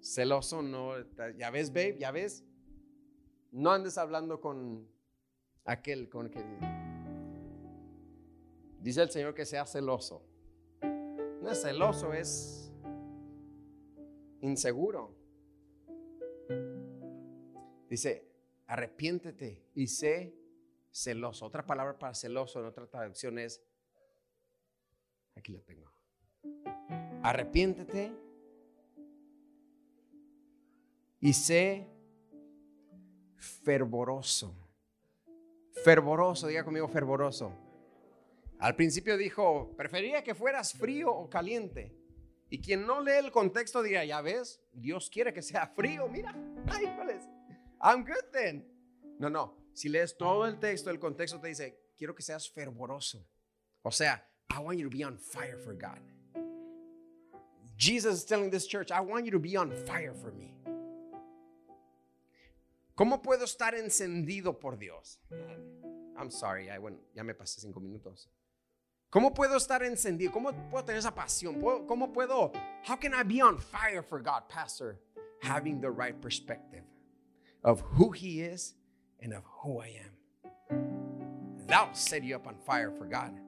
Celoso 0.00 0.62
no, 0.62 0.94
ya 1.36 1.50
ves, 1.50 1.70
babe, 1.70 1.96
ya 1.98 2.10
ves. 2.10 2.44
No 3.50 3.70
andes 3.70 3.98
hablando 3.98 4.40
con 4.40 4.88
aquel 5.64 6.08
con 6.08 6.30
que 6.30 6.42
dice 8.82 9.02
el 9.02 9.10
Señor 9.10 9.34
que 9.34 9.46
sea 9.46 9.64
celoso. 9.64 10.22
No 11.40 11.50
es 11.50 11.62
celoso, 11.62 12.12
es 12.12 12.72
inseguro. 14.40 15.16
Dice, 17.88 18.28
arrepiéntete 18.66 19.70
y 19.74 19.86
sé 19.86 20.34
celoso. 20.90 21.46
Otra 21.46 21.64
palabra 21.64 21.98
para 21.98 22.14
celoso 22.14 22.60
en 22.60 22.66
otra 22.66 22.86
traducción 22.86 23.38
es, 23.38 23.62
aquí 25.36 25.52
la 25.52 25.60
tengo, 25.60 25.92
arrepiéntete 27.22 28.12
y 31.20 31.32
sé 31.32 31.88
fervoroso. 33.36 34.54
Fervoroso, 35.84 36.46
diga 36.46 36.64
conmigo 36.64 36.88
fervoroso. 36.88 37.61
Al 38.62 38.76
principio 38.76 39.16
dijo, 39.16 39.74
prefería 39.76 40.22
que 40.22 40.36
fueras 40.36 40.72
frío 40.72 41.12
o 41.12 41.28
caliente. 41.28 41.92
Y 42.48 42.60
quien 42.60 42.86
no 42.86 43.00
lee 43.00 43.18
el 43.18 43.32
contexto 43.32 43.82
diría, 43.82 44.04
ya 44.04 44.20
ves, 44.20 44.62
Dios 44.72 45.10
quiere 45.10 45.32
que 45.32 45.42
sea 45.42 45.66
frío, 45.66 46.06
mira. 46.06 46.32
Ay, 46.68 46.84
I'm 47.82 48.04
good 48.04 48.30
then. 48.30 48.64
No, 49.18 49.28
no. 49.28 49.56
Si 49.72 49.88
lees 49.88 50.16
todo 50.16 50.46
el 50.46 50.60
texto, 50.60 50.90
el 50.90 51.00
contexto 51.00 51.40
te 51.40 51.48
dice, 51.48 51.76
quiero 51.98 52.14
que 52.14 52.22
seas 52.22 52.48
fervoroso. 52.48 53.26
O 53.82 53.90
sea, 53.90 54.24
I 54.48 54.60
want 54.60 54.78
you 54.78 54.88
to 54.88 54.96
be 54.96 55.04
on 55.04 55.18
fire 55.18 55.58
for 55.58 55.74
God. 55.74 55.98
Jesus 57.76 58.18
is 58.18 58.24
telling 58.24 58.48
this 58.48 58.68
church, 58.68 58.92
I 58.92 59.00
want 59.00 59.24
you 59.24 59.32
to 59.32 59.40
be 59.40 59.56
on 59.56 59.72
fire 59.86 60.14
for 60.14 60.32
me. 60.32 60.54
¿Cómo 62.94 63.22
puedo 63.22 63.42
estar 63.42 63.74
encendido 63.74 64.60
por 64.60 64.76
Dios? 64.76 65.18
I'm 66.16 66.30
sorry, 66.30 66.70
I 66.70 66.78
went, 66.78 67.00
ya 67.12 67.24
me 67.24 67.34
pasé 67.34 67.60
cinco 67.60 67.80
minutos. 67.80 68.28
¿Cómo 69.12 69.34
puedo 69.34 69.58
estar 69.58 69.82
encendido? 69.82 70.32
¿Cómo 70.32 70.52
puedo 70.70 70.86
tener 70.86 70.98
esa 70.98 71.14
pasión? 71.14 71.60
¿Cómo 71.86 72.14
puedo? 72.14 72.50
How 72.88 72.96
can 72.96 73.12
I 73.12 73.22
be 73.22 73.42
on 73.42 73.58
fire 73.58 74.02
for 74.02 74.18
God, 74.18 74.48
Pastor? 74.48 74.96
Having 75.42 75.82
the 75.82 75.90
right 75.90 76.18
perspective 76.18 76.82
of 77.62 77.82
who 77.82 78.12
He 78.12 78.40
is 78.40 78.74
and 79.20 79.34
of 79.34 79.44
who 79.62 79.82
I 79.82 79.88
am. 80.00 80.16
That'll 81.66 81.92
set 81.92 82.24
you 82.24 82.36
up 82.36 82.46
on 82.46 82.56
fire 82.56 82.90
for 82.90 83.04
God. 83.04 83.38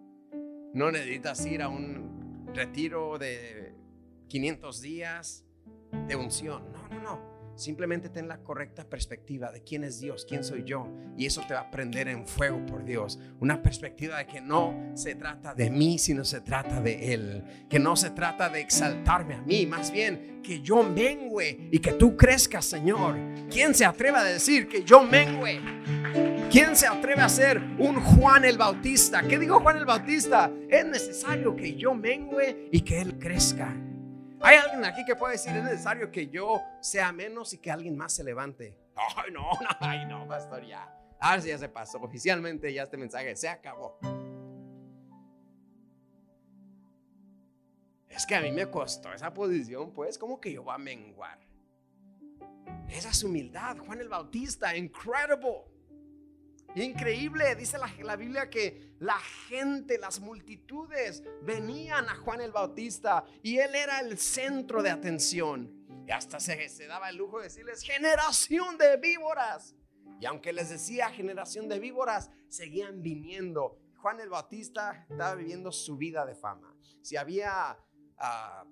No 0.75 0.91
necesitas 0.91 1.47
ir 1.47 1.63
a 1.63 1.69
un 1.71 2.47
retiro 2.55 3.17
de 3.17 3.73
500 4.29 4.83
días 4.83 5.45
de 6.07 6.15
unción. 6.15 6.74
Simplemente 7.57 8.09
ten 8.09 8.29
la 8.29 8.39
correcta 8.39 8.85
perspectiva 8.85 9.53
de 9.53 9.63
quién 9.63 9.85
es 9.85 10.01
Dios, 10.01 10.27
quién 10.29 10.43
soy 10.45 10.65
yo. 10.65 10.89
Y 11.17 11.27
eso 11.27 11.43
te 11.47 11.55
va 11.55 11.61
a 11.61 11.71
prender 11.71 12.09
en 12.09 12.27
fuego 12.27 12.65
por 12.67 12.85
Dios. 12.85 13.19
Una 13.41 13.63
perspectiva 13.63 14.19
de 14.19 14.27
que 14.27 14.41
no 14.41 14.93
se 14.95 15.15
trata 15.15 15.55
de 15.55 15.71
mí, 15.71 15.99
sino 15.99 16.25
se 16.25 16.41
trata 16.41 16.81
de 16.81 17.15
Él. 17.15 17.45
Que 17.69 17.79
no 17.79 17.97
se 17.97 18.11
trata 18.11 18.49
de 18.49 18.61
exaltarme 18.61 19.35
a 19.35 19.43
mí, 19.43 19.67
más 19.67 19.91
bien 19.91 20.35
que 20.45 20.61
yo 20.61 20.83
mengue 20.83 21.69
y 21.73 21.79
que 21.81 21.93
tú 21.93 22.17
crezcas, 22.17 22.65
Señor. 22.67 23.17
¿Quién 23.51 23.75
se 23.75 23.85
atreve 23.85 24.19
a 24.19 24.25
decir 24.25 24.69
que 24.69 24.85
yo 24.85 25.03
mengue? 25.03 25.61
¿Quién 26.51 26.77
se 26.77 26.87
atreve 26.87 27.23
a 27.23 27.29
ser 27.29 27.61
un 27.79 28.01
Juan 28.01 28.45
el 28.45 28.59
Bautista? 28.59 29.23
¿Qué 29.23 29.39
dijo 29.39 29.61
Juan 29.61 29.79
el 29.79 29.87
Bautista? 29.87 30.53
Es 30.69 30.85
necesario 30.87 31.57
que 31.57 31.75
yo 31.75 31.95
mengue 31.95 32.69
y 32.71 32.83
que 32.83 33.01
Él 33.01 33.19
crezca. 33.19 33.75
¿Hay 34.45 34.59
alguien 34.59 34.85
aquí 34.85 35.07
que 35.07 35.17
puede 35.17 35.33
decir, 35.33 35.57
es 35.57 35.65
necesario 35.65 36.11
que 36.11 36.29
yo 36.29 36.63
sea 36.81 37.13
menos 37.13 37.55
y 37.55 37.59
que 37.59 37.71
alguien 37.71 37.97
más 37.97 38.13
se 38.13 38.23
levante? 38.23 38.77
Ay, 38.95 39.33
no, 39.33 39.41
no, 39.41 39.69
ay, 39.81 40.05
no, 40.05 40.29
pastor, 40.29 40.67
ya. 40.67 40.87
Ahora 41.19 41.41
sí 41.41 41.49
ya 41.49 41.57
se 41.57 41.71
pasó. 41.71 41.99
Oficialmente 41.99 42.71
ya 42.71 42.83
este 42.83 42.99
mensaje 42.99 43.35
se 43.37 43.49
acabó. 43.49 43.99
Es 48.11 48.27
que 48.27 48.35
a 48.35 48.43
mí 48.43 48.53
me 48.53 48.71
costó 48.71 49.15
esa 49.15 49.33
posición, 49.33 49.93
pues, 49.93 50.19
como 50.19 50.39
que 50.39 50.53
yo 50.53 50.63
voy 50.63 50.75
a 50.75 50.79
menguar? 50.79 51.39
Esa 52.91 53.09
es 53.09 53.25
humildad. 53.25 53.79
Juan 53.79 54.01
el 54.01 54.11
Bautista, 54.11 54.77
incredible. 54.77 55.74
Increíble, 56.77 57.55
dice 57.55 57.79
la, 57.79 58.17
Biblia 58.17 58.51
que 58.51 58.95
la 58.99 59.19
gente, 59.49 59.97
las 59.99 60.19
multitudes 60.21 61.23
venían 61.43 62.09
a 62.09 62.17
Juan 62.17 62.41
el 62.41 62.51
Bautista 62.51 63.25
y 63.43 63.59
él 63.59 63.75
era 63.77 64.01
el 64.01 64.19
centro 64.19 64.83
de 64.83 64.91
atención. 64.91 65.73
Y 66.07 66.11
hasta 66.11 66.41
se, 66.41 66.69
se 66.69 66.87
daba 66.87 67.11
el 67.11 67.17
lujo 67.17 67.39
de 67.39 67.45
decirles, 67.45 67.83
generación 67.83 68.77
de 68.77 68.97
víboras. 68.97 69.77
Y 70.21 70.27
aunque 70.27 70.53
les 70.53 70.69
decía 70.69 71.11
generación 71.11 71.69
de 71.69 71.79
víboras, 71.79 72.31
seguían 72.49 73.03
viniendo. 73.03 73.79
Juan 73.99 74.21
el 74.21 74.29
Bautista 74.29 75.07
estaba 75.09 75.35
viviendo 75.37 75.71
su 75.71 75.97
vida 75.97 76.27
de 76.27 76.35
fama. 76.35 76.75
Si 77.03 77.17
había 77.17 77.79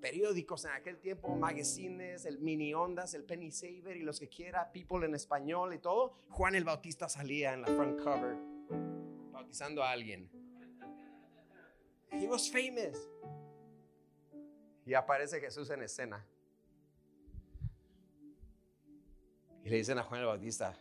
periódicos 0.00 0.64
en 0.64 0.72
aquel 0.72 0.98
tiempo, 0.98 1.34
magazines, 1.36 2.24
el 2.24 2.38
Mini 2.38 2.74
Ondas, 2.74 3.14
el 3.14 3.24
Penny 3.24 3.50
Saver 3.50 3.96
y 3.96 4.02
los 4.02 4.18
que 4.18 4.28
quiera, 4.28 4.70
People 4.72 5.04
en 5.06 5.14
español 5.14 5.74
y 5.74 5.78
todo, 5.78 6.14
Juan 6.30 6.54
el 6.54 6.64
Bautista 6.64 7.08
salía 7.08 7.54
en 7.54 7.62
la 7.62 7.68
front 7.68 8.00
cover 8.02 8.36
bautizando 9.32 9.82
a 9.82 9.90
alguien. 9.90 10.30
He 12.10 12.26
was 12.26 12.50
famous. 12.50 13.08
Y 14.84 14.94
aparece 14.94 15.40
Jesús 15.40 15.70
en 15.70 15.82
escena. 15.82 16.24
Y 19.64 19.70
le 19.70 19.76
dicen 19.76 19.98
a 19.98 20.02
Juan 20.02 20.20
el 20.20 20.26
Bautista, 20.26 20.76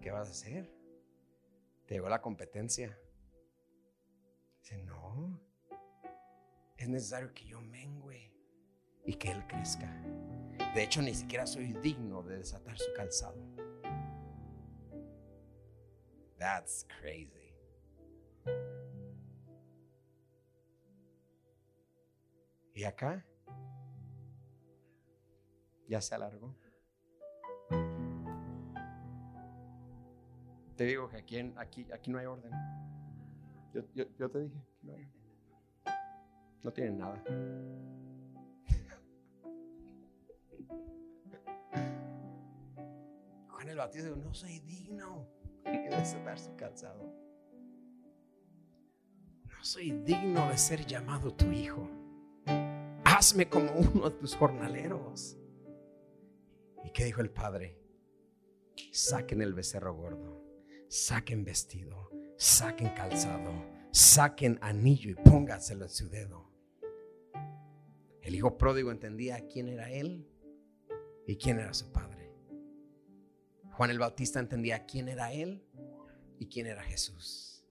¿qué 0.00 0.10
vas 0.10 0.28
a 0.28 0.30
hacer? 0.30 0.70
Te 1.86 1.94
llegó 1.94 2.08
la 2.08 2.22
competencia. 2.22 2.96
Dice, 4.60 4.78
no, 4.78 5.40
es 6.80 6.88
necesario 6.88 7.32
que 7.34 7.44
yo 7.44 7.60
mengüe 7.60 8.32
y 9.04 9.12
que 9.12 9.30
Él 9.30 9.46
crezca. 9.46 9.86
De 10.74 10.82
hecho, 10.82 11.02
ni 11.02 11.14
siquiera 11.14 11.46
soy 11.46 11.74
digno 11.74 12.22
de 12.22 12.38
desatar 12.38 12.78
su 12.78 12.90
calzado. 12.94 13.36
That's 16.38 16.86
crazy. 16.98 17.54
Y 22.72 22.84
acá 22.84 23.26
ya 25.86 26.00
se 26.00 26.14
alargó. 26.14 26.56
Te 30.76 30.84
digo 30.84 31.10
que 31.10 31.18
aquí, 31.18 31.52
aquí, 31.56 31.86
aquí 31.92 32.10
no 32.10 32.18
hay 32.18 32.24
orden. 32.24 32.52
Yo, 33.74 33.82
yo, 34.16 34.30
te 34.30 34.38
dije, 34.40 34.64
no 34.80 34.94
hay 34.94 35.04
orden. 35.04 35.19
No 36.62 36.72
tienen 36.72 36.98
nada. 36.98 37.22
Juan 43.48 43.68
el 43.68 43.76
Bautista 43.76 44.08
dijo, 44.08 44.20
no 44.20 44.34
soy 44.34 44.58
digno 44.60 45.26
de 45.64 45.96
desatar 45.96 46.38
su 46.38 46.54
calzado. 46.56 47.12
No 49.46 49.64
soy 49.64 49.90
digno 49.90 50.48
de 50.48 50.58
ser 50.58 50.86
llamado 50.86 51.34
tu 51.34 51.46
hijo. 51.50 51.88
Hazme 53.04 53.48
como 53.48 53.72
uno 53.72 54.10
de 54.10 54.16
tus 54.16 54.36
jornaleros. 54.36 55.36
¿Y 56.84 56.90
qué 56.90 57.04
dijo 57.04 57.20
el 57.20 57.30
padre? 57.30 57.78
Saquen 58.92 59.42
el 59.42 59.52
becerro 59.52 59.94
gordo, 59.94 60.42
saquen 60.88 61.44
vestido, 61.44 62.10
saquen 62.36 62.88
calzado, 62.94 63.52
saquen 63.92 64.58
anillo 64.62 65.10
y 65.10 65.14
póngaselo 65.14 65.84
en 65.84 65.90
su 65.90 66.08
dedo. 66.08 66.49
El 68.22 68.34
hijo 68.34 68.58
pródigo 68.58 68.90
entendía 68.90 69.46
quién 69.46 69.68
era 69.68 69.90
él 69.90 70.26
y 71.26 71.36
quién 71.36 71.58
era 71.58 71.72
su 71.72 71.90
padre. 71.92 72.30
Juan 73.72 73.90
el 73.90 73.98
Bautista 73.98 74.40
entendía 74.40 74.84
quién 74.84 75.08
era 75.08 75.32
él 75.32 75.64
y 76.38 76.46
quién 76.46 76.66
era 76.66 76.82
Jesús. 76.82 77.64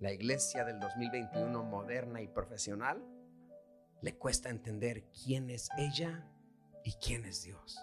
La 0.00 0.12
iglesia 0.12 0.64
del 0.64 0.78
2021 0.78 1.64
moderna 1.64 2.22
y 2.22 2.28
profesional 2.28 3.04
le 4.00 4.16
cuesta 4.16 4.48
entender 4.48 5.04
quién 5.24 5.50
es 5.50 5.68
ella 5.76 6.24
y 6.84 6.92
quién 7.04 7.24
es 7.24 7.42
Dios. 7.42 7.78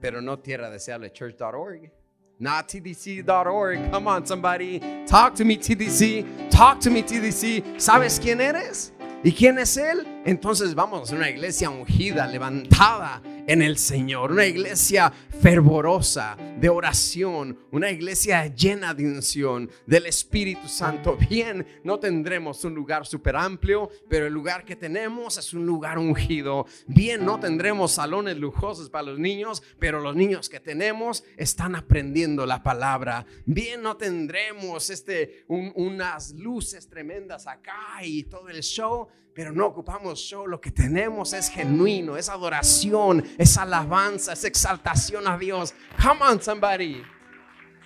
Pero 0.00 0.20
no 0.20 0.40
tierra 0.40 0.68
deseable 0.68 1.12
church.org. 1.12 1.92
Not 2.40 2.66
TDC.org. 2.66 3.90
Come 3.92 4.08
on, 4.08 4.26
somebody. 4.26 4.80
Talk 5.06 5.34
to 5.36 5.44
me, 5.44 5.56
TDC. 5.56 6.41
Talk 6.52 6.80
to 6.80 6.90
me, 6.90 7.02
TDC. 7.02 7.80
¿Sabes 7.80 8.20
quién 8.20 8.38
eres? 8.38 8.92
¿Y 9.24 9.32
quién 9.32 9.58
es 9.58 9.78
Él? 9.78 10.06
Entonces 10.26 10.74
vamos 10.74 11.10
a 11.10 11.16
una 11.16 11.30
iglesia 11.30 11.70
ungida, 11.70 12.26
levantada 12.26 13.22
en 13.46 13.62
el 13.62 13.76
Señor, 13.78 14.32
una 14.32 14.46
iglesia 14.46 15.12
fervorosa 15.40 16.36
de 16.60 16.68
oración, 16.68 17.58
una 17.72 17.90
iglesia 17.90 18.46
llena 18.46 18.94
de 18.94 19.04
unción 19.04 19.70
del 19.86 20.06
Espíritu 20.06 20.68
Santo. 20.68 21.16
Bien, 21.28 21.66
no 21.82 21.98
tendremos 21.98 22.64
un 22.64 22.74
lugar 22.74 23.06
súper 23.06 23.34
amplio, 23.36 23.90
pero 24.08 24.26
el 24.26 24.32
lugar 24.32 24.64
que 24.64 24.76
tenemos 24.76 25.38
es 25.38 25.52
un 25.52 25.66
lugar 25.66 25.98
ungido. 25.98 26.66
Bien, 26.86 27.24
no 27.24 27.40
tendremos 27.40 27.92
salones 27.92 28.36
lujosos 28.36 28.88
para 28.90 29.08
los 29.10 29.18
niños, 29.18 29.62
pero 29.78 30.00
los 30.00 30.14
niños 30.14 30.48
que 30.48 30.60
tenemos 30.60 31.24
están 31.36 31.74
aprendiendo 31.74 32.46
la 32.46 32.62
palabra. 32.62 33.26
Bien, 33.44 33.82
no 33.82 33.96
tendremos 33.96 34.90
este, 34.90 35.44
unas 35.48 36.32
luces 36.34 36.88
tremendas 36.88 37.46
acá 37.46 38.04
y 38.04 38.22
todo 38.24 38.48
el 38.48 38.62
show, 38.62 39.08
pero 39.34 39.52
no 39.52 39.66
ocupamos 39.66 40.18
show. 40.18 40.46
Lo 40.46 40.60
que 40.60 40.70
tenemos 40.70 41.32
es 41.32 41.48
genuino, 41.48 42.16
es 42.16 42.28
adoración, 42.28 43.24
es 43.38 43.56
alabanza, 43.56 44.32
es 44.32 44.44
exaltación 44.44 45.26
a 45.26 45.38
Dios. 45.38 45.74
Come 46.02 46.22
on, 46.22 46.42
somebody. 46.42 47.02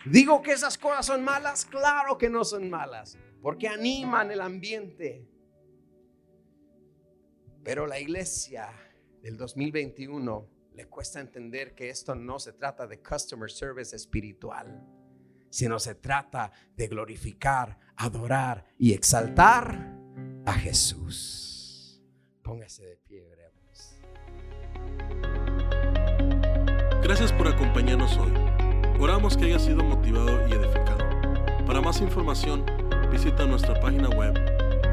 Digo 0.04 0.42
que 0.42 0.52
esas 0.52 0.78
cosas 0.78 1.06
son 1.06 1.24
malas, 1.24 1.64
claro 1.64 2.16
que 2.16 2.30
no 2.30 2.44
son 2.44 2.70
malas, 2.70 3.18
porque 3.42 3.68
animan 3.68 4.30
el 4.30 4.40
ambiente. 4.40 5.28
Pero 7.64 7.86
la 7.86 7.98
iglesia 7.98 8.70
del 9.20 9.36
2021 9.36 10.48
le 10.74 10.86
cuesta 10.86 11.20
entender 11.20 11.74
que 11.74 11.88
esto 11.90 12.14
no 12.14 12.38
se 12.38 12.52
trata 12.52 12.86
de 12.86 13.02
customer 13.02 13.50
service 13.50 13.96
espiritual, 13.96 14.86
sino 15.50 15.78
se 15.80 15.96
trata 15.96 16.52
de 16.76 16.86
glorificar, 16.86 17.78
adorar 17.96 18.64
y 18.78 18.92
exaltar 18.92 19.95
a 20.46 20.52
Jesús. 20.54 22.00
Póngase 22.42 22.84
de 22.86 22.96
pie, 22.96 23.22
veremos. 23.24 23.96
Gracias 27.02 27.32
por 27.32 27.48
acompañarnos 27.48 28.16
hoy. 28.16 28.32
Oramos 28.98 29.36
que 29.36 29.46
haya 29.46 29.58
sido 29.58 29.82
motivado 29.82 30.48
y 30.48 30.52
edificado. 30.52 31.04
Para 31.66 31.80
más 31.80 32.00
información, 32.00 32.64
visita 33.10 33.44
nuestra 33.44 33.78
página 33.80 34.08
web 34.08 34.34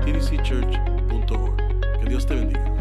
tdcchurch.org. 0.03 1.57
Que 1.99 2.09
Dios 2.09 2.25
te 2.25 2.35
bendiga. 2.35 2.72